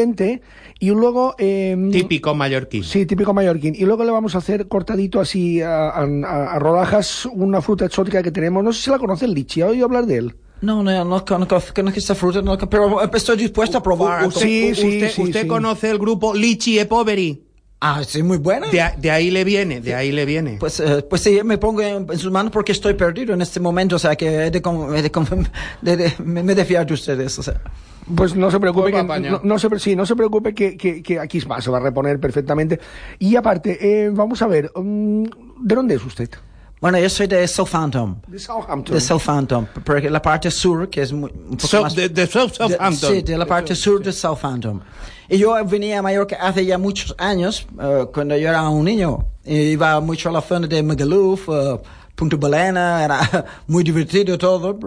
y 0.80 0.90
luego... 0.90 1.34
eh, 1.38 1.76
Típico 1.92 2.34
mallorquín. 2.34 2.84
Sí, 2.84 3.06
típico 3.06 3.32
mallorquín. 3.32 3.74
Y 3.76 3.84
luego 3.84 4.04
le 4.04 4.10
vamos 4.10 4.34
a 4.34 4.38
hacer 4.38 4.66
cortadito 4.68 5.20
así 5.20 5.60
a, 5.62 5.90
a- 5.90 6.02
a- 6.04 6.58
rodajas 6.58 7.26
una 7.32 7.60
fruta 7.62 7.84
exótica 7.86 8.22
que 8.22 8.30
tenemos. 8.30 8.62
No 8.64 8.72
sé 8.72 8.82
si 8.82 8.90
la 8.90 8.98
conoce 8.98 9.24
el 9.24 9.34
lichi, 9.34 9.60
¿ha 9.62 9.66
oído 9.68 9.84
hablar 9.86 10.06
de 10.06 10.16
él? 10.16 10.34
No, 10.60 10.82
no, 10.82 11.04
no 11.04 11.24
conozco, 11.24 11.60
conozco 11.74 11.98
esta 11.98 12.14
fruta, 12.14 12.40
no, 12.40 12.56
pero 12.58 13.02
estoy 13.12 13.36
dispuesto 13.36 13.78
a 13.78 13.82
probar. 13.82 14.26
Usted, 14.26 14.72
usted, 14.72 15.12
usted 15.18 15.46
conoce 15.46 15.90
el 15.90 15.98
grupo 15.98 16.32
Lichi 16.34 16.78
e 16.78 16.86
Poveri. 16.86 17.42
Ah, 17.86 18.02
sí, 18.02 18.22
muy 18.22 18.38
buena. 18.38 18.70
De, 18.70 18.82
de 18.96 19.10
ahí 19.10 19.30
le 19.30 19.44
viene, 19.44 19.82
de 19.82 19.94
ahí 19.94 20.10
le 20.10 20.24
viene. 20.24 20.56
Pues, 20.58 20.80
eh, 20.80 21.04
pues 21.10 21.20
sí, 21.20 21.38
me 21.44 21.58
pongo 21.58 21.82
en, 21.82 22.06
en 22.10 22.18
sus 22.18 22.30
manos 22.32 22.50
porque 22.50 22.72
estoy 22.72 22.94
perdido 22.94 23.34
en 23.34 23.42
este 23.42 23.60
momento, 23.60 23.96
o 23.96 23.98
sea 23.98 24.16
que 24.16 24.26
he 24.26 24.50
de, 24.50 24.62
he 24.96 25.02
de 25.02 25.10
con- 25.10 25.48
de- 25.82 25.96
de- 25.98 26.12
me, 26.24 26.42
me 26.42 26.52
he 26.52 26.54
de 26.54 26.64
fiar 26.64 26.86
de 26.86 26.94
ustedes, 26.94 27.38
o 27.38 27.42
sea. 27.42 27.60
Pues 28.14 28.34
no 28.36 28.50
se 28.50 28.60
preocupe, 28.60 28.92
que, 28.92 29.02
no, 29.02 29.40
no 29.42 29.58
se, 29.58 29.78
sí, 29.78 29.96
no 29.96 30.04
se 30.04 30.14
preocupe 30.14 30.54
que, 30.54 30.76
que, 30.76 31.02
que 31.02 31.18
aquí 31.18 31.40
se 31.40 31.48
va 31.48 31.56
a 31.78 31.80
reponer 31.80 32.20
perfectamente. 32.20 32.78
Y 33.18 33.34
aparte, 33.36 33.78
eh, 34.04 34.10
vamos 34.10 34.42
a 34.42 34.46
ver, 34.46 34.70
mm, 34.74 35.22
¿de 35.60 35.74
dónde 35.74 35.94
es 35.94 36.04
usted? 36.04 36.28
Bueno, 36.80 36.98
yo 36.98 37.08
soy 37.08 37.26
de 37.28 37.48
Southampton. 37.48 38.20
De 38.26 38.38
Southampton. 38.38 38.94
De 38.94 39.00
Southampton, 39.00 39.68
porque 39.84 40.10
la 40.10 40.20
parte 40.20 40.50
sur, 40.50 40.90
que 40.90 41.00
es 41.00 41.12
muy, 41.14 41.30
un 41.32 41.56
poco 41.56 41.66
So- 41.66 41.82
más... 41.82 41.94
de- 41.94 42.10
de 42.10 42.26
South- 42.28 42.52
Southampton. 42.52 43.10
sí, 43.10 43.22
de 43.22 43.38
la 43.38 43.46
parte 43.46 43.74
sur 43.74 44.02
de 44.02 44.12
Southampton. 44.12 44.82
Y 45.30 45.38
yo 45.38 45.54
venía 45.64 46.00
a 46.00 46.02
Mallorca 46.02 46.36
hace 46.42 46.66
ya 46.66 46.76
muchos 46.76 47.14
años, 47.16 47.66
eh, 47.80 48.04
cuando 48.12 48.36
yo 48.36 48.50
era 48.50 48.68
un 48.68 48.84
niño. 48.84 49.24
Y 49.46 49.56
iba 49.70 49.98
mucho 50.00 50.28
a 50.28 50.32
la 50.32 50.42
zona 50.42 50.66
de 50.66 50.82
Magaluf, 50.82 51.48
eh, 51.48 51.78
Punta 52.14 52.36
Balena, 52.36 53.04
era 53.04 53.20
muy 53.66 53.82
divertido 53.82 54.38
todo. 54.38 54.78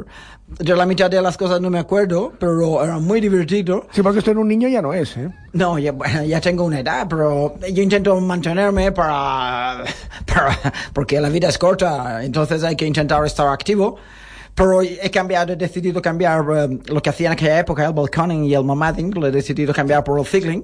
De 0.47 0.75
la 0.75 0.85
mitad 0.85 1.09
de 1.09 1.21
las 1.21 1.35
cosas 1.35 1.59
no 1.59 1.69
me 1.69 1.79
acuerdo, 1.79 2.31
pero 2.39 2.81
era 2.81 2.99
muy 2.99 3.19
divertido. 3.19 3.85
Sí, 3.91 4.01
porque 4.01 4.19
usted 4.19 4.31
era 4.31 4.39
un 4.39 4.47
niño 4.47 4.69
ya 4.69 4.81
no 4.81 4.93
es, 4.93 5.17
¿eh? 5.17 5.29
No, 5.51 5.77
ya, 5.77 5.91
bueno, 5.91 6.23
ya 6.23 6.39
tengo 6.39 6.63
una 6.63 6.79
edad, 6.79 7.05
pero 7.09 7.55
yo 7.69 7.83
intento 7.83 8.17
mantenerme 8.21 8.93
para, 8.93 9.83
para, 10.25 10.57
porque 10.93 11.19
la 11.19 11.27
vida 11.29 11.49
es 11.49 11.57
corta, 11.57 12.23
entonces 12.23 12.63
hay 12.63 12.77
que 12.77 12.85
intentar 12.85 13.25
estar 13.25 13.47
activo. 13.47 13.97
Pero 14.57 14.81
he 14.81 15.11
cambiado, 15.11 15.53
he 15.53 15.55
decidido 15.55 16.01
cambiar 16.01 16.43
eh, 16.55 16.79
lo 16.87 16.99
que 16.99 17.11
hacía 17.11 17.27
en 17.27 17.33
aquella 17.33 17.59
época, 17.59 17.85
el 17.85 17.93
balconing 17.93 18.43
y 18.45 18.55
el 18.55 18.63
mamading, 18.63 19.11
lo 19.13 19.27
he 19.27 19.31
decidido 19.31 19.71
cambiar 19.71 20.03
por 20.03 20.17
el 20.19 20.25
cicling. 20.25 20.63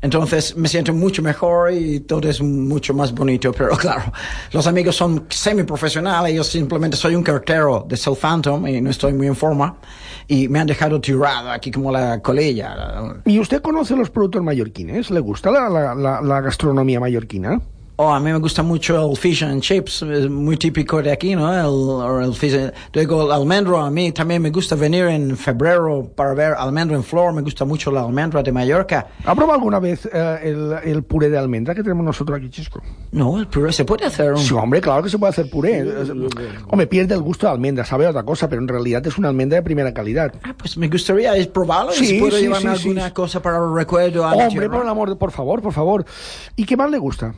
Entonces 0.00 0.56
me 0.56 0.66
siento 0.66 0.94
mucho 0.94 1.22
mejor 1.22 1.70
y 1.72 2.00
todo 2.00 2.26
es 2.28 2.40
mucho 2.40 2.94
más 2.94 3.12
bonito. 3.12 3.52
Pero 3.52 3.70
claro, 3.76 4.12
los 4.52 4.66
amigos 4.66 4.96
son 4.96 5.26
semiprofesionales, 5.28 6.34
yo 6.34 6.42
simplemente 6.42 6.96
soy 6.96 7.14
un 7.16 7.22
cartero 7.22 7.84
de 7.86 7.98
Southampton 7.98 8.66
y 8.66 8.80
no 8.80 8.88
estoy 8.88 9.12
muy 9.12 9.26
en 9.26 9.36
forma. 9.36 9.76
Y 10.26 10.48
me 10.48 10.58
han 10.60 10.66
dejado 10.66 10.98
tirado 10.98 11.50
aquí 11.50 11.70
como 11.70 11.92
la 11.92 12.20
colilla. 12.22 12.74
¿Y 13.26 13.38
usted 13.40 13.60
conoce 13.60 13.94
los 13.94 14.08
productos 14.08 14.42
mallorquines? 14.42 15.10
¿Le 15.10 15.20
gusta 15.20 15.50
la, 15.50 15.68
la- 15.68 15.94
la- 15.94 16.20
la 16.22 16.40
gastronomía 16.40 16.98
mallorquina? 16.98 17.60
Oh, 18.00 18.12
a 18.12 18.20
mí 18.20 18.30
me 18.30 18.38
gusta 18.38 18.62
mucho 18.62 19.10
el 19.10 19.16
fish 19.16 19.42
and 19.42 19.60
chips, 19.60 20.02
es 20.02 20.30
muy 20.30 20.56
típico 20.56 21.02
de 21.02 21.10
aquí, 21.10 21.34
¿no? 21.34 21.52
El, 21.52 22.26
el 22.26 22.32
fish 22.32 22.54
and- 22.54 22.72
Luego 22.92 23.24
el 23.26 23.32
almendro, 23.32 23.76
a 23.78 23.90
mí 23.90 24.12
también 24.12 24.40
me 24.40 24.50
gusta 24.50 24.76
venir 24.76 25.06
en 25.06 25.36
febrero 25.36 26.08
para 26.14 26.32
ver 26.32 26.52
almendro 26.56 26.94
en 26.96 27.02
flor, 27.02 27.32
me 27.32 27.42
gusta 27.42 27.64
mucho 27.64 27.90
la 27.90 28.02
almendra 28.02 28.40
de 28.40 28.52
Mallorca. 28.52 29.08
¿Ha 29.24 29.34
probado 29.34 29.54
alguna 29.58 29.80
vez 29.80 30.08
eh, 30.12 30.38
el, 30.44 30.74
el 30.84 31.02
puré 31.02 31.28
de 31.28 31.38
almendra 31.38 31.74
que 31.74 31.82
tenemos 31.82 32.04
nosotros 32.04 32.38
aquí, 32.38 32.48
Chisco? 32.50 32.80
No, 33.10 33.36
el 33.40 33.48
puré 33.48 33.72
se 33.72 33.84
puede 33.84 34.06
hacer. 34.06 34.30
un- 34.32 34.38
Sí, 34.38 34.54
hombre, 34.54 34.80
claro 34.80 35.02
que 35.02 35.08
se 35.10 35.18
puede 35.18 35.30
hacer 35.30 35.50
puré. 35.50 35.84
Hombre, 36.68 36.86
pierde 36.86 37.16
el 37.16 37.20
gusto 37.22 37.48
de 37.48 37.52
almendra, 37.54 37.84
sabe 37.84 38.06
otra 38.06 38.22
cosa, 38.22 38.48
pero 38.48 38.62
en 38.62 38.68
realidad 38.68 39.04
es 39.08 39.18
una 39.18 39.26
almendra 39.30 39.56
de 39.56 39.62
primera 39.62 39.92
calidad. 39.92 40.32
Pues 40.56 40.76
me 40.78 40.86
gustaría 40.88 41.32
probarlo, 41.52 41.90
y 41.92 41.96
Sí, 41.96 42.06
si 42.06 42.20
puedo 42.20 42.36
sí, 42.36 42.42
llevarme 42.44 42.76
sí, 42.76 42.82
alguna 42.90 43.12
cosa 43.12 43.42
para 43.42 43.58
el 43.58 43.74
recuerdo 43.74 44.24
a 44.24 44.34
Hombre, 44.34 44.70
por 44.70 44.82
el 44.84 44.88
amor 44.88 45.18
por 45.18 45.32
favor, 45.32 45.60
por 45.60 45.72
favor. 45.72 46.04
¿Y 46.54 46.64
qué 46.64 46.76
más 46.76 46.92
le 46.92 46.98
gusta? 46.98 47.34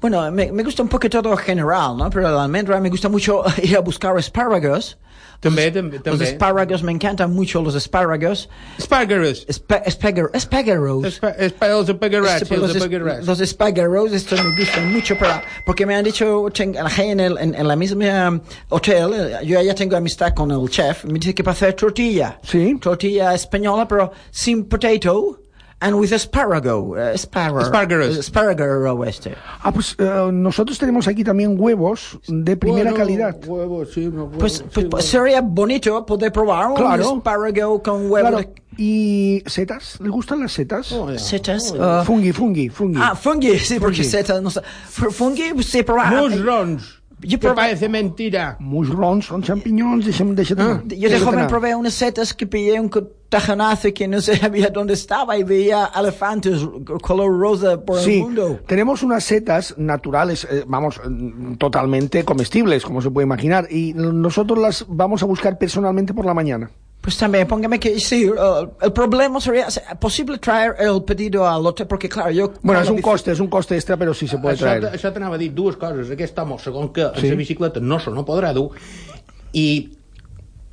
Bueno, 0.00 0.30
me, 0.30 0.52
me 0.52 0.62
gusta 0.62 0.82
un 0.82 0.88
poco 0.88 1.08
todo 1.10 1.36
general, 1.36 1.96
¿no? 1.96 2.08
Pero 2.10 2.30
la 2.30 2.44
almendra 2.44 2.80
me 2.80 2.88
gusta 2.90 3.08
mucho 3.08 3.42
ir 3.62 3.76
a 3.76 3.80
buscar 3.80 4.16
espárragos. 4.18 4.96
També, 5.40 5.70
també, 5.70 6.00
Los 6.04 6.20
espárragos, 6.20 6.82
me 6.82 6.90
encantan 6.90 7.32
mucho 7.32 7.62
los 7.62 7.76
espárragos. 7.76 8.48
Espárragos. 8.76 9.46
espaguerrats, 11.86 12.42
Este, 12.42 12.54
els 12.54 12.60
los, 12.62 12.70
es- 12.70 12.76
espaguerrats. 12.76 13.26
los 13.26 13.40
espágaros, 13.40 14.12
esto 14.12 14.34
me 14.36 14.56
gustan 14.58 14.92
mucho 14.92 15.16
para, 15.16 15.42
porque 15.64 15.86
me 15.86 15.94
han 15.94 16.02
dicho, 16.02 16.48
en, 16.58 17.20
el, 17.20 17.38
en, 17.38 17.54
en 17.54 17.68
la 17.68 17.76
misma 17.76 18.28
um, 18.30 18.40
hotel, 18.70 19.12
eh, 19.14 19.38
yo 19.46 19.60
ya 19.62 19.74
tengo 19.76 19.96
amistad 19.96 20.34
con 20.34 20.50
el 20.50 20.68
chef, 20.68 21.04
me 21.04 21.20
dice 21.20 21.32
que 21.34 21.44
para 21.44 21.52
hacer 21.52 21.74
tortilla. 21.74 22.40
Sí. 22.42 22.76
Tortilla 22.80 23.32
española, 23.34 23.86
pero 23.86 24.10
sin 24.32 24.64
potato. 24.64 25.38
And 25.80 25.94
with 25.94 26.12
espárrago, 26.12 26.90
uh, 26.90 26.96
espárrago, 27.14 27.60
Espárragos. 27.60 28.16
espárrago 28.18 29.04
este. 29.04 29.34
Ah, 29.62 29.70
pues 29.72 29.94
eh, 29.98 30.28
nosotros 30.32 30.76
tenemos 30.76 31.06
aquí 31.06 31.22
también 31.22 31.54
huevos 31.56 32.18
de 32.26 32.56
primera 32.56 32.90
Bueno, 32.90 32.96
calidad. 32.96 33.36
Huevos, 33.46 33.92
sí, 33.92 34.06
no, 34.12 34.24
huevos, 34.24 34.36
Pues, 34.38 34.52
sí, 34.54 34.64
pues, 34.74 34.84
huevos. 34.86 35.04
sería 35.04 35.40
bonito 35.40 36.04
poder 36.04 36.32
probar 36.32 36.74
Claro. 36.74 37.12
un 37.12 37.18
espárrago 37.18 37.80
con 37.80 38.10
huevo 38.10 38.28
Claro. 38.28 38.38
de 38.38 38.52
¿Y 38.80 39.42
setas? 39.46 39.98
¿Le 40.00 40.08
gustan 40.08 40.40
las 40.40 40.52
setas? 40.52 40.94
setas. 41.16 41.74
Ah, 41.78 42.00
uh, 42.02 42.04
fungi, 42.04 42.32
fungi, 42.32 42.68
fungi. 42.68 42.98
ah, 43.02 43.14
fungi, 43.14 43.58
sí, 43.58 43.78
porque 43.80 43.98
Fungi. 43.98 44.08
setas 44.10 44.42
no 44.42 44.50
Fungi, 45.10 45.62
sí, 45.62 45.82
probar. 45.84 46.12
Musrons. 46.14 46.98
Yo 47.20 47.38
probé- 47.38 47.54
parece 47.56 47.88
mentira. 47.88 48.56
Musrons 48.60 49.26
son 49.26 49.42
champiñones, 49.42 50.04
deixa'm, 50.06 50.34
deixa'm 50.36 50.58
Ah, 50.60 50.82
Yo 50.86 51.08
de 51.08 51.18
joven 51.18 51.46
probé 51.48 51.74
unas 51.74 51.94
setas 51.94 52.32
que 52.34 52.46
pillé 52.46 52.78
un 52.80 52.88
tajanazo 53.28 53.88
que 53.94 54.08
no 54.08 54.20
sabía 54.20 54.70
dónde 54.70 54.94
estaba 54.94 55.36
y 55.36 55.42
veía 55.42 55.90
elefantes 55.96 56.60
color 57.02 57.38
rosa 57.38 57.80
por 57.80 57.98
Sí, 58.00 58.16
el 58.16 58.22
mundo. 58.22 58.60
tenemos 58.66 59.02
unas 59.02 59.24
setas 59.24 59.74
naturales, 59.78 60.46
eh, 60.50 60.64
vamos, 60.66 61.00
mm, 61.06 61.54
totalmente 61.54 62.24
comestibles, 62.24 62.84
como 62.84 63.02
se 63.02 63.10
puede 63.10 63.26
imaginar, 63.26 63.66
y 63.70 63.92
nosotros 63.94 64.58
las 64.58 64.84
vamos 64.88 65.22
a 65.22 65.26
buscar 65.26 65.58
personalmente 65.58 66.14
por 66.14 66.24
la 66.24 66.34
mañana. 66.34 66.70
Pues 67.00 67.16
también, 67.16 67.46
póngame 67.46 67.78
que 67.78 68.00
sí, 68.00 68.28
uh, 68.28 68.34
el 68.82 68.92
problema 68.92 69.40
sería 69.40 69.68
¿es 69.68 69.80
posible 70.00 70.36
traer 70.38 70.74
el 70.80 71.02
pedido 71.04 71.46
al 71.48 71.64
hotel, 71.64 71.86
porque 71.86 72.08
claro, 72.08 72.30
yo... 72.32 72.52
Bueno, 72.60 72.82
la 72.82 72.90
un 72.90 73.00
coste, 73.00 73.30
es 73.32 73.40
un 73.40 73.46
coste 73.46 73.76
extra, 73.76 73.96
però 73.96 74.12
sí 74.12 74.26
se 74.26 74.36
pot 74.36 74.50
Això, 74.52 74.58
traer. 74.66 74.82
això 74.92 75.12
t'anava 75.12 75.36
a 75.36 75.38
dir 75.38 75.52
dues 75.54 75.76
coses. 75.76 76.10
Aquest 76.10 76.36
home, 76.38 76.58
segons 76.58 76.90
que 76.92 77.06
Sí. 77.16 77.28
la 77.30 77.36
bicicleta 77.36 77.78
no 77.80 78.00
se 78.00 78.10
no 78.10 78.24
podrà 78.26 78.52
dur, 78.52 78.72
i 79.52 79.88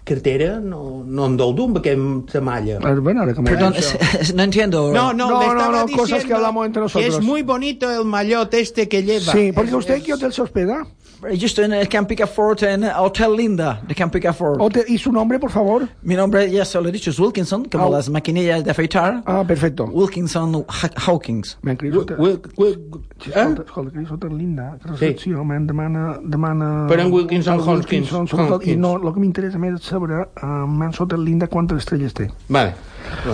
cartera 0.06 0.60
no, 0.62 1.04
no 1.04 1.26
em 1.26 1.36
dol 1.36 1.56
dur 1.58 1.66
amb 1.72 1.80
aquesta 1.82 2.40
malla. 2.40 2.78
Ver, 2.80 3.02
bueno, 3.02 3.22
ahora 3.22 3.34
que 3.34 3.42
me- 3.42 3.50
Perdón, 3.52 3.74
no 4.36 4.44
entiendo. 4.44 4.94
No, 4.94 5.12
no, 5.14 5.30
No, 5.30 5.54
no, 5.54 5.72
no, 5.72 5.88
cosas 5.98 6.24
que 6.24 6.34
hablamos 6.34 6.66
entre 6.68 6.80
que 6.80 6.84
nosotros. 6.86 7.16
es 7.16 7.22
muy 7.22 7.42
bonito 7.42 7.90
el 7.92 8.06
maillot 8.06 8.54
este 8.54 8.88
que 8.88 9.04
lleva. 9.04 9.34
Sí, 9.34 9.52
porque 9.52 9.76
usted, 9.76 10.02
¿qué 10.04 10.14
hotel 10.14 10.32
se 10.32 10.42
hospeda? 10.44 10.86
En 11.24 11.74
el 11.74 11.90
Camp 11.90 12.08
Picafort, 12.08 12.62
en 12.64 12.84
Hotel 12.84 13.36
Linda 13.36 13.82
de 13.88 13.96
Camp 13.96 14.12
Picafort. 14.14 14.60
Hotel- 14.62 14.84
¿Y 14.88 14.98
su 14.98 15.12
nombre, 15.12 15.40
por 15.40 15.50
favor? 15.50 15.88
Mi 16.04 16.16
nombre, 16.16 16.50
ya 16.52 16.66
se 16.66 16.80
lo 16.82 16.90
he 16.90 16.92
dicho, 16.92 17.10
es 17.10 17.20
Wilkinson, 17.20 17.66
como 17.66 17.86
Ah, 17.86 17.90
las 17.90 18.10
maquinillas 18.10 18.64
de 18.64 18.72
afeitar. 18.72 19.24
Ah, 19.26 19.44
perfecto. 19.48 19.86
Wilkinson 19.86 20.66
Ha- 20.68 20.92
Hawkins. 21.12 21.58
Escolta, 21.64 23.64
escolta, 23.66 23.92
que 23.92 24.02
és 24.04 24.12
hotel 24.12 24.38
linda, 24.38 24.78
Sí. 24.84 24.90
recepció, 24.90 25.44
me'n 25.44 25.66
demana... 25.68 26.20
demana 26.24 26.88
Però 26.88 27.02
en 27.02 27.12
Wilkinson 27.12 27.56
el 27.56 27.60
Hawkins. 27.62 27.78
Wilkinson, 27.80 28.28
sobretot, 28.28 28.62
I 28.62 28.72
Hawkins. 28.72 28.78
no, 28.82 28.98
lo 28.98 29.14
que 29.14 29.20
m'interessa 29.20 29.58
més 29.58 29.80
és 29.80 29.86
saber 29.88 30.12
uh, 30.12 30.84
en 30.84 30.94
su 30.94 31.04
hotel 31.04 31.24
linda 31.24 31.48
quantes 31.48 31.78
estrellas 31.78 32.14
té. 32.14 32.30
Vale. 32.50 32.74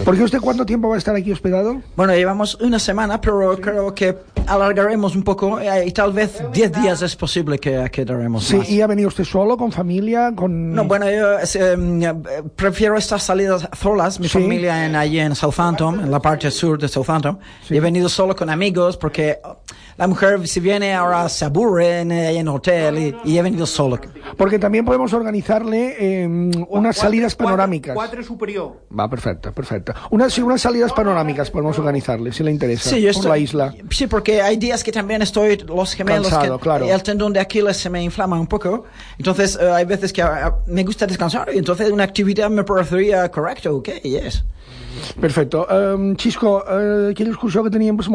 Porque 0.05 0.24
usted 0.24 0.39
cuánto 0.39 0.65
tiempo 0.65 0.88
va 0.89 0.95
a 0.95 0.97
estar 0.97 1.15
aquí 1.15 1.32
hospedado? 1.32 1.82
Bueno, 1.95 2.13
llevamos 2.15 2.55
una 2.55 2.80
semana, 2.80 3.19
pero 3.19 3.57
creo 3.59 3.93
que 3.93 4.17
alargaremos 4.47 5.15
un 5.15 5.24
poco 5.24 5.59
eh, 5.59 5.86
y 5.88 5.91
tal 5.91 6.13
vez 6.13 6.41
10 6.53 6.72
días 6.72 7.01
es 7.01 7.15
posible 7.15 7.59
que 7.59 7.89
quedaremos 7.91 8.43
Sí, 8.45 8.57
más. 8.57 8.69
¿y 8.69 8.82
ha 8.82 8.88
venido 8.88 9.07
usted 9.09 9.24
solo, 9.24 9.57
con 9.57 9.72
familia, 9.72 10.32
con...? 10.36 10.74
No, 10.74 10.86
bueno, 10.86 11.05
yo 11.11 11.38
eh, 11.39 12.13
prefiero 12.55 12.97
estas 12.97 13.24
salidas 13.24 13.67
solas. 13.80 14.19
Mi 14.19 14.28
Sí. 14.28 14.39
familia 14.39 14.86
en, 14.86 14.95
allí 14.95 15.19
en 15.19 15.36
Southampton, 15.36 15.99
en 15.99 16.11
la 16.11 16.19
parte 16.19 16.49
sur 16.51 16.80
de 16.80 16.88
Southampton. 16.88 17.38
Y 17.69 17.78
he 17.78 17.80
venido 17.80 18.07
solo 18.09 18.36
con 18.36 18.49
amigos 18.49 18.97
porque 18.97 19.39
la 19.98 20.08
mujer 20.08 20.48
si 20.48 20.60
viene 20.60 20.94
ahora 20.94 21.28
se 21.30 21.46
aburre 21.46 22.02
en, 22.02 22.12
eh, 22.12 22.38
en 22.38 22.48
hotel 22.48 22.98
y, 22.98 23.16
y 23.32 23.38
he 23.38 23.42
venido 23.42 23.66
solo. 23.66 24.00
Porque 24.38 24.58
también 24.60 24.86
podemos 24.86 25.14
organizarle 25.14 25.96
eh, 26.00 26.28
unas 26.70 26.98
salidas 26.98 27.36
panorámicas. 27.36 27.96
Quatre 27.96 28.24
superior. 28.24 28.82
Va, 28.98 29.10
perfecto, 29.10 29.52
perfecto. 29.52 29.94
Unas, 30.10 30.34
sí, 30.34 30.42
unas 30.42 30.62
salidas 30.62 30.94
panorámicas 30.94 31.50
podemos 31.52 31.78
organizarle, 31.80 32.32
si 32.32 32.44
le 32.44 32.52
interesa, 32.52 32.89
Sí, 32.89 33.02
yo 33.02 33.08
por 33.10 33.16
estoy- 33.18 33.30
la 33.30 33.38
isla. 33.38 33.76
Sí, 33.89 34.08
porque 34.08 34.42
hay 34.42 34.58
días 34.58 34.84
que 34.84 34.92
también 34.92 35.22
estoy 35.22 35.58
los 35.58 35.94
gemelos 35.94 36.30
Cansado, 36.30 36.58
que 36.58 36.64
claro. 36.64 36.86
el 36.86 37.04
tendón 37.04 37.34
de 37.34 37.39
Aquiles 37.39 37.78
se 37.78 37.89
me 37.89 38.02
inflama 38.04 38.39
un 38.39 38.48
poco. 38.48 38.86
Entonces 39.18 39.58
eh, 39.62 39.70
hay 39.72 39.86
veces 39.86 40.12
que 40.14 40.22
ah, 40.22 40.56
me 40.68 40.84
gusta 40.84 41.06
descansar 41.08 41.50
y 41.54 41.58
entonces 41.58 41.92
una 41.92 42.04
actividad 42.04 42.50
me 42.50 42.64
parecería 42.64 43.30
correcto, 43.30 43.76
ok, 43.78 43.89
yes. 44.04 44.44
Perfecto. 45.20 45.68
Um, 45.70 46.16
Xisco, 46.16 46.58
uh, 46.68 47.10
aquella 47.12 47.30
excursió 47.32 47.64
que 47.64 47.70
teníem 47.70 47.96
per 47.98 48.06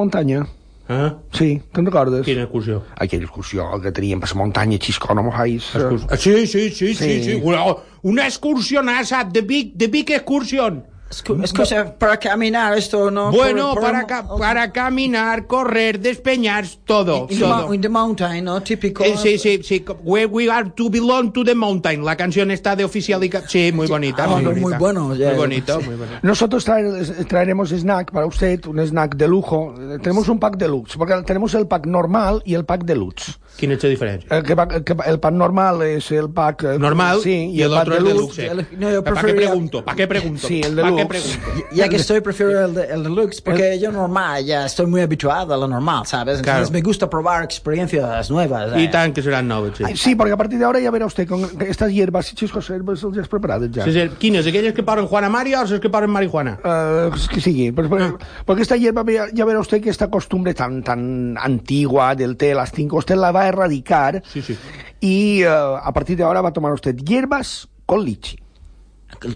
Ah? 0.89 1.17
Sí, 1.35 1.61
te'n 1.75 1.87
recordes? 1.87 2.25
Quina 2.25 2.45
excursió? 2.45 2.83
Aquella 2.97 3.25
excursió 3.27 3.65
que 3.83 3.91
teníem 3.91 4.21
per 4.23 4.29
la 4.31 4.39
muntanya, 4.39 4.79
Xisco, 4.79 5.15
no 5.15 5.23
m'ho 5.25 5.33
fais. 5.33 5.73
Excurs- 5.75 6.07
Ah, 6.11 6.17
Sí, 6.17 6.47
sí, 6.47 6.71
sí, 6.71 6.95
sí, 6.95 6.95
Sí. 6.95 7.23
sí. 7.25 7.41
Una, 7.43 7.65
una 8.03 8.27
excursionasa 8.27 9.25
de 9.25 9.41
Big, 9.43 9.73
de 9.75 9.89
Big 9.89 10.11
Excursion. 10.13 10.85
Escu- 11.09 11.43
Escucha, 11.45 11.97
para 11.97 12.17
caminar 12.19 12.77
esto 12.77 13.13
no... 13.13 13.31
Bueno, 13.31 13.67
por- 13.75 13.75
por 13.75 13.83
para, 13.93 14.07
ca- 14.07 14.27
para 14.37 14.73
caminar, 14.73 15.47
correr, 15.47 16.01
despeñar, 16.01 16.65
todo. 16.85 17.29
In 17.31 17.39
the, 17.39 17.45
todo. 17.45 17.67
mou- 17.69 17.75
in 17.75 17.81
the 17.81 17.89
mountain, 17.89 18.45
¿no? 18.45 18.61
Típico. 18.61 19.05
Eh, 19.05 19.15
sí, 19.17 19.39
sí, 19.39 19.61
sí. 19.63 19.85
We, 20.03 20.27
we 20.27 20.51
are 20.51 20.69
to 20.71 20.91
belong 20.91 21.33
to 21.33 21.45
the 21.45 21.55
mountain. 21.55 22.05
La 22.05 22.17
canción 22.17 22.51
está 22.51 22.75
de 22.75 22.85
oficial 22.85 23.23
y... 23.23 23.31
Sí, 23.47 23.71
muy 23.73 23.87
bonita. 23.87 24.25
Ah, 24.25 24.27
muy, 24.27 24.43
muy 24.43 24.55
bonita. 24.63 24.79
bueno, 24.79 25.15
ya. 25.15 25.29
Muy 25.29 25.37
bonito, 25.39 25.81
muy 25.81 25.95
bonito. 25.95 26.19
Nosotros 26.23 26.67
traer- 26.67 27.25
traeremos 27.29 27.71
snack 27.71 28.11
para 28.11 28.27
usted, 28.27 28.67
un 28.67 28.81
snack 28.81 29.15
de 29.17 29.29
lujo. 29.29 29.75
Eh, 29.79 29.99
Tenemos 30.03 30.29
un 30.29 30.41
pack 30.41 30.57
deluxe, 30.57 30.97
porque 30.97 31.15
tenemos 31.25 31.55
el 31.55 31.69
pack 31.69 31.87
normal 31.87 32.43
y 32.45 32.55
el 32.55 32.65
pack 32.65 32.85
deluxe. 32.85 33.39
Quina 33.57 33.75
és 33.77 33.83
la 33.83 33.89
diferència? 33.91 34.29
El, 34.37 34.43
que 34.45 34.55
que 34.85 34.97
el 35.09 35.19
pack 35.19 35.33
normal 35.35 35.83
es 35.83 36.11
el 36.13 36.29
pack... 36.31 36.65
eh, 36.65 36.79
Normal 36.79 37.21
sí, 37.23 37.51
y 37.55 37.63
el 37.63 37.71
pack 37.71 37.81
otro 37.83 37.97
es 37.97 38.05
deluxe. 38.05 38.47
El- 38.47 38.67
no, 38.79 38.91
yo 38.91 39.03
¿Para 39.03 39.23
qué 39.23 39.35
pregunto? 39.35 39.85
¿Para 39.85 39.97
qué 39.97 40.07
pregunto? 40.07 40.47
Sí, 40.47 40.61
el 40.63 40.77
¿Para 40.77 40.91
qué 40.91 40.97
deluxe. 41.05 41.39
pregunto? 41.39 41.67
Ya 41.73 41.89
que 41.89 41.97
estoy, 41.97 42.21
prefiero 42.21 42.67
el, 42.67 42.75
de, 42.75 42.85
el 42.87 43.03
deluxe, 43.03 43.41
porque 43.41 43.79
yo 43.81 43.91
normal, 43.91 44.45
ya 44.45 44.67
estoy 44.67 44.87
muy 44.87 45.01
habituado 45.01 45.55
a 45.55 45.57
lo 45.57 45.67
normal, 45.67 46.05
¿sabes? 46.07 46.39
Entonces 46.39 46.69
Claro. 46.69 46.71
me 46.73 46.83
gusta 46.83 47.09
probar 47.09 47.45
experiencias 47.45 48.31
nuevas. 48.31 48.77
I 48.77 48.85
eh. 48.85 48.89
tant 48.89 49.15
que 49.15 49.23
seran 49.23 49.49
noves, 49.49 49.79
sí. 49.79 49.85
Ay, 49.87 49.97
Sí, 49.97 50.15
porque 50.15 50.33
a 50.33 50.37
partir 50.37 50.59
de 50.59 50.65
ahora 50.65 50.79
ya 50.81 50.91
verá 50.91 51.07
usted 51.07 51.27
con 51.27 51.49
estas 51.61 51.91
hierbas 51.91 52.31
y 52.33 52.37
chiscos 52.37 52.69
herbes 52.71 53.03
els 53.03 53.17
has 53.19 53.29
preparat 53.29 53.63
ja. 53.75 53.85
Sí, 53.85 53.93
sí. 53.93 54.09
Quines? 54.19 54.47
Aquelles 54.47 54.75
que 54.75 54.83
posen 54.83 55.07
Juana 55.07 55.29
Maria 55.29 55.63
o 55.63 55.65
les 55.67 55.81
que 55.81 55.89
posen 55.91 56.11
marihuana? 56.11 56.59
Eh, 56.63 57.11
que 57.33 57.41
sigui, 57.41 57.73
pues, 57.73 57.89
pues, 57.89 58.13
porque 58.45 58.63
esta 58.63 58.77
hierba 58.77 59.05
ya, 59.11 59.27
ya 59.33 59.45
verá 59.45 59.61
usted 59.61 59.81
que 59.81 59.91
esta 59.91 60.09
costumbre 60.11 60.55
tan 60.55 60.83
tan 60.83 61.37
antigua 61.39 62.15
del 62.15 62.37
té 62.37 62.47
de 62.47 62.55
las 62.55 62.71
cinco, 62.73 62.97
usted 62.99 63.17
la 63.17 63.33
va 63.33 63.46
a 63.47 63.49
erradicar 63.49 64.23
Sí, 64.33 64.43
sí. 64.43 64.57
y 65.01 65.43
eh, 65.43 65.49
a 65.49 65.93
partir 65.93 66.17
de 66.17 66.23
ahora 66.25 66.41
va 66.43 66.51
a 66.51 66.53
tomar 66.53 66.73
usted 66.73 66.95
hierbas 66.97 67.69
con 67.87 68.05
lichi. 68.05 68.39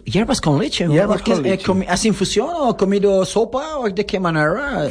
Hierbas 0.04 0.40
con 0.40 0.58
leche. 0.58 0.86
Hierbas 0.88 1.22
¿Qué- 1.22 1.32
con 1.32 1.46
eh, 1.46 1.50
leche. 1.50 1.72
¿Has 1.88 2.04
infusión 2.04 2.48
o 2.52 2.76
comido 2.76 3.24
sopa 3.24 3.78
o 3.78 3.88
de 3.88 4.04
qué 4.04 4.18
manera? 4.20 4.88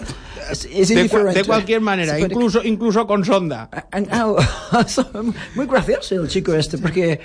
Es, 0.51 0.65
es 0.65 0.87
de, 0.89 0.95
cua- 0.95 0.99
indiferente. 0.99 1.39
de 1.39 1.45
cualquier 1.45 1.81
manera, 1.81 2.13
puede- 2.13 2.25
incluso, 2.33 2.63
incluso 2.63 3.05
con 3.07 3.23
sonda. 3.25 3.69
Ah, 3.71 4.33
muy 5.55 5.65
gracioso 5.65 6.15
el 6.15 6.27
chico 6.27 6.53
este, 6.53 6.77
porque 6.77 7.19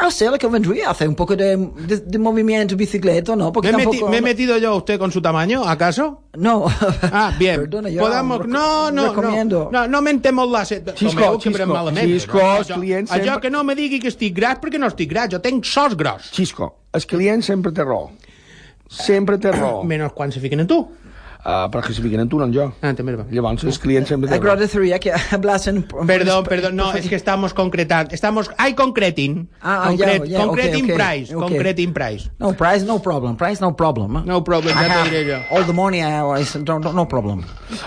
a 0.00 0.10
ser 0.10 0.32
que 0.38 0.46
vendría 0.46 0.88
a 0.88 0.90
hacer 0.92 1.08
un 1.08 1.14
poco 1.14 1.36
de, 1.36 1.56
de, 1.56 1.98
de 1.98 2.18
movimiento 2.18 2.76
bicicleta, 2.76 3.36
¿no? 3.36 3.52
Porque 3.52 3.72
¿Me, 3.72 3.84
tampoco... 3.84 4.08
me 4.08 4.18
he 4.18 4.22
metido 4.22 4.56
yo 4.58 4.70
a 4.72 4.74
usted 4.76 4.98
con 4.98 5.10
su 5.12 5.20
tamaño, 5.22 5.64
acaso? 5.64 6.22
No. 6.34 6.66
Ah, 7.14 7.34
bien. 7.38 7.60
Perdona, 7.60 7.90
yo 7.90 8.00
Podamos... 8.00 8.46
No, 8.46 8.90
no, 8.90 9.08
recomiendo. 9.14 9.68
no. 9.70 9.82
No, 9.82 9.88
no 9.88 10.02
mentemos 10.02 10.50
la. 10.50 10.64
Xisco, 10.64 11.38
Xisco, 11.40 11.66
malament, 11.66 12.06
Xisco, 12.08 12.38
però 12.38 12.58
els 12.58 12.70
allò- 12.70 12.78
clients 12.80 13.10
Allò 13.12 13.24
sempre- 13.24 13.40
que 13.42 13.50
no 13.50 13.64
me 13.64 13.74
digui 13.74 13.98
que 14.00 14.08
estic 14.08 14.34
gras 14.36 14.58
perquè 14.62 14.78
no 14.78 14.86
estic 14.88 15.10
gras, 15.10 15.28
jo 15.30 15.40
tenc 15.40 15.64
sos 15.64 15.96
gros. 15.96 16.30
Xisco, 16.32 16.70
el 16.92 17.04
client 17.06 17.42
sempre 17.44 17.72
té 17.72 17.84
raó. 17.84 18.10
Sempre 18.88 19.38
té 19.38 19.52
raó. 19.52 19.82
Menys 19.84 20.12
quan 20.12 20.32
se 20.32 20.40
fiquen 20.40 20.60
en 20.60 20.66
tu. 20.66 20.80
Uh, 21.44 21.66
però 21.72 21.82
que 21.82 21.92
se 21.92 22.00
fiquen 22.00 22.20
en 22.20 22.28
tu, 22.28 22.38
no 22.38 22.44
en 22.46 22.52
jo. 22.54 22.68
Ah, 22.86 22.92
també 22.94 23.16
va. 23.18 23.24
Llavors, 23.28 23.64
els 23.66 23.78
clients 23.82 24.06
sempre 24.08 24.28
té 24.30 24.36
raó. 24.36 24.42
Agradecería 24.52 25.00
que 25.02 25.10
hablasen... 25.34 25.80
Perdón, 26.06 26.44
perdón, 26.44 26.76
no, 26.76 26.92
es 26.94 27.08
que 27.08 27.16
estamos 27.16 27.52
concretando, 27.52 28.14
estamos, 28.14 28.48
hay 28.58 28.74
concreting, 28.74 29.48
Ah, 29.60 29.88
Concret- 29.90 30.24
ya, 30.28 30.38
ya, 30.38 30.44
concreting 30.46 30.84
okay, 30.84 30.94
okay, 30.94 31.04
price, 31.18 31.34
okay. 31.34 31.48
concreting 31.48 31.92
price. 31.92 32.30
No, 32.38 32.52
price, 32.52 32.84
no 32.86 33.00
problem. 33.02 33.34
Price, 33.36 33.60
no 33.60 33.74
problem. 33.74 34.22
No 34.24 34.44
problem, 34.44 34.70
I 34.78 34.84
te 34.86 34.90
have 34.92 35.10
diré 35.10 35.24
yo. 35.26 35.38
All 35.50 35.66
the 35.66 35.72
money, 35.72 35.98
I, 35.98 36.22
I, 36.22 36.44
don't, 36.62 36.84
no 36.94 37.08
problem. 37.08 37.42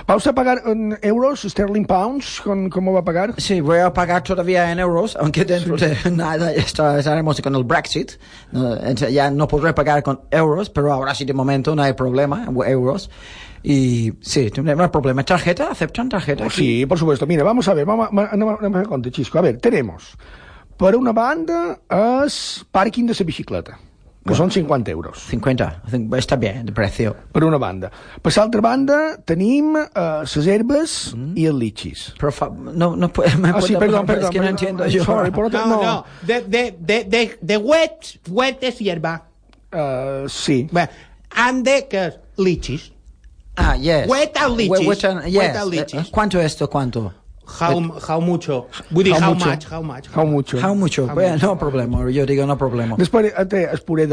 ¿Va 0.10 0.18
usted 0.18 0.32
a 0.32 0.36
pagar 0.36 0.62
en 0.66 0.97
euros, 1.01 1.43
sterling 1.47 1.86
pounds? 1.86 2.41
¿Con, 2.43 2.70
¿Cómo 2.70 2.91
va 2.91 2.99
a 2.99 3.03
pagar? 3.06 3.36
Sí, 3.38 3.62
voy 3.62 3.80
a 3.80 3.93
pagar 3.93 4.22
todavía 4.22 4.70
en 4.70 4.80
euros, 4.80 5.16
aunque 5.16 5.45
dentro 5.45 5.78
de 5.78 5.95
nada 6.12 6.51
está- 6.51 6.99
estaremos 6.99 7.39
con 7.39 7.56
el 7.56 7.64
Brexit. 7.64 8.12
No, 8.51 8.78
ya 8.93 9.32
no 9.32 9.47
podré 9.47 9.72
pagar 9.74 10.03
con 10.03 10.20
euros, 10.30 10.70
pero 10.70 10.91
ahora 10.91 11.16
sí 11.16 11.24
de 11.24 11.34
momento 11.34 11.74
no 11.74 11.84
hay 11.84 11.93
problema, 11.93 12.47
euros. 12.68 13.10
Y 13.68 14.13
sí, 14.22 14.51
no 14.61 14.84
hay 14.84 14.89
problema. 14.89 15.24
¿Tarjeta? 15.26 15.72
¿Aceptan 15.72 16.07
tarjeta? 16.07 16.45
Oh, 16.45 16.49
sí, 16.51 16.86
por 16.86 16.99
supuesto. 16.99 17.26
Mira, 17.26 17.43
vamos 17.43 17.68
a 17.68 17.74
ver, 17.74 17.84
vamos, 17.86 18.09
a- 18.13 18.30
anem, 18.32 18.76
a- 18.76 18.84
compte, 18.84 19.09
Xisco. 19.09 19.39
A 19.39 19.41
ver, 19.41 19.57
tenemos, 19.57 20.13
per 20.78 20.95
una 20.95 21.11
banda, 21.11 21.80
es 22.26 22.63
parking 22.72 23.07
de 23.07 23.16
la 23.18 23.26
bicicleta, 23.26 23.80
que 24.26 24.36
són 24.38 24.51
50 24.51 24.91
euros. 24.91 25.18
50, 25.32 25.82
está 26.18 26.36
bien 26.36 26.63
de 26.66 26.74
precio. 26.74 27.16
Per 27.32 27.43
una 27.43 27.57
banda. 27.57 27.89
Per 28.22 28.34
l'altra 28.38 28.61
banda, 28.61 29.18
tenim 29.26 29.76
eh, 29.78 30.22
les 30.22 30.47
herbes 30.47 31.16
i 31.36 31.45
els 31.49 31.57
litxis. 31.57 32.13
Por 32.20 32.32
favor, 32.34 32.74
no, 32.74 32.95
no 32.95 33.09
puede, 33.09 33.36
me 33.38 33.49
Ah, 33.49 33.61
sí, 33.61 33.74
hablar, 33.74 34.05
perdón. 34.05 34.26
es 34.26 34.30
que 34.30 34.39
no 34.39 34.47
entiendo 34.47 34.86
yo. 34.86 35.03
Sorry, 35.03 35.32
por 35.32 35.45
otra, 35.45 35.61
No, 35.66 35.78
no. 35.78 35.84
no, 35.84 36.05
de, 36.22 36.41
de, 36.41 36.76
de, 36.80 37.03
de, 37.05 37.38
de 37.41 37.57
wet, 37.57 38.20
wet 38.30 38.61
es 38.63 38.78
hierba. 38.78 39.24
Eh, 39.72 40.26
sí. 40.28 40.68
Bé, 40.72 40.88
han 41.32 41.63
de 41.63 41.88
que 41.88 42.13
lichis. 42.38 42.91
Ah, 43.58 43.76
yes. 43.76 44.08
Wet 44.08 44.36
and 44.38 44.58
We- 44.58 44.68
lichis. 44.70 44.86
yes. 45.28 46.10
¿Cuánto 46.12 46.39
esto? 46.41 46.70
¿Cuánto? 46.70 47.14
How, 47.48 47.80
how 48.10 48.20
mucho? 48.22 48.68
Vull 48.89 49.04
dir, 49.06 49.14
How 49.14 49.22
how, 49.22 49.34
mucho? 49.34 49.46
much, 49.50 49.66
how 49.72 49.82
much. 49.84 50.08
How 50.16 50.26
mucho. 50.26 50.58
How 50.60 50.74
mucho? 50.76 51.08
Bueno, 51.08 51.38
no 51.41 51.58
problema, 51.60 52.10
yo 52.12 52.26
digo 52.26 52.46
no 52.46 52.58
problema. 52.58 52.96
Després 52.98 53.34
eh, 53.38 53.46
té 53.46 53.64
el 53.72 53.80
puré. 53.82 54.08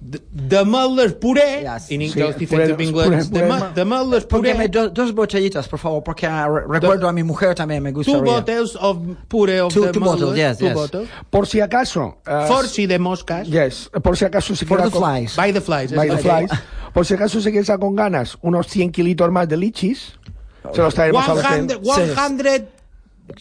De 0.00 0.64
meles 0.64 1.12
puré, 1.14 1.62
in 1.90 2.00
Sí, 2.00 2.06
inglés, 2.06 2.36
puré- 2.36 2.70
inglés, 2.82 3.30
de, 3.30 3.40
puré- 3.40 3.48
me- 3.60 3.74
de 3.74 3.84
meles 3.84 4.24
Póngame 4.24 4.68
puré, 4.68 4.68
do- 4.68 4.88
dos 4.90 5.12
botellitas, 5.14 5.68
por 5.68 5.78
favor, 5.78 6.02
porque 6.02 6.26
re- 6.28 6.64
recuerdo 6.68 7.08
a 7.08 7.12
mi 7.12 7.22
mujer 7.22 7.54
también 7.54 7.82
me 7.82 7.90
two 7.92 7.98
gustaría. 7.98 8.22
bottles 8.22 8.76
of 8.80 8.98
puré 9.28 9.60
of 9.60 9.72
Two- 9.72 9.86
the 9.86 9.92
two 9.92 10.00
bottles, 10.00 10.36
yes, 10.36 10.58
two 10.58 10.66
yes. 10.66 10.74
bottles. 10.74 11.08
Por 11.30 11.46
si 11.46 11.60
acaso... 11.60 12.18
eh, 12.26 12.44
Forci 12.48 12.86
de 12.86 12.98
moscas. 12.98 13.46
Yes, 13.48 13.90
por 14.02 14.16
si 14.16 14.24
acaso 14.24 14.56
se 14.56 14.64
For 14.66 14.78
queda 14.78 14.90
the 14.90 14.98
flies. 14.98 15.36
By 15.36 15.52
the 15.52 15.60
flies. 15.60 15.92
By 15.92 16.08
the 16.08 16.14
es- 16.16 16.22
flies. 16.22 16.50
Por 16.92 17.06
si 17.06 17.14
acaso 17.14 17.40
se 17.40 17.52
queda 17.52 17.78
con 17.78 17.94
ganas 17.94 18.36
unos 18.42 18.66
100 18.66 18.90
kilitos 18.90 19.30
más 19.30 19.48
de 19.48 19.56
lichis, 19.56 20.18
se 20.72 20.82
los 20.82 20.94
traemos 20.94 21.28
a 21.28 21.34
la 21.34 21.40
100, 21.42 21.52
gente. 21.68 21.78
100 21.82 22.80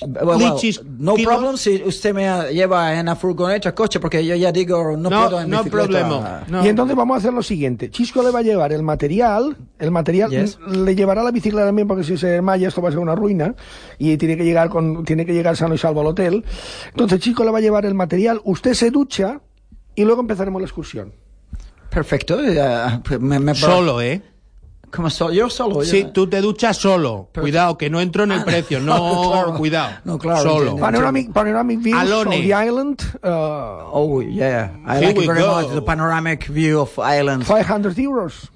Well, 0.07 0.23
well, 0.23 0.37
lichis 0.53 0.83
no 0.99 1.15
kilos. 1.15 1.33
problem 1.33 1.57
si 1.57 1.81
usted 1.83 2.13
me 2.13 2.53
lleva 2.53 2.93
en 2.99 3.07
la 3.07 3.15
furgoneta 3.15 3.73
coche, 3.73 3.99
porque 3.99 4.23
yo 4.23 4.35
ya 4.35 4.51
digo, 4.51 4.95
no, 4.95 5.09
No, 5.09 5.23
puedo 5.23 5.41
en 5.41 5.49
no 5.49 5.63
problema. 5.63 6.43
No. 6.47 6.63
Y 6.63 6.67
entonces 6.69 6.95
vamos 6.95 7.15
a 7.15 7.17
hacer 7.17 7.33
lo 7.33 7.41
siguiente. 7.41 7.89
Chisco 7.89 8.21
le 8.21 8.29
va 8.29 8.37
a 8.37 8.41
llevar 8.43 8.71
el 8.71 8.83
material, 8.83 9.57
el 9.79 9.89
material 9.89 10.29
Yes. 10.29 10.59
le 10.69 10.95
llevará 10.95 11.23
la 11.23 11.31
bicicleta 11.31 11.65
también 11.65 11.87
porque 11.87 12.03
si 12.03 12.17
se 12.17 12.27
desmaya 12.27 12.67
esto 12.67 12.83
va 12.83 12.89
a 12.89 12.91
ser 12.91 12.99
una 12.99 13.15
ruina 13.15 13.55
y 13.97 14.15
tiene 14.17 14.37
que 14.37 14.43
llegar 14.45 14.69
con 14.69 15.03
tiene 15.05 15.25
que 15.25 15.33
llegar 15.33 15.57
sano 15.57 15.73
y 15.73 15.79
salvo 15.79 16.01
al 16.01 16.07
hotel. 16.07 16.45
Entonces 16.91 17.19
Chisco 17.19 17.43
le 17.43 17.49
va 17.49 17.57
a 17.57 17.61
llevar 17.61 17.83
el 17.87 17.95
material, 17.95 18.41
usted 18.43 18.75
se 18.75 18.91
ducha 18.91 19.41
y 19.95 20.03
luego 20.05 20.21
empezaremos 20.21 20.61
la 20.61 20.67
excursión. 20.67 21.13
Perfecto. 21.89 22.37
me- 23.19 23.39
me- 23.39 23.55
Solo, 23.55 24.01
¿eh? 24.01 24.21
¿Cómo 24.91 25.09
solo? 25.09 25.33
Yo 25.33 25.49
solo. 25.49 25.83
Sí, 25.83 26.03
yo- 26.03 26.11
tú 26.11 26.27
te 26.27 26.41
duchas 26.41 26.77
solo. 26.77 27.29
Pero- 27.31 27.43
Cuidado, 27.43 27.77
que 27.77 27.89
no 27.89 28.01
entro 28.01 28.23
en 28.23 28.31
el 28.31 28.39
Ah, 28.39 28.45
precio. 28.45 28.79
no, 28.81 28.95
No, 28.97 29.31
claro. 29.31 29.53
cuidado. 29.55 29.89
No, 30.03 30.17
claro, 30.17 30.43
Solo. 30.43 30.75
Panoramic, 30.77 31.31
panoramic 31.31 31.79
views 31.79 31.99
Alone. 32.01 32.35
of 32.37 32.41
the 32.41 32.53
island, 32.53 33.01
uh, 33.23 33.27
Oh, 33.91 34.21
yeah. 34.21 34.71
I 34.85 34.97
Here 34.97 35.07
like 35.07 35.21
it 35.21 35.27
very 35.27 35.41
go. 35.41 35.55
much, 35.55 35.69
the 35.73 35.81
panoramic 35.81 36.47
view 36.47 36.79
of 36.81 36.97
Ireland. 36.99 37.43
500 37.45 37.95
euros. 37.97 38.49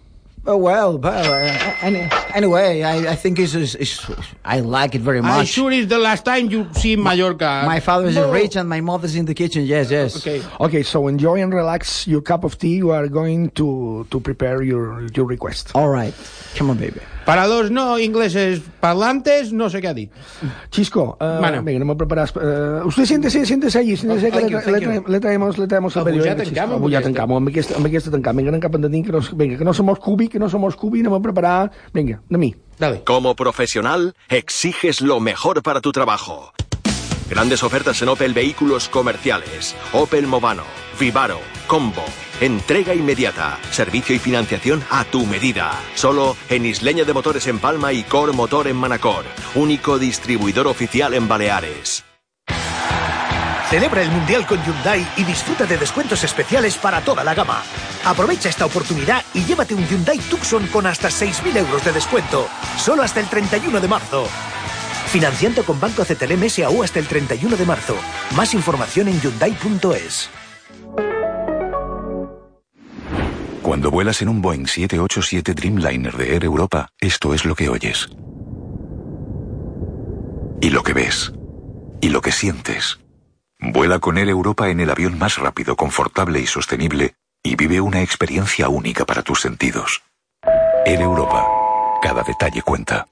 Oh, 0.45 0.57
well, 0.57 0.97
but, 0.97 1.25
uh, 1.25 1.75
any, 1.81 2.09
anyway, 2.35 2.81
I, 2.83 3.11
I 3.13 3.15
think 3.15 3.39
it's, 3.39 3.55
it's, 3.55 3.75
it's, 3.75 4.05
I 4.43 4.59
like 4.59 4.93
it 4.93 4.99
very 4.99 5.21
much. 5.21 5.31
I'm 5.31 5.37
much. 5.37 5.47
sure 5.47 5.71
it's 5.71 5.87
the 5.87 5.99
last 5.99 6.25
time 6.25 6.49
you 6.51 6.67
see 6.73 6.97
Mallorca. 6.97 7.63
My 7.65 7.79
father 7.79 8.07
is 8.07 8.15
No. 8.15 8.29
rich 8.29 8.57
and 8.57 8.67
my 8.67 8.81
mother's 8.81 9.15
in 9.15 9.23
the 9.25 9.33
kitchen, 9.33 9.63
yes, 9.63 9.89
yes. 9.89 10.17
Okay. 10.17 10.43
Okay, 10.59 10.83
so 10.83 11.07
enjoy 11.07 11.41
and 11.41 11.53
relax 11.53 12.05
your 12.07 12.19
cup 12.19 12.43
of 12.43 12.57
tea. 12.57 12.75
You 12.75 12.91
are 12.91 13.07
going 13.07 13.51
to, 13.51 14.05
to 14.11 14.19
prepare 14.19 14.61
your, 14.63 15.03
your 15.15 15.25
request. 15.25 15.71
All 15.75 15.87
right. 15.87 16.13
Come 16.55 16.69
on, 16.71 16.77
baby. 16.77 16.99
Para 17.25 17.47
los 17.47 17.71
no 17.71 17.99
ingleses 17.99 18.61
parlantes, 18.81 19.53
no 19.53 19.69
sé 19.69 19.79
qué 19.81 19.87
ha 19.87 19.93
dit. 19.93 20.11
Chisco, 20.71 21.17
uh, 21.21 21.39
Bueno. 21.39 21.63
venga, 21.63 21.79
no 21.79 21.85
me 21.85 21.95
preparas. 21.95 22.35
Uh, 22.35 22.85
usted 22.85 23.05
siéntese, 23.05 23.45
siéntese 23.45 23.79
allí, 23.79 23.95
siéntese 23.95 24.29
que 24.29 24.41
le, 24.41 24.49
le, 24.49 24.57
traem- 24.59 25.07
le 25.07 25.19
traemos, 25.19 25.57
le 25.57 25.67
traemos 25.67 25.95
el 25.95 26.01
Avui 26.01 26.11
periódico. 26.11 26.35
ja 26.37 26.43
Chisco. 26.43 26.55
tancam, 26.55 26.75
Avui 26.77 26.91
ja 26.91 27.01
tancam, 27.01 27.31
amb 27.31 27.47
aquesta, 27.47 27.75
amb 27.77 27.85
aquesta 27.85 28.11
tancam. 28.11 28.35
Vinga, 28.37 28.49
anem 28.51 28.61
cap 28.61 28.75
endavant, 28.75 29.05
que 29.05 29.11
no, 29.13 29.21
vinga, 29.37 29.57
que 29.57 29.63
no 29.63 29.73
somos 29.73 29.99
cubi, 29.99 30.27
que 30.27 30.39
no 30.39 30.49
somos 30.49 30.75
cubi, 30.75 30.99
anem 30.99 31.13
a 31.13 31.21
preparar... 31.21 31.71
Vinga, 31.93 32.21
de 32.29 32.37
mi. 32.37 32.55
Dale. 32.77 33.03
Como 33.05 33.35
profesional, 33.35 34.15
exiges 34.29 34.99
lo 35.01 35.19
mejor 35.19 35.61
para 35.63 35.79
tu 35.79 35.91
trabajo. 35.91 36.51
Grandes 37.33 37.63
ofertas 37.63 37.99
en 38.03 38.09
Opel 38.09 38.31
Vehículos 38.31 38.89
Comerciales, 38.89 39.75
Opel 39.91 40.27
Movano, 40.27 40.65
Vivaro, 40.99 41.41
Combo. 41.65 42.05
Entrega 42.39 42.93
inmediata, 42.93 43.57
servicio 43.71 44.15
y 44.15 44.19
financiación 44.19 44.83
a 44.91 45.03
tu 45.03 45.25
medida. 45.25 45.71
Solo 45.95 46.37
en 46.47 46.63
Isleña 46.63 47.05
de 47.05 47.13
Motores 47.13 47.47
en 47.47 47.57
Palma 47.57 47.91
y 47.91 48.03
Cor 48.03 48.33
Motor 48.33 48.67
en 48.67 48.75
Manacor. 48.75 49.25
Único 49.55 49.97
distribuidor 49.97 50.67
oficial 50.67 51.15
en 51.15 51.27
Baleares. 51.27 52.03
Celebra 53.71 54.03
el 54.03 54.11
Mundial 54.11 54.45
con 54.45 54.63
Hyundai 54.63 55.03
y 55.17 55.23
disfruta 55.23 55.65
de 55.65 55.77
descuentos 55.79 56.23
especiales 56.23 56.77
para 56.77 57.01
toda 57.01 57.23
la 57.23 57.33
gama. 57.33 57.63
Aprovecha 58.05 58.49
esta 58.49 58.67
oportunidad 58.67 59.25
y 59.33 59.43
llévate 59.43 59.73
un 59.73 59.87
Hyundai 59.87 60.19
Tucson 60.19 60.67
con 60.67 60.85
hasta 60.85 61.09
6.000 61.09 61.57
euros 61.57 61.83
de 61.83 61.93
descuento, 61.93 62.47
solo 62.77 63.01
hasta 63.01 63.21
el 63.21 63.27
31 63.27 63.81
de 63.81 63.87
marzo. 63.87 64.27
Financiando 65.13 65.63
con 65.63 65.79
Banco 65.79 66.03
CTLM 66.03 66.49
SAU 66.49 66.81
hasta 66.81 66.97
el 66.97 67.05
31 67.05 67.55
de 67.55 67.65
marzo. 67.67 67.95
Más 68.35 68.55
información 68.55 69.07
en 69.07 69.21
Hyundai.es. 69.21 70.27
Cuando 73.61 73.91
vuelas 73.91 74.23
en 74.23 74.29
un 74.29 74.41
Boeing 74.41 74.65
787 74.65 75.53
Dreamliner 75.53 76.17
de 76.17 76.33
Air 76.33 76.45
Europa, 76.45 76.89
esto 76.99 77.35
es 77.35 77.45
lo 77.45 77.53
que 77.53 77.69
oyes. 77.69 78.09
Y 80.61 80.71
lo 80.71 80.81
que 80.81 80.93
ves. 80.93 81.31
Y 82.01 82.09
lo 82.09 82.19
que 82.21 82.31
sientes. 82.31 82.97
Vuela 83.59 83.99
con 83.99 84.17
Air 84.17 84.29
Europa 84.29 84.69
en 84.69 84.79
el 84.79 84.89
avión 84.89 85.19
más 85.19 85.37
rápido, 85.37 85.75
confortable 85.75 86.39
y 86.39 86.47
sostenible 86.47 87.13
y 87.43 87.55
vive 87.55 87.81
una 87.81 88.01
experiencia 88.01 88.67
única 88.67 89.05
para 89.05 89.21
tus 89.21 89.41
sentidos. 89.41 90.01
Air 90.87 91.01
Europa. 91.01 91.45
Cada 92.01 92.23
detalle 92.23 92.63
cuenta. 92.63 93.05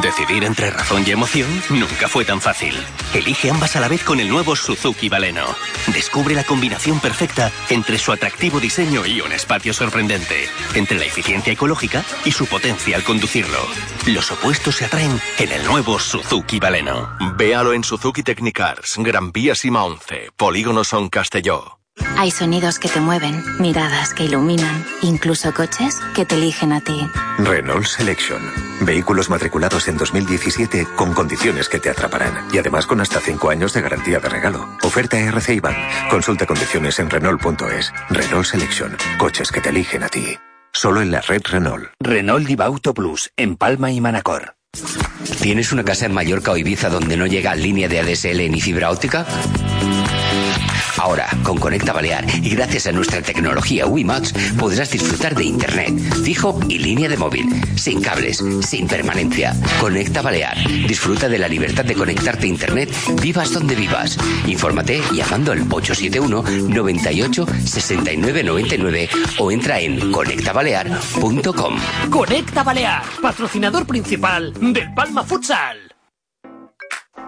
Decidir 0.00 0.44
entre 0.44 0.70
razón 0.70 1.04
y 1.06 1.10
emoción 1.10 1.48
nunca 1.68 2.08
fue 2.08 2.24
tan 2.24 2.40
fácil. 2.40 2.74
Elige 3.12 3.50
ambas 3.50 3.76
a 3.76 3.80
la 3.80 3.88
vez 3.88 4.02
con 4.02 4.20
el 4.20 4.28
nuevo 4.28 4.56
Suzuki 4.56 5.08
Baleno. 5.08 5.44
Descubre 5.88 6.34
la 6.34 6.44
combinación 6.44 6.98
perfecta 6.98 7.52
entre 7.68 7.98
su 7.98 8.10
atractivo 8.10 8.58
diseño 8.58 9.04
y 9.04 9.20
un 9.20 9.32
espacio 9.32 9.74
sorprendente, 9.74 10.48
entre 10.74 10.98
la 10.98 11.04
eficiencia 11.04 11.52
ecológica 11.52 12.04
y 12.24 12.32
su 12.32 12.46
potencia 12.46 12.96
al 12.96 13.04
conducirlo. 13.04 13.58
Los 14.06 14.30
opuestos 14.30 14.76
se 14.76 14.86
atraen 14.86 15.20
en 15.38 15.52
el 15.52 15.64
nuevo 15.66 15.98
Suzuki 15.98 16.58
Baleno. 16.58 17.10
Véalo 17.36 17.74
en 17.74 17.84
Suzuki 17.84 18.22
Technicars, 18.22 18.94
Gran 18.98 19.30
Vía 19.30 19.54
Sima 19.54 19.84
11, 19.84 20.30
Polígono 20.36 20.84
Son 20.84 21.10
Castelló. 21.10 21.81
Hay 22.16 22.30
sonidos 22.30 22.78
que 22.78 22.88
te 22.88 23.00
mueven, 23.00 23.42
miradas 23.58 24.14
que 24.14 24.24
iluminan, 24.24 24.84
incluso 25.02 25.52
coches 25.52 25.98
que 26.14 26.24
te 26.24 26.36
eligen 26.36 26.72
a 26.72 26.80
ti. 26.80 27.08
Renault 27.38 27.86
Selection. 27.86 28.40
Vehículos 28.82 29.28
matriculados 29.30 29.88
en 29.88 29.96
2017 29.96 30.86
con 30.96 31.14
condiciones 31.14 31.68
que 31.68 31.80
te 31.80 31.90
atraparán. 31.90 32.48
Y 32.52 32.58
además 32.58 32.86
con 32.86 33.00
hasta 33.00 33.20
5 33.20 33.50
años 33.50 33.72
de 33.72 33.80
garantía 33.80 34.20
de 34.20 34.28
regalo. 34.28 34.68
Oferta 34.82 35.18
RC 35.18 35.60
Bank. 35.60 35.76
Consulta 36.10 36.46
condiciones 36.46 36.98
en 36.98 37.10
Renault.es. 37.10 37.92
Renault 38.10 38.46
Selection. 38.46 38.96
Coches 39.18 39.50
que 39.50 39.60
te 39.60 39.70
eligen 39.70 40.02
a 40.02 40.08
ti. 40.08 40.38
Solo 40.72 41.02
en 41.02 41.10
la 41.10 41.20
red 41.20 41.42
Renault. 41.44 41.90
Renault 42.00 42.46
Diva 42.46 42.64
Auto 42.66 42.94
Plus, 42.94 43.30
en 43.36 43.56
Palma 43.56 43.92
y 43.92 44.00
Manacor. 44.00 44.54
¿Tienes 45.40 45.72
una 45.72 45.84
casa 45.84 46.06
en 46.06 46.14
Mallorca 46.14 46.52
o 46.52 46.56
Ibiza 46.56 46.88
donde 46.88 47.16
no 47.16 47.26
llega 47.26 47.54
línea 47.54 47.88
de 47.88 48.00
ADSL 48.00 48.50
ni 48.50 48.60
fibra 48.60 48.90
óptica? 48.90 49.26
Ahora, 50.98 51.28
con 51.42 51.58
Conecta 51.58 51.92
Balear 51.92 52.24
y 52.42 52.50
gracias 52.50 52.86
a 52.86 52.92
nuestra 52.92 53.22
tecnología 53.22 53.86
WiMAX, 53.86 54.32
podrás 54.58 54.90
disfrutar 54.90 55.34
de 55.34 55.44
Internet, 55.44 55.98
fijo 56.24 56.58
y 56.68 56.78
línea 56.78 57.08
de 57.08 57.16
móvil, 57.16 57.48
sin 57.76 58.00
cables, 58.00 58.42
sin 58.60 58.86
permanencia. 58.86 59.54
Conecta 59.80 60.22
Balear. 60.22 60.56
Disfruta 60.86 61.28
de 61.28 61.38
la 61.38 61.48
libertad 61.48 61.84
de 61.84 61.94
conectarte 61.94 62.46
a 62.46 62.50
Internet, 62.50 62.90
vivas 63.20 63.52
donde 63.52 63.74
vivas. 63.74 64.18
Infórmate 64.46 65.02
llamando 65.12 65.52
al 65.52 65.60
871 65.60 66.42
98 66.68 67.46
69 67.64 68.42
99 68.44 69.08
o 69.38 69.50
entra 69.50 69.80
en 69.80 70.12
conectabalear.com. 70.12 71.76
Conecta 72.10 72.62
Balear, 72.62 73.02
patrocinador 73.20 73.86
principal 73.86 74.52
del 74.72 74.92
Palma 74.94 75.24
Futsal. 75.24 75.81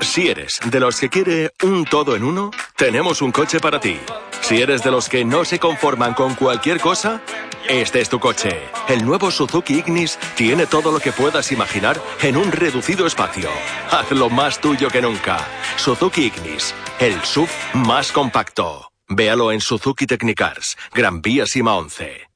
Si 0.05 0.29
eres 0.29 0.61
de 0.71 0.81
los 0.81 1.01
que 1.01 1.09
quiere 1.09 1.53
un 1.63 1.85
todo 1.87 2.15
en 2.15 2.23
uno, 2.23 2.51
tenemos 2.77 3.23
un 3.23 3.33
coche 3.33 3.59
para 3.59 3.81
ti. 3.81 3.99
Si 4.43 4.61
eres 4.61 4.85
de 4.85 4.91
los 4.91 5.09
que 5.09 5.25
no 5.25 5.45
se 5.45 5.59
conforman 5.59 6.15
con 6.15 6.35
cualquier 6.35 6.79
cosa, 6.79 7.23
este 7.69 8.01
es 8.01 8.11
tu 8.11 8.21
coche. 8.21 8.61
El 8.87 9.05
nuevo 9.05 9.31
Suzuki 9.31 9.79
Ignis 9.79 10.19
tiene 10.37 10.67
todo 10.67 10.93
lo 10.93 11.01
que 11.01 11.11
puedas 11.11 11.51
imaginar 11.51 12.01
en 12.23 12.37
un 12.37 12.53
reducido 12.53 13.07
espacio. 13.07 13.49
Hazlo 13.91 14.29
más 14.31 14.61
tuyo 14.61 14.89
que 14.89 15.03
nunca. 15.03 15.39
Suzuki 15.77 16.27
Ignis, 16.27 16.75
el 17.01 17.21
SUV 17.25 17.49
más 17.73 18.13
compacto. 18.13 18.93
Véalo 19.09 19.53
en 19.53 19.61
Suzuki 19.61 20.07
Technicars, 20.07 20.77
Gran 20.93 21.23
Vía 21.23 21.47
Sima 21.47 21.75
11. 21.77 22.34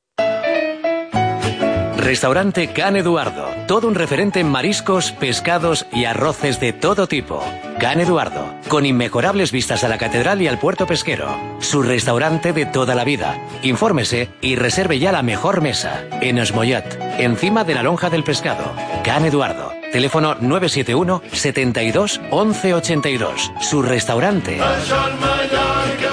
Restaurante 1.99 2.69
Can 2.69 2.97
Eduardo. 2.97 3.49
Todo 3.67 3.89
un 3.89 3.97
referente 3.97 4.39
en 4.39 4.49
mariscos, 4.49 5.11
pescados 5.11 5.85
y 5.93 6.05
arroces 6.05 6.61
de 6.61 6.73
todo 6.73 7.09
tipo. 7.09 7.45
Can 7.81 8.01
Eduardo. 8.01 8.55
Con 8.69 8.87
inmejorables 8.87 9.51
vistas 9.51 9.83
a 9.83 9.89
la 9.89 9.99
catedral 9.99 10.41
y 10.41 10.47
al 10.47 10.61
puerto 10.61 10.87
pesquero. 10.87 11.29
Su 11.59 11.83
restaurante 11.83 12.53
de 12.53 12.67
toda 12.67 12.95
la 12.95 13.03
vida. 13.03 13.37
Infórmese 13.63 14.31
y 14.41 14.55
reserve 14.55 15.01
ya 15.01 15.11
la 15.11 15.23
mejor 15.23 15.61
mesa. 15.61 16.05
En 16.21 16.39
Esmoyat. 16.39 16.87
Encima 17.19 17.65
de 17.65 17.75
la 17.75 17.83
lonja 17.83 18.09
del 18.11 18.23
pescado. 18.23 18.73
Can 19.03 19.25
Eduardo. 19.25 19.73
Teléfono 19.93 20.37
971 20.41 21.23
72 21.33 22.21
11 22.31 22.75
82. 22.75 23.53
Su 23.61 23.83
restaurante 23.83 24.61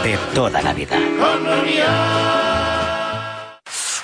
de 0.04 0.18
toda 0.34 0.62
la 0.64 0.74
vida. 0.74 0.98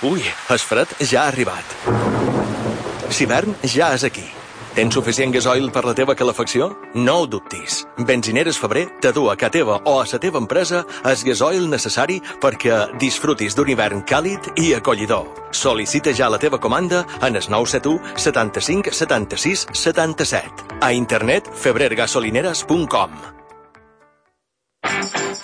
Ui, 0.01 0.23
el 0.49 0.57
fred 0.57 0.89
ja 1.05 1.27
ha 1.27 1.29
arribat. 1.29 1.75
L'hivern 3.11 3.53
ja 3.69 3.91
és 3.93 4.01
aquí. 4.07 4.23
Tens 4.73 4.95
suficient 4.95 5.33
gasoil 5.35 5.67
per 5.69 5.83
la 5.85 5.93
teva 5.93 6.15
calefacció? 6.17 6.71
No 6.95 7.19
ho 7.21 7.27
dubtis. 7.29 7.83
Benzineres 8.07 8.57
Febrer 8.57 8.87
te 9.03 9.11
du 9.13 9.27
a 9.29 9.35
ca 9.37 9.51
teva 9.53 9.75
o 9.85 9.99
a 9.99 10.05
la 10.11 10.19
teva 10.23 10.39
empresa 10.41 10.85
el 11.05 11.21
gasoil 11.27 11.67
necessari 11.69 12.17
perquè 12.41 12.97
disfrutis 12.97 13.53
d'un 13.53 13.69
hivern 13.69 14.01
càlid 14.01 14.49
i 14.57 14.73
acollidor. 14.73 15.27
Sol·licita 15.51 16.15
ja 16.17 16.31
la 16.31 16.39
teva 16.39 16.57
comanda 16.57 17.03
en 17.21 17.35
el 17.35 17.45
971 17.45 18.15
75 18.15 18.95
76 19.03 19.67
77. 19.71 20.79
A 20.81 20.93
internet 20.93 21.51
febrergasolineres.com 21.53 23.40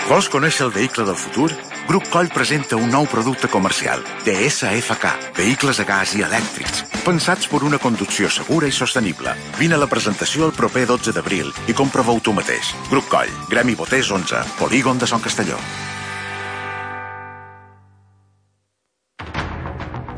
Vols 0.08 0.30
conèixer 0.32 0.64
el 0.64 0.72
vehicle 0.72 1.04
del 1.04 1.18
futur? 1.20 1.50
Grup 1.88 2.06
Coll 2.08 2.30
presenta 2.32 2.78
un 2.80 2.88
nou 2.88 3.04
producte 3.12 3.50
comercial, 3.52 4.00
DSFK, 4.24 5.10
vehicles 5.36 5.82
a 5.84 5.86
gas 5.90 6.14
i 6.16 6.24
elèctrics, 6.24 6.86
pensats 7.04 7.50
per 7.52 7.60
una 7.68 7.80
conducció 7.84 8.32
segura 8.32 8.70
i 8.72 8.76
sostenible. 8.76 9.36
Vine 9.60 9.76
a 9.76 9.82
la 9.82 9.90
presentació 9.92 10.48
el 10.48 10.56
proper 10.56 10.86
12 10.88 11.12
d'abril 11.12 11.52
i 11.68 11.76
comprova-ho 11.76 12.24
tu 12.24 12.32
mateix. 12.32 12.72
Grup 12.88 13.12
Coll, 13.12 13.36
Gremi 13.52 13.76
Boters 13.76 14.16
11, 14.16 14.46
Polígon 14.64 14.98
de 14.98 15.12
Son 15.12 15.20
Castelló. 15.20 15.60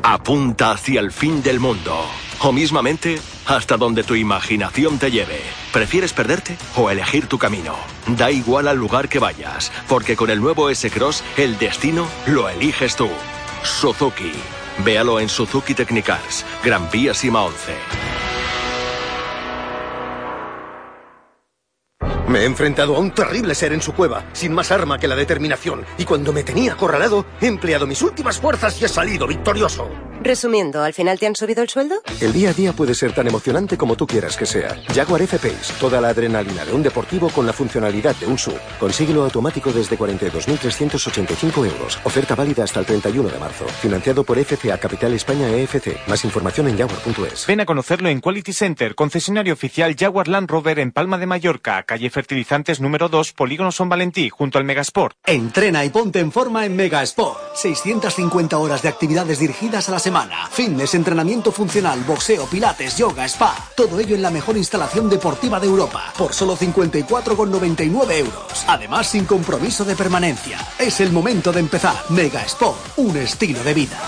Apunta 0.06 0.70
hacia 0.70 1.00
el 1.00 1.10
fin 1.10 1.42
del 1.42 1.58
mundo. 1.58 2.04
O 2.42 2.52
mismamente, 2.52 3.20
hasta 3.46 3.76
donde 3.76 4.02
tu 4.02 4.14
imaginación 4.14 4.98
te 4.98 5.10
lleve. 5.10 5.40
¿Prefieres 5.72 6.14
perderte 6.14 6.56
o 6.74 6.90
elegir 6.90 7.26
tu 7.26 7.38
camino? 7.38 7.74
Da 8.06 8.30
igual 8.30 8.66
al 8.66 8.78
lugar 8.78 9.10
que 9.10 9.18
vayas, 9.18 9.70
porque 9.88 10.16
con 10.16 10.30
el 10.30 10.40
nuevo 10.40 10.70
S-Cross, 10.70 11.22
el 11.36 11.58
destino 11.58 12.06
lo 12.26 12.48
eliges 12.48 12.96
tú. 12.96 13.08
Suzuki. 13.62 14.32
Véalo 14.84 15.20
en 15.20 15.28
Suzuki 15.28 15.74
Technicars, 15.74 16.46
Gran 16.64 16.88
Vía 16.90 17.12
Sima 17.12 17.42
11. 17.42 18.29
Me 22.30 22.42
he 22.42 22.44
enfrentado 22.44 22.94
a 22.94 23.00
un 23.00 23.10
terrible 23.10 23.56
ser 23.56 23.72
en 23.72 23.82
su 23.82 23.92
cueva, 23.92 24.24
sin 24.34 24.52
más 24.52 24.70
arma 24.70 25.00
que 25.00 25.08
la 25.08 25.16
determinación, 25.16 25.84
y 25.98 26.04
cuando 26.04 26.32
me 26.32 26.44
tenía 26.44 26.74
acorralado, 26.74 27.26
he 27.40 27.48
empleado 27.48 27.88
mis 27.88 28.02
últimas 28.02 28.38
fuerzas 28.38 28.80
y 28.80 28.84
he 28.84 28.88
salido 28.88 29.26
victorioso. 29.26 29.90
Resumiendo, 30.22 30.82
¿al 30.82 30.92
final 30.92 31.18
te 31.18 31.26
han 31.26 31.34
subido 31.34 31.62
el 31.62 31.70
sueldo? 31.70 32.02
El 32.20 32.34
día 32.34 32.50
a 32.50 32.52
día 32.52 32.74
puede 32.74 32.94
ser 32.94 33.14
tan 33.14 33.26
emocionante 33.26 33.78
como 33.78 33.96
tú 33.96 34.06
quieras 34.06 34.36
que 34.36 34.44
sea. 34.44 34.76
Jaguar 34.94 35.22
F-Pace, 35.22 35.72
toda 35.80 35.98
la 35.98 36.10
adrenalina 36.10 36.64
de 36.66 36.74
un 36.74 36.82
deportivo 36.82 37.30
con 37.30 37.46
la 37.46 37.54
funcionalidad 37.54 38.14
de 38.16 38.26
un 38.26 38.36
SUV. 38.36 38.54
Consíguelo 38.78 39.24
automático 39.24 39.72
desde 39.72 39.98
42.385 39.98 41.66
euros. 41.66 41.98
Oferta 42.04 42.34
válida 42.34 42.64
hasta 42.64 42.80
el 42.80 42.86
31 42.86 43.30
de 43.30 43.38
marzo. 43.38 43.64
Financiado 43.80 44.22
por 44.22 44.38
FCA 44.38 44.76
Capital 44.76 45.14
España 45.14 45.48
EFC. 45.48 45.96
Más 46.06 46.22
información 46.26 46.68
en 46.68 46.76
jaguar.es. 46.76 47.46
Ven 47.46 47.60
a 47.60 47.66
conocerlo 47.66 48.10
en 48.10 48.20
Quality 48.20 48.52
Center, 48.52 48.94
concesionario 48.94 49.54
oficial 49.54 49.96
Jaguar 49.98 50.28
Land 50.28 50.50
Rover 50.50 50.80
en 50.80 50.92
Palma 50.92 51.16
de 51.16 51.26
Mallorca, 51.26 51.82
calle 51.84 52.10
Fertilizantes 52.20 52.82
número 52.82 53.08
2, 53.08 53.32
Polígono 53.32 53.72
Son 53.72 53.88
Valentí, 53.88 54.28
junto 54.28 54.58
al 54.58 54.64
Megasport. 54.64 55.16
Entrena 55.24 55.86
y 55.86 55.88
ponte 55.88 56.18
en 56.18 56.30
forma 56.30 56.66
en 56.66 56.76
Mega 56.76 57.02
Sport. 57.02 57.54
650 57.54 58.58
horas 58.58 58.82
de 58.82 58.90
actividades 58.90 59.38
dirigidas 59.38 59.88
a 59.88 59.92
la 59.92 59.98
semana. 59.98 60.46
Fitness, 60.50 60.94
entrenamiento 60.94 61.50
funcional, 61.50 62.04
boxeo, 62.06 62.44
pilates, 62.44 62.98
yoga, 62.98 63.24
spa. 63.24 63.54
Todo 63.74 63.98
ello 63.98 64.16
en 64.16 64.20
la 64.20 64.30
mejor 64.30 64.58
instalación 64.58 65.08
deportiva 65.08 65.58
de 65.58 65.66
Europa. 65.66 66.12
Por 66.18 66.34
solo 66.34 66.58
54,99 66.58 68.12
euros. 68.18 68.64
Además, 68.68 69.06
sin 69.06 69.24
compromiso 69.24 69.86
de 69.86 69.96
permanencia. 69.96 70.58
Es 70.78 71.00
el 71.00 71.12
momento 71.12 71.52
de 71.52 71.60
empezar. 71.60 71.96
Mega 72.10 72.42
Sport, 72.42 72.98
un 72.98 73.16
estilo 73.16 73.64
de 73.64 73.72
vida. 73.72 73.98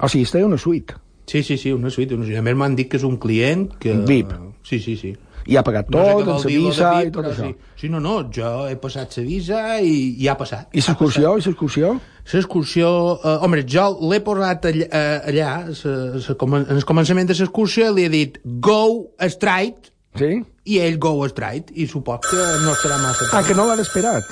O 0.00 0.08
sigui, 0.08 0.28
està 0.28 0.38
una 0.46 0.58
suite. 0.62 0.94
Sí, 1.26 1.42
sí, 1.42 1.58
sí, 1.58 1.72
una 1.72 1.90
suite. 1.90 2.14
Una 2.14 2.24
suite. 2.24 2.38
A 2.38 2.46
més 2.46 2.54
m'han 2.54 2.78
dit 2.78 2.88
que 2.88 3.02
és 3.02 3.04
un 3.04 3.18
client 3.18 3.66
que... 3.82 3.98
VIP. 4.06 4.32
Sí, 4.62 4.78
sí, 4.78 4.94
sí. 4.96 5.12
I 5.46 5.56
ha 5.56 5.62
pagat 5.64 5.88
No 5.90 6.02
sé 6.04 6.10
tot, 6.12 6.24
vol 6.26 6.34
amb 6.34 6.46
visa 6.50 6.90
i 7.02 7.10
tot 7.14 7.24
això. 7.30 7.46
Sí. 7.48 7.54
sí, 7.80 7.88
no, 7.88 8.00
no, 8.04 8.16
jo 8.34 8.50
he 8.68 8.76
passat 8.76 9.12
sa 9.16 9.22
visa 9.24 9.62
i, 9.80 10.16
i 10.20 10.28
ha 10.28 10.34
passat. 10.38 10.68
I 10.76 10.82
l'excursió, 10.82 11.36
i 11.38 11.44
l'excursió? 11.46 11.94
L'excursió... 12.32 12.90
Eh, 13.24 13.36
home, 13.46 13.62
jo 13.66 13.86
l'he 14.10 14.20
posat 14.26 14.68
allà, 14.70 14.86
eh, 14.90 15.30
allà 15.32 15.48
sa, 15.74 16.36
comen- 16.38 16.66
en 16.68 16.76
el 16.76 16.84
començament 16.86 17.26
de 17.30 17.34
l'excursió 17.38 17.88
li 17.96 18.04
he 18.04 18.12
dit 18.12 18.36
go 18.44 19.08
straight 19.32 19.88
sí? 20.20 20.36
i 20.68 20.78
ell 20.84 20.98
go 21.00 21.16
straight 21.32 21.72
i 21.74 21.88
suposo 21.88 22.28
que 22.28 22.44
no 22.66 22.76
estarà 22.76 23.00
massa 23.00 23.30
Ah, 23.32 23.42
que 23.46 23.56
no 23.56 23.66
l'han 23.66 23.80
esperat. 23.80 24.28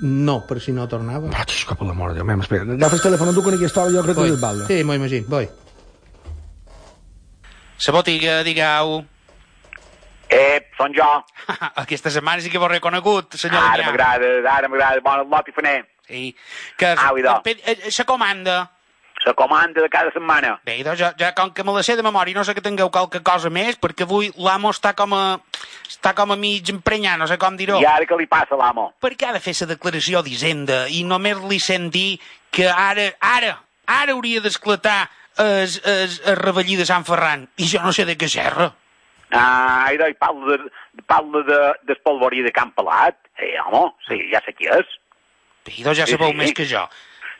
No, 0.00 0.38
per 0.48 0.62
si 0.64 0.72
no 0.72 0.86
tornava. 0.88 1.28
Ah, 1.36 1.44
xisco, 1.44 1.74
per 1.76 1.84
l'amor 1.86 2.14
de 2.14 2.22
Déu, 2.22 2.24
m'hem 2.24 2.40
esperat. 2.40 2.70
Agafes 2.72 3.02
el 3.02 3.10
telèfon 3.10 3.34
tu 3.36 3.42
con 3.44 3.52
aquesta 3.58 3.82
hora, 3.84 3.92
jo 3.92 4.02
crec 4.06 4.16
que 4.16 4.30
és 4.32 4.40
balda. 4.40 4.64
Sí, 4.70 4.80
m'ho 4.82 4.96
imagino, 4.96 5.28
voy. 5.28 5.50
La 7.86 7.92
botiga, 7.96 8.42
digueu. 8.46 9.02
Eh, 10.30 10.60
són 10.78 10.94
jo. 10.94 11.06
Aquesta 11.84 12.10
setmana 12.14 12.42
sí 12.42 12.50
que 12.52 12.60
vos 12.62 12.70
reconegut, 12.70 13.34
senyor 13.34 13.64
Ara 13.66 13.88
m'agrada, 13.88 14.28
ara 14.46 14.68
m'agrada. 14.70 15.02
Bon 15.02 15.24
lot 15.26 15.48
i 15.50 15.54
faner. 15.56 15.80
Sí. 16.06 16.28
Que 16.78 16.94
Au, 16.94 17.18
idò. 17.18 17.40
la 17.42 18.04
comanda. 18.06 18.70
La 19.26 19.34
comanda 19.34 19.82
de 19.82 19.88
cada 19.92 20.10
setmana. 20.14 20.54
Bé, 20.64 20.78
idò, 20.80 20.94
ja, 20.96 21.10
ja 21.18 21.34
com 21.36 21.50
que 21.52 21.64
me 21.66 21.74
la 21.74 21.82
sé 21.82 21.96
de 21.96 22.02
memòria, 22.02 22.34
no 22.38 22.44
sé 22.44 22.54
que 22.54 22.62
tingueu 22.64 22.88
qualque 22.90 23.20
cosa 23.20 23.50
més, 23.50 23.76
perquè 23.76 24.06
avui 24.06 24.30
l'amo 24.38 24.70
està 24.72 24.94
com 24.96 25.12
a... 25.12 25.24
està 25.90 26.14
com 26.16 26.32
a 26.32 26.38
mig 26.40 26.70
emprenyat, 26.72 27.18
no 27.20 27.28
sé 27.28 27.36
com 27.36 27.58
dir-ho. 27.58 27.76
I 27.82 27.88
ara 27.90 28.08
què 28.08 28.16
li 28.16 28.30
passa 28.30 28.56
a 28.56 28.60
l'amo? 28.62 28.92
Perquè 29.02 29.28
ha 29.28 29.34
de 29.36 29.42
fer 29.44 29.52
la 29.60 29.74
declaració 29.74 30.22
d'Hisenda 30.24 30.86
i 30.88 31.02
només 31.04 31.42
li 31.50 31.60
sent 31.60 31.90
dir 31.92 32.20
que 32.50 32.70
ara, 32.70 33.10
ara, 33.20 33.58
ara 33.84 34.16
hauria 34.16 34.40
d'esclatar 34.40 35.02
es, 35.36 35.76
es, 35.84 36.20
es 36.24 36.38
rebellí 36.38 36.76
de 36.80 36.86
Sant 36.88 37.04
Ferran. 37.04 37.48
I 37.60 37.68
jo 37.68 37.82
no 37.84 37.92
sé 37.92 38.08
de 38.08 38.16
què 38.16 38.28
serra. 38.30 38.70
Ah, 39.32 39.88
idò, 39.94 40.08
i 40.10 40.14
parla 40.18 40.56
de, 40.56 40.70
parla 41.06 41.42
de, 41.46 41.58
d'espolvorí 41.86 42.42
de 42.42 42.50
Camp 42.52 42.72
Pelat. 42.74 43.16
Eh, 43.38 43.54
home, 43.62 43.92
sí, 44.08 44.18
ja 44.32 44.40
sé 44.44 44.52
qui 44.56 44.66
és. 44.68 44.96
Idò 45.78 45.94
ja 45.94 46.06
sabeu 46.08 46.32
més 46.34 46.52
que 46.56 46.66
jo. 46.66 46.82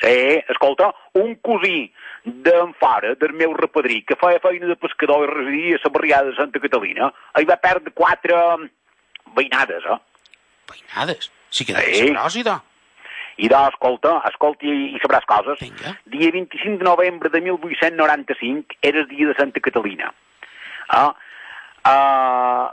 Sí, 0.00 0.12
escolta, 0.48 0.92
un 1.18 1.34
cosí 1.44 1.90
d'en 2.24 2.72
fora, 2.80 3.14
del 3.20 3.34
meu 3.36 3.52
repadrí, 3.56 4.02
que 4.08 4.16
feia 4.20 4.40
feina 4.40 4.68
de 4.70 4.76
pescador 4.80 5.26
i 5.26 5.32
residia 5.32 5.76
a 5.76 5.82
la 5.84 5.92
barriada 5.92 6.30
de 6.30 6.36
Santa 6.38 6.60
Catalina, 6.62 7.10
ell 7.36 7.48
va 7.48 7.56
perdre 7.60 7.92
quatre 7.96 8.38
veïnades, 9.36 9.84
eh? 9.84 9.98
Veïnades? 10.70 11.30
Sí 11.50 11.64
que 11.66 11.74
Sí. 11.74 11.80
deu 11.80 11.94
ser 11.94 12.12
gros, 12.14 12.36
idò. 12.36 12.60
I 13.40 13.48
doncs, 13.48 13.74
escolta, 13.74 14.20
escolta 14.28 14.66
i, 14.66 14.94
i 14.94 14.98
sabràs 15.00 15.24
coses. 15.26 15.58
Vinga. 15.60 15.96
Dia 16.12 16.30
25 16.32 16.78
de 16.78 16.84
novembre 16.84 17.28
de 17.32 17.40
1895 17.40 18.76
era 18.82 19.00
el 19.00 19.08
dia 19.08 19.26
de 19.28 19.34
Santa 19.34 19.60
Catalina. 19.60 20.12
Ah, 20.88 21.14
uh, 21.88 22.70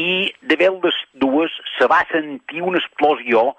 I 0.00 0.12
de 0.46 0.56
veure 0.56 0.86
les 0.86 1.00
dues 1.22 1.54
se 1.76 1.86
va 1.90 2.04
sentir 2.12 2.62
una 2.62 2.78
explosió 2.78 3.50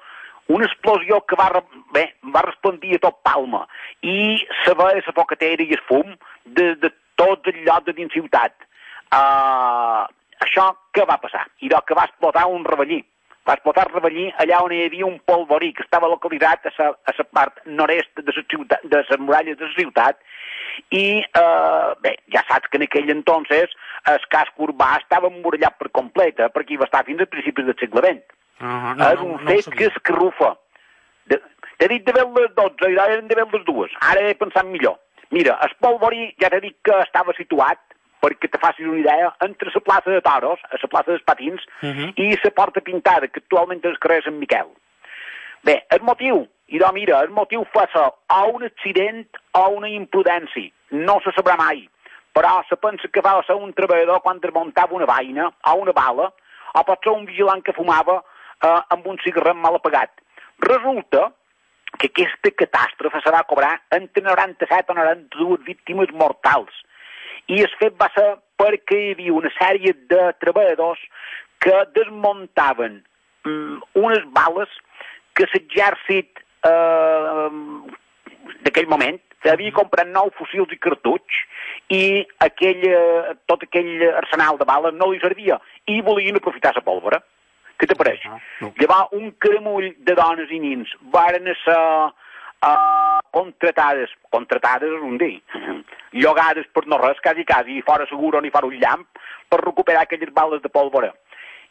una 0.52 0.66
explosió 0.66 1.22
que 1.28 1.36
va, 1.40 1.64
bé, 1.94 2.08
va 2.36 2.42
resplendir 2.44 2.98
a 2.98 3.04
tot 3.06 3.22
Palma 3.24 3.62
i 4.04 4.42
se 4.64 4.74
veia 4.76 5.04
la 5.06 5.16
focatera 5.16 5.64
i 5.64 5.78
el 5.78 5.84
fum 5.88 6.16
de, 6.46 6.74
de 6.82 6.92
tots 7.20 7.52
els 7.52 7.62
llocs 7.68 7.88
de 7.88 7.96
dins 7.96 8.14
ciutat. 8.16 8.56
Uh, 9.12 10.04
això 10.44 10.72
què 10.96 11.06
va 11.08 11.20
passar? 11.22 11.46
I 11.62 11.72
doncs 11.72 11.88
que 11.88 11.98
va 11.98 12.08
explotar 12.10 12.48
un 12.50 12.66
rebellí. 12.68 13.02
Va 13.48 13.56
explotar 13.58 13.88
el 13.88 13.96
rebellí 13.96 14.28
allà 14.44 14.62
on 14.66 14.74
hi 14.76 14.84
havia 14.86 15.08
un 15.08 15.18
polvorí 15.26 15.72
que 15.78 15.86
estava 15.86 16.10
localitzat 16.12 16.68
a 16.70 16.74
la, 16.78 16.92
a 17.10 17.28
part 17.38 17.64
nord-est 17.66 18.22
de 18.22 18.28
la 18.28 18.44
ciutat, 18.44 18.84
de 18.84 19.02
les 19.02 19.20
muralles 19.20 19.58
de 19.58 19.70
la 19.70 19.78
ciutat 19.78 20.20
i, 20.94 21.22
uh, 21.40 21.94
bé, 22.04 22.16
ja 22.34 22.44
saps 22.50 22.70
que 22.70 22.78
en 22.80 22.86
aquell 22.86 23.10
entonces 23.14 23.74
el 24.10 24.20
casc 24.34 24.58
urbà 24.58 24.96
estava 24.98 25.30
emmurallat 25.30 25.78
per 25.78 25.92
completa 25.92 26.50
perquè 26.50 26.76
hi 26.76 26.82
va 26.82 26.90
estar 26.90 27.04
fins 27.06 27.22
a 27.22 27.30
principis 27.30 27.66
del 27.66 27.78
segle 27.80 28.02
XX. 28.02 28.36
Uh 28.62 28.68
-huh, 28.68 28.96
no, 28.98 29.12
és 29.14 29.20
un 29.20 29.32
no, 29.32 29.48
fet 29.50 29.68
no 29.68 29.78
que 29.78 29.86
escarrufa. 29.86 30.56
T'he 31.28 31.88
dit 31.88 32.06
de 32.06 32.14
veure 32.14 32.42
les 32.42 32.54
12 32.56 32.92
i 32.94 32.98
ara 32.98 33.22
de 33.22 33.36
veure 33.36 33.58
les 33.58 33.66
dues. 33.66 33.92
Ara 34.00 34.22
he 34.22 34.34
pensat 34.36 34.66
millor. 34.66 35.00
Mira, 35.32 35.58
el 35.64 35.72
polvorí 35.80 36.36
ja 36.42 36.50
t'he 36.50 36.60
dit 36.62 36.78
que 36.84 37.00
estava 37.02 37.34
situat 37.34 37.80
perquè 38.22 38.50
te 38.52 38.60
facis 38.62 38.86
una 38.86 39.00
idea, 39.00 39.34
entre 39.42 39.72
la 39.74 39.82
plaça 39.82 40.12
de 40.12 40.22
Toros, 40.22 40.60
a 40.70 40.78
la 40.82 40.90
plaça 40.94 41.10
dels 41.12 41.24
Patins, 41.24 41.62
uh 41.82 41.90
-huh. 41.90 42.14
i 42.16 42.38
la 42.44 42.52
porta 42.52 42.82
pintada, 42.82 43.28
que 43.28 43.40
actualment 43.40 43.84
és 43.84 43.98
carrer 43.98 44.22
Sant 44.24 44.38
Miquel. 44.38 44.68
Bé, 45.64 45.86
el 45.90 46.02
motiu, 46.02 46.48
i 46.68 46.78
doncs 46.78 46.94
mira, 46.94 47.20
el 47.22 47.30
motiu 47.30 47.66
fa 47.74 47.88
ser 47.94 48.08
o 48.30 48.42
un 48.54 48.64
accident 48.64 49.28
o 49.54 49.68
una 49.70 49.90
imprudència. 49.90 50.72
No 50.92 51.20
se 51.24 51.32
sabrà 51.36 51.58
mai. 51.58 51.90
Però 52.36 52.62
se 52.70 52.78
pensa 52.80 53.10
que 53.12 53.24
va 53.24 53.36
ser 53.48 53.58
un 53.60 53.74
treballador 53.76 54.22
quan 54.24 54.40
desmuntava 54.40 54.96
una 54.96 55.10
vaina 55.10 55.50
o 55.68 55.76
una 55.82 55.96
bala, 55.96 56.30
o 56.74 56.84
pot 56.88 57.04
ser 57.04 57.12
un 57.12 57.26
vigilant 57.28 57.64
que 57.66 57.76
fumava 57.76 58.22
eh, 58.22 58.80
amb 58.96 59.08
un 59.08 59.20
cigarret 59.24 59.58
mal 59.58 59.76
apagat. 59.76 60.14
Resulta 60.64 61.32
que 61.98 62.08
aquesta 62.08 62.54
catàstrofe 62.64 63.20
se 63.24 63.34
va 63.34 63.44
cobrar 63.50 63.74
entre 63.98 64.24
97 64.24 64.94
o 64.94 64.96
92 64.96 65.66
víctimes 65.68 66.14
mortals 66.16 66.78
i 67.52 67.60
el 67.66 67.74
fet 67.80 67.98
va 68.00 68.08
ser 68.16 68.28
perquè 68.62 68.98
hi 68.98 69.10
havia 69.16 69.34
una 69.36 69.52
sèrie 69.58 69.94
de 70.12 70.22
treballadors 70.44 71.02
que 71.64 71.74
desmuntaven 71.98 73.02
mm, 73.46 73.82
unes 74.00 74.24
bales 74.38 74.72
que 75.36 75.48
l'exèrcit 75.52 76.42
eh, 76.70 77.50
d'aquell 78.64 78.90
moment 78.94 79.20
havia 79.50 79.74
comprat 79.74 80.08
nou 80.08 80.30
fusils 80.38 80.72
i 80.72 80.78
cartutx 80.78 81.42
i 81.90 82.04
aquell, 82.46 82.84
eh, 82.86 83.36
tot 83.50 83.64
aquell 83.64 84.04
arsenal 84.22 84.58
de 84.58 84.66
bales 84.66 84.94
no 84.94 85.12
li 85.12 85.20
servia 85.20 85.60
i 85.88 86.02
volien 86.02 86.38
aprofitar 86.38 86.74
la 86.76 86.86
pólvora. 86.86 87.22
Què 87.80 87.88
t'apareix? 87.90 88.26
Uh 88.26 88.38
-huh. 88.60 88.74
Llavors, 88.78 89.12
un 89.12 89.34
cremull 89.40 89.96
de 89.98 90.14
dones 90.14 90.52
i 90.52 90.60
nins 90.60 90.88
varen 91.02 91.50
ser 91.66 92.12
uh, 92.62 93.20
contratades, 93.32 94.12
contratades 94.30 94.92
és 94.92 95.02
un 95.02 95.18
dir, 95.18 95.42
llogades 96.22 96.68
per 96.74 96.86
no 96.88 96.98
res, 97.02 97.20
quasi, 97.24 97.46
quasi, 97.46 97.78
i 97.78 97.82
fora 97.82 98.06
seguro 98.08 98.42
ni 98.42 98.52
fora 98.52 98.68
un 98.68 98.78
llamp, 98.78 99.08
per 99.50 99.62
recuperar 99.64 100.04
aquelles 100.04 100.34
bales 100.34 100.62
de 100.62 100.70
pólvora. 100.70 101.14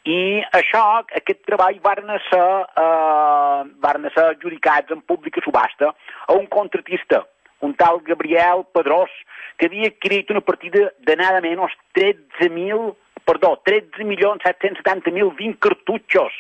I 0.09 0.41
això, 0.57 1.05
aquest 1.21 1.43
treball 1.45 1.77
van 1.85 2.09
ser, 2.31 2.47
uh, 2.85 3.61
van 3.85 4.09
ser 4.15 4.25
adjudicats 4.31 4.91
en 4.91 5.03
pública 5.03 5.43
subhasta 5.45 5.93
a 6.27 6.33
un 6.33 6.47
contratista, 6.47 7.27
un 7.61 7.75
tal 7.75 8.01
Gabriel 8.05 8.65
Pedrós, 8.73 9.11
que 9.59 9.67
havia 9.69 9.91
adquirit 9.93 10.31
una 10.31 10.41
partida 10.41 10.91
de 11.07 11.17
nada 11.17 11.41
menys 11.45 11.75
13.000, 11.97 12.95
perdó, 13.29 13.55
13.770.020 13.69 15.59
cartutxos. 15.61 16.33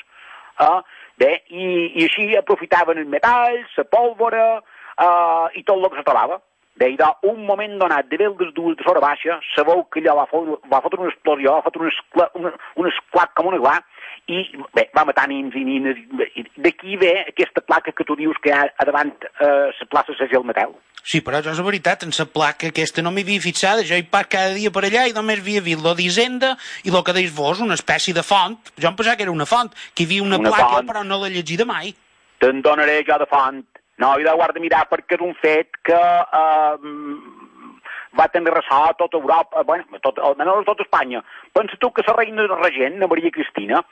Eh? 0.60 0.80
Bé, 1.20 1.32
i, 1.52 1.66
i 2.00 2.06
així 2.08 2.30
aprofitaven 2.38 3.02
els 3.02 3.10
metalls, 3.12 3.74
la 3.76 3.84
pólvora 3.92 4.44
uh, 4.60 5.48
i 5.52 5.62
tot 5.62 5.76
el 5.76 5.90
que 5.90 6.00
se 6.00 6.06
trobava. 6.06 6.40
Bé, 6.80 6.94
i 6.94 6.96
d'un 6.96 7.42
moment 7.44 7.74
donat, 7.76 8.06
de 8.08 8.16
veure 8.16 8.46
les 8.46 8.52
dues 8.56 8.76
de 8.78 8.84
sora 8.86 9.02
baixa, 9.04 9.36
sabeu 9.52 9.82
que 9.92 10.00
allò 10.00 10.14
va, 10.22 10.28
fotre, 10.30 10.56
va 10.72 10.80
fotre 10.80 11.02
una 11.02 11.10
explosió, 11.12 11.58
va 11.58 11.64
fotre 11.66 11.84
un, 11.84 11.90
esclat, 11.92 12.38
un, 12.40 12.48
un 12.80 12.88
esclat 12.88 13.34
com 13.36 13.50
una 13.50 13.58
gla, 13.60 13.74
i 14.32 14.40
bé, 14.76 14.86
va 14.96 15.04
matar 15.04 15.26
nins 15.28 15.52
i 15.58 15.64
nines. 15.66 16.00
D'aquí 16.56 16.96
ve 17.00 17.12
aquesta 17.26 17.60
placa 17.60 17.92
que 17.92 18.06
tu 18.08 18.16
dius 18.16 18.38
que 18.40 18.48
hi 18.48 18.56
ha 18.56 18.62
a 18.70 18.86
davant 18.88 19.12
eh, 19.28 19.68
la 19.76 19.90
plaça 19.92 20.16
Segel 20.16 20.46
Mateu. 20.48 20.72
Sí, 21.00 21.22
però 21.24 21.40
això 21.40 21.52
és 21.52 21.62
veritat, 21.64 22.04
en 22.04 22.12
la 22.16 22.26
placa 22.28 22.68
aquesta 22.70 23.04
no 23.04 23.12
m'hi 23.12 23.24
havia 23.24 23.44
fixat, 23.44 23.82
jo 23.88 23.96
hi 23.96 24.04
pas 24.08 24.28
cada 24.30 24.52
dia 24.56 24.72
per 24.72 24.84
allà 24.86 25.06
i 25.08 25.16
només 25.16 25.40
havia 25.40 25.64
vist 25.64 25.84
lo 25.84 25.94
d'Hisenda 25.96 26.54
i 26.84 26.92
el 26.92 27.04
que 27.04 27.16
deis 27.16 27.32
vos, 27.36 27.60
una 27.64 27.76
espècie 27.76 28.16
de 28.16 28.24
font. 28.24 28.56
Jo 28.76 28.88
em 28.88 28.96
pensava 28.96 29.16
que 29.16 29.28
era 29.28 29.34
una 29.34 29.48
font, 29.48 29.72
que 29.94 30.04
hi 30.04 30.08
havia 30.08 30.28
una, 30.28 30.40
una 30.40 30.52
placa, 30.52 30.78
font. 30.78 30.88
però 30.92 31.04
no 31.04 31.20
l'he 31.22 31.32
llegida 31.36 31.68
mai. 31.68 31.92
Te'n 32.40 32.62
donaré 32.64 33.02
jo 33.04 33.20
de 33.20 33.28
font. 33.28 33.64
No, 34.00 34.14
i 34.18 34.24
de 34.24 34.32
guarda 34.32 34.62
mirar 34.62 34.86
perquè 34.90 35.18
és 35.18 35.24
un 35.24 35.34
fet 35.42 35.76
que 35.84 36.00
eh, 36.00 36.90
va 38.18 38.26
tenir 38.28 38.52
ressò 38.52 38.80
a 38.88 38.94
tota 38.98 39.18
Europa, 39.18 39.62
bueno, 39.62 39.84
tot, 40.02 40.18
almenys 40.18 40.62
a 40.62 40.66
tota 40.66 40.82
Espanya. 40.82 41.22
Pensa 41.54 41.76
tu 41.78 41.90
que 41.94 42.02
la 42.06 42.14
reina 42.16 42.46
regent, 42.62 42.98
la 42.98 43.06
Maria 43.06 43.30
Cristina, 43.30 43.82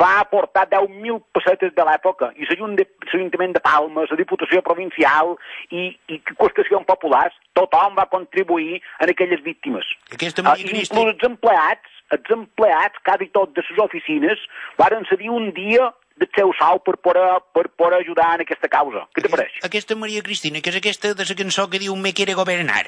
va 0.00 0.10
aportar 0.20 0.66
10.000 0.70 1.20
pessetes 1.36 1.74
de 1.74 1.84
l'època, 1.84 2.30
i 2.36 2.48
l'Ajuntament 2.48 3.56
de 3.56 3.64
Palma, 3.64 4.06
la 4.08 4.20
Diputació 4.20 4.62
Provincial 4.64 5.36
i, 5.70 5.90
i 6.08 6.20
qüestions 6.30 6.88
populars, 6.88 7.36
tothom 7.58 7.96
va 7.98 8.08
contribuir 8.08 8.80
en 9.00 9.12
aquelles 9.12 9.44
víctimes. 9.44 9.86
Aquesta 10.12 10.42
Maria 10.42 10.64
uh, 10.64 10.72
Cristina... 10.72 11.00
Inclús 11.04 11.14
els 11.14 11.30
empleats, 11.30 12.02
els 12.16 12.36
empleats, 12.38 13.04
quasi 13.04 13.32
tot 13.36 13.56
de 13.56 13.64
les 13.64 13.84
oficines, 13.84 14.44
varen 14.80 15.04
cedir 15.10 15.32
un 15.34 15.52
dia 15.56 15.92
del 16.18 16.30
seu 16.36 16.52
sou 16.58 16.80
per 16.84 16.96
poder, 17.02 17.26
per 17.54 17.66
poder 17.80 18.02
ajudar 18.02 18.34
en 18.36 18.44
aquesta 18.44 18.70
causa. 18.72 19.06
Què 19.14 19.24
te 19.24 19.32
pareix? 19.32 19.58
Aquesta 19.66 19.96
Maria 19.98 20.24
Cristina, 20.26 20.62
que 20.62 20.72
és 20.72 20.80
aquesta 20.80 21.14
de 21.14 21.26
la 21.28 21.38
cançó 21.38 21.68
que 21.70 21.80
diu 21.82 21.96
Me 21.96 22.12
quiere 22.12 22.34
gobernar. 22.38 22.86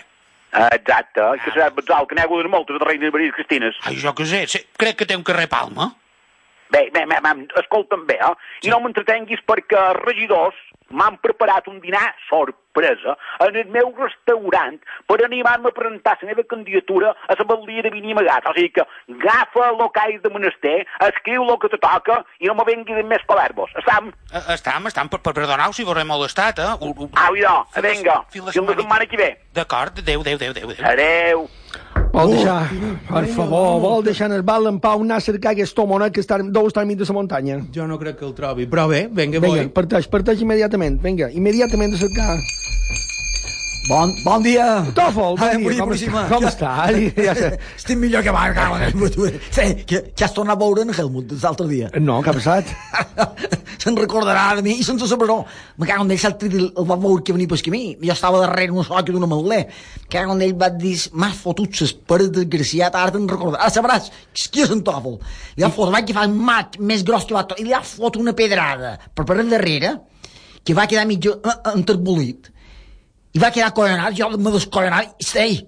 Uh, 0.51 0.66
exacte, 0.74 1.22
ah. 1.22 1.37
que 1.39 1.53
serà 1.55 1.68
el 1.70 2.07
que 2.11 2.16
n'hi 2.16 2.24
ha 2.24 2.26
hagut 2.26 2.49
moltes 2.51 2.78
de 2.78 2.87
reines 2.87 3.12
Maria 3.14 3.35
Cristines. 3.37 3.76
Ai, 3.87 3.99
jo 4.03 4.11
què 4.18 4.26
sé, 4.26 4.64
crec 4.78 4.99
que 4.99 5.07
té 5.07 5.18
un 5.18 5.26
carrer 5.26 5.47
Palma. 5.51 5.93
Bé, 6.70 6.89
bé, 6.95 7.05
bé, 7.07 7.18
bé 7.22 7.31
escolta'm 7.62 8.03
bé, 8.07 8.18
eh? 8.18 8.35
Sí. 8.59 8.68
I 8.68 8.74
no 8.74 8.81
m'entretenguis 8.83 9.43
perquè 9.47 9.85
regidors 10.01 10.59
m'han 10.91 11.18
preparat 11.22 11.68
un 11.68 11.80
dinar 11.80 12.14
sorpresa 12.28 13.16
en 13.47 13.57
el 13.57 13.70
meu 13.74 13.93
restaurant 13.99 14.78
per 15.07 15.18
animar-me 15.24 15.70
a 15.70 15.76
presentar 15.76 16.16
la 16.22 16.28
meva 16.30 16.45
candidatura 16.51 17.14
a 17.28 17.36
la 17.38 17.45
balia 17.45 17.82
de 17.82 17.91
Vini 17.95 18.14
Magat. 18.14 18.47
O 18.51 18.55
sigui 18.55 18.72
que 18.74 18.82
agafa 18.82 19.70
el 19.70 19.80
que 19.95 20.01
has 20.01 20.22
de 20.22 20.34
menester, 20.34 20.86
escriu 21.09 21.47
el 21.47 21.59
que 21.59 21.68
te 21.68 21.78
toca 21.78 22.24
i 22.41 22.51
no 22.51 22.55
me 22.59 22.66
vengui 22.68 22.95
de 22.95 23.07
més 23.07 23.24
colerbos. 23.26 23.72
Estam? 23.78 24.12
Uh, 24.32 24.45
estam, 24.55 24.86
estam, 24.91 25.09
per, 25.09 25.22
per 25.24 25.34
perdoneu 25.36 25.72
si 25.72 25.86
vos 25.86 25.99
he 25.99 26.05
molestat, 26.05 26.59
eh? 26.59 26.74
Uh, 26.80 26.93
uh, 27.07 27.11
Au, 27.26 27.38
idò, 27.38 27.64
vinga, 27.80 28.22
fins 28.30 28.51
la 28.51 28.55
setmana 28.55 29.07
que 29.07 29.20
ve. 29.20 29.32
D'acord, 29.55 30.03
adeu, 30.05 30.22
adeu, 30.26 30.38
adeu, 30.41 30.55
adeu. 30.55 30.86
Adeu. 30.95 31.51
Vol 32.11 32.32
deixar, 32.34 32.66
per 33.06 33.22
favor, 33.30 33.78
vol 33.80 34.02
deixar 34.02 34.26
en 34.30 34.34
el 34.40 34.42
bal 34.42 34.66
en 34.66 34.80
pau 34.82 35.04
anar 35.04 35.20
a 35.20 35.24
cercar 35.24 35.52
aquest 35.54 35.78
homonet 35.78 36.14
que 36.14 36.24
està, 36.24 36.40
deu 36.42 36.66
estar 36.66 36.82
enmig 36.82 36.98
de 36.98 37.06
la 37.06 37.14
muntanya. 37.14 37.61
Jo 37.74 37.86
no 37.86 37.98
crec 38.00 38.18
que 38.18 38.26
el 38.26 38.34
trobi, 38.34 38.66
però 38.70 38.88
bé, 38.90 39.04
vinga, 39.06 39.38
vinga 39.38 39.62
voy. 39.62 39.70
parteix, 39.76 40.11
parteix 40.11 40.42
immediatament, 40.42 40.98
vinga, 41.02 41.30
immediatament 41.30 41.94
a 41.94 42.02
cercar. 42.02 42.34
Bon, 43.89 44.12
bon 44.22 44.43
dia. 44.45 44.85
Tòfol, 44.95 45.39
bon 45.39 45.47
Ai, 45.47 45.57
dia. 45.57 45.81
Com, 45.81 45.93
com, 45.97 46.26
com 46.28 46.47
està? 46.47 46.70
Ja 47.26 47.33
sé. 47.37 47.49
Estic 47.78 47.99
millor 47.99 48.22
que 48.22 48.33
mai, 48.35 48.53
en. 48.53 49.31
Sí, 49.57 49.64
que, 49.89 50.03
que 50.12 50.24
has 50.26 50.35
tornat 50.37 50.59
a 50.59 50.61
veure 50.61 50.85
en 50.85 50.93
Helmut 50.93 51.33
l'altre 51.41 51.66
dia. 51.70 51.89
No, 51.99 52.18
què 52.22 52.31
ha 52.31 52.37
passat? 52.37 52.74
Se'n 53.81 53.97
recordarà 53.97 54.59
de 54.59 54.64
mi 54.66 54.76
i 54.83 54.85
sense 54.85 55.09
saber-ho. 55.09 55.39
Me 55.81 55.89
cago 55.89 56.05
en 56.05 56.12
ell, 56.12 56.20
l'altre 56.20 56.51
dia 56.53 56.66
el 56.68 56.89
va 56.91 56.99
veure 57.01 57.24
que 57.24 57.35
venia 57.35 57.51
pel 57.51 57.64
camí. 57.64 57.83
Jo 58.05 58.12
estava 58.12 58.43
darrere 58.45 58.76
un 58.76 58.85
soc 58.87 59.09
d'una 59.09 59.31
malder. 59.31 59.62
Cago 60.12 60.37
en 60.37 60.45
ell 60.45 60.55
va 60.61 60.68
dir, 60.76 60.95
m'has 61.16 61.41
fotut 61.41 61.81
ses 61.81 61.97
pares 61.97 62.31
desgraciat, 62.37 63.01
ara 63.01 63.16
te'n 63.16 63.26
recordarà. 63.33 63.64
Ara 63.64 63.74
sabràs 63.74 64.12
qui 64.53 64.66
és 64.66 64.76
en 64.76 64.85
Tòfol. 64.85 65.18
Li 65.57 65.64
ha 65.64 65.72
fotut, 65.72 65.97
vaig 65.97 66.11
que 66.11 66.18
fa 66.20 66.28
un 66.28 66.37
mat 66.37 66.76
més 66.93 67.03
gros 67.07 67.24
que 67.24 67.39
va 67.39 67.47
tot, 67.49 67.59
i 67.59 67.66
li 67.66 67.74
ha 67.74 67.83
fotut 67.87 68.20
una 68.20 68.37
pedrada 68.37 68.99
per 69.16 69.24
per 69.24 69.41
darrere 69.41 69.97
que 70.61 70.76
va 70.76 70.87
quedar 70.87 71.09
mig 71.09 71.24
enterbolit 71.72 72.53
i 73.35 73.43
va 73.43 73.53
quedar 73.55 73.72
coronat, 73.76 74.16
jo 74.18 74.31
me 74.37 74.51
descoronat, 74.55 75.14
i, 75.45 75.61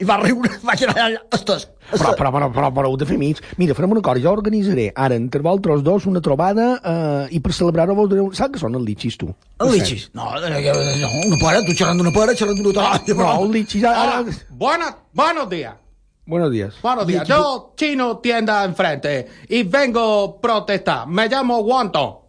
i 0.00 0.04
va 0.04 0.18
riure, 0.20 0.50
va 0.66 0.76
quedar 0.76 0.98
allà, 1.06 1.22
estàs, 1.32 1.68
però, 1.86 2.12
però, 2.18 2.32
però, 2.34 2.50
però, 2.50 2.70
però 2.74 2.90
heu 2.90 2.96
de 2.98 3.06
fer 3.06 3.16
mig. 3.20 3.38
Mira, 3.60 3.74
farem 3.78 3.94
una 3.94 4.02
cosa, 4.02 4.20
jo 4.22 4.32
organitzaré 4.34 4.88
ara 4.94 5.14
entre 5.14 5.40
vosaltres 5.44 5.84
dos 5.86 6.06
una 6.10 6.20
trobada 6.20 6.66
eh, 6.82 7.36
i 7.36 7.40
per 7.40 7.54
celebrar-ho 7.54 7.94
vos 7.94 8.10
direu... 8.10 8.28
Saps 8.34 8.56
que 8.56 8.62
són 8.62 8.74
els 8.74 8.84
litxis, 8.88 9.16
tu? 9.20 9.30
Els 9.62 9.72
litxis? 9.76 10.08
No, 10.18 10.32
no, 10.34 11.12
una 11.22 11.40
pare, 11.40 11.62
tu 11.66 11.76
xerrant 11.78 12.02
d'una 12.02 12.12
pare, 12.14 12.34
xerrant 12.34 12.58
d'una 12.58 12.74
trobada. 12.74 13.18
No, 13.22 13.32
els 13.44 13.54
litxis... 13.54 13.86
Ara... 13.86 14.20
Ah, 14.20 14.38
buena, 14.50 14.90
buenos 15.14 15.48
días. 15.50 15.78
Buenos 16.26 16.50
días. 16.50 16.74
Buenos 16.82 17.06
días. 17.06 17.28
Yo, 17.28 17.72
chino, 17.76 18.18
tienda 18.18 18.64
enfrente, 18.64 19.28
y 19.48 19.62
vengo 19.62 20.40
protestar. 20.40 21.06
Me 21.06 21.28
llamo 21.28 21.62
Guanto. 21.62 22.25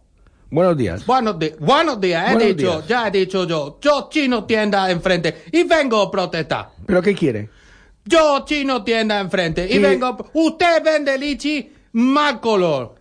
Buenos 0.50 0.76
días. 0.78 1.04
Buenos, 1.04 1.38
di 1.38 1.52
buenos 1.58 2.00
días, 2.00 2.30
he 2.30 2.34
Buenos 2.34 2.56
dicho, 2.56 2.72
días. 2.76 2.86
ya 2.88 3.08
he 3.08 3.10
dicho 3.10 3.44
yo. 3.46 3.78
Yo 3.82 4.08
chino 4.10 4.44
tienda 4.44 4.90
enfrente 4.90 5.44
y 5.52 5.64
vengo 5.64 6.00
a 6.00 6.10
protestar. 6.10 6.70
¿Pero 6.86 7.02
qué 7.02 7.14
quiere? 7.14 7.50
Yo 8.04 8.44
chino 8.46 8.82
tienda 8.82 9.20
enfrente 9.20 9.66
y 9.66 9.72
Sí. 9.74 9.78
vengo... 9.78 10.16
Usted 10.32 10.82
vende 10.82 11.18
lichi 11.18 11.70
mal 11.92 12.40
color. 12.40 12.94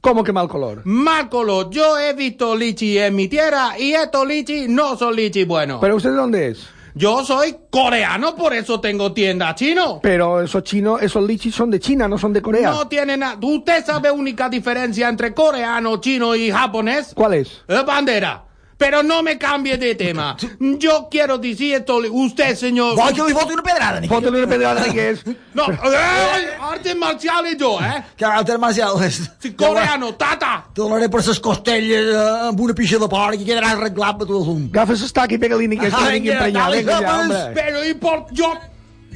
¿Cómo 0.00 0.24
que 0.24 0.32
mal 0.32 0.48
color? 0.48 0.82
Mal 0.86 1.28
color. 1.28 1.68
Yo 1.68 1.98
he 1.98 2.14
visto 2.14 2.56
lichi 2.56 2.96
en 2.96 3.14
mi 3.14 3.28
tierra 3.28 3.78
y 3.78 3.92
estos 3.92 4.26
lichi 4.26 4.66
no 4.68 4.96
son 4.96 5.14
lichi 5.16 5.44
buenos. 5.44 5.80
¿Pero 5.80 5.96
usted 5.96 6.10
de 6.10 6.16
dónde 6.16 6.48
es? 6.48 6.66
Yo 6.98 7.22
soy 7.26 7.54
coreano, 7.68 8.34
por 8.34 8.54
eso 8.54 8.80
tengo 8.80 9.12
tienda 9.12 9.54
chino. 9.54 10.00
Pero 10.02 10.40
esos 10.40 10.62
chinos, 10.62 11.02
esos 11.02 11.22
lichis 11.26 11.54
son 11.54 11.70
de 11.70 11.78
China, 11.78 12.08
no 12.08 12.16
son 12.16 12.32
de 12.32 12.40
Corea. 12.40 12.70
No 12.70 12.88
tiene 12.88 13.18
nada. 13.18 13.36
¿Usted 13.38 13.84
sabe 13.84 14.10
única 14.10 14.48
diferencia 14.48 15.06
entre 15.06 15.34
coreano, 15.34 16.00
chino 16.00 16.34
y 16.34 16.50
japonés? 16.50 17.12
¿Cuál 17.14 17.34
es? 17.34 17.62
Eh, 17.68 17.82
bandera. 17.86 18.45
Pero 18.78 19.02
no 19.02 19.22
me 19.22 19.38
cambie 19.38 19.78
de 19.78 19.94
tema. 19.94 20.36
Yo 20.60 21.08
quiero 21.10 21.38
decir 21.38 21.76
esto. 21.76 21.96
Usted, 22.10 22.54
señor. 22.56 22.94
Voy 22.94 23.14
que 23.14 23.22
voto 23.32 23.54
una 23.54 23.62
pedrada, 23.62 24.00
ni 24.00 24.06
Fótale 24.08 24.38
una 24.38 24.46
pedrada 24.46 24.84
es. 24.86 25.24
No, 25.54 25.70
eh, 25.72 26.50
artes 26.60 26.94
marciales 26.94 27.56
yo, 27.56 27.80
eh. 27.80 28.04
Que 28.14 28.26
artes 28.26 28.58
marciales. 28.58 29.30
Sí, 29.38 29.54
coreano, 29.54 30.14
tata. 30.14 30.66
Te 30.74 30.82
donaré 30.82 31.08
por 31.08 31.20
esas 31.20 31.40
costelles 31.40 32.14
eh, 32.14 32.48
amb 32.48 32.60
una 32.60 32.74
pixa 32.74 32.98
de 33.00 33.08
porc 33.08 33.40
i 33.40 33.46
quedaràs 33.48 33.78
arreglat 33.78 34.18
per 34.20 34.26
tot 34.28 34.36
el 34.42 34.44
zoom. 34.44 34.68
Agafa 34.68 34.92
estaca 34.92 35.32
i 35.34 35.38
pega-li 35.40 35.68
ni 35.72 35.78
que 35.80 35.88
es 35.88 35.94
Ai, 35.96 36.12
vingui 36.18 36.28
que 36.28 36.36
emprenyar. 36.36 36.64
dale, 36.68 36.78
Vinga 36.84 36.92
ja, 36.92 37.00
pues. 37.00 37.16
hombre. 37.22 37.42
Pero 37.54 37.84
y 37.88 37.94
por 37.94 38.26
yo 38.32 38.52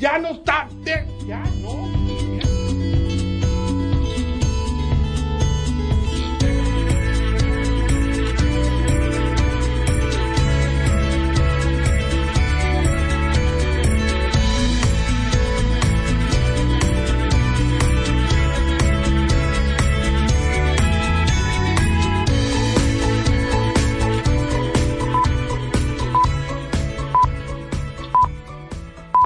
ya 0.01 0.17
no 0.19 0.31
está. 0.41 0.67
de- 0.85 1.05
ya 1.29 1.45
no. 1.61 2.00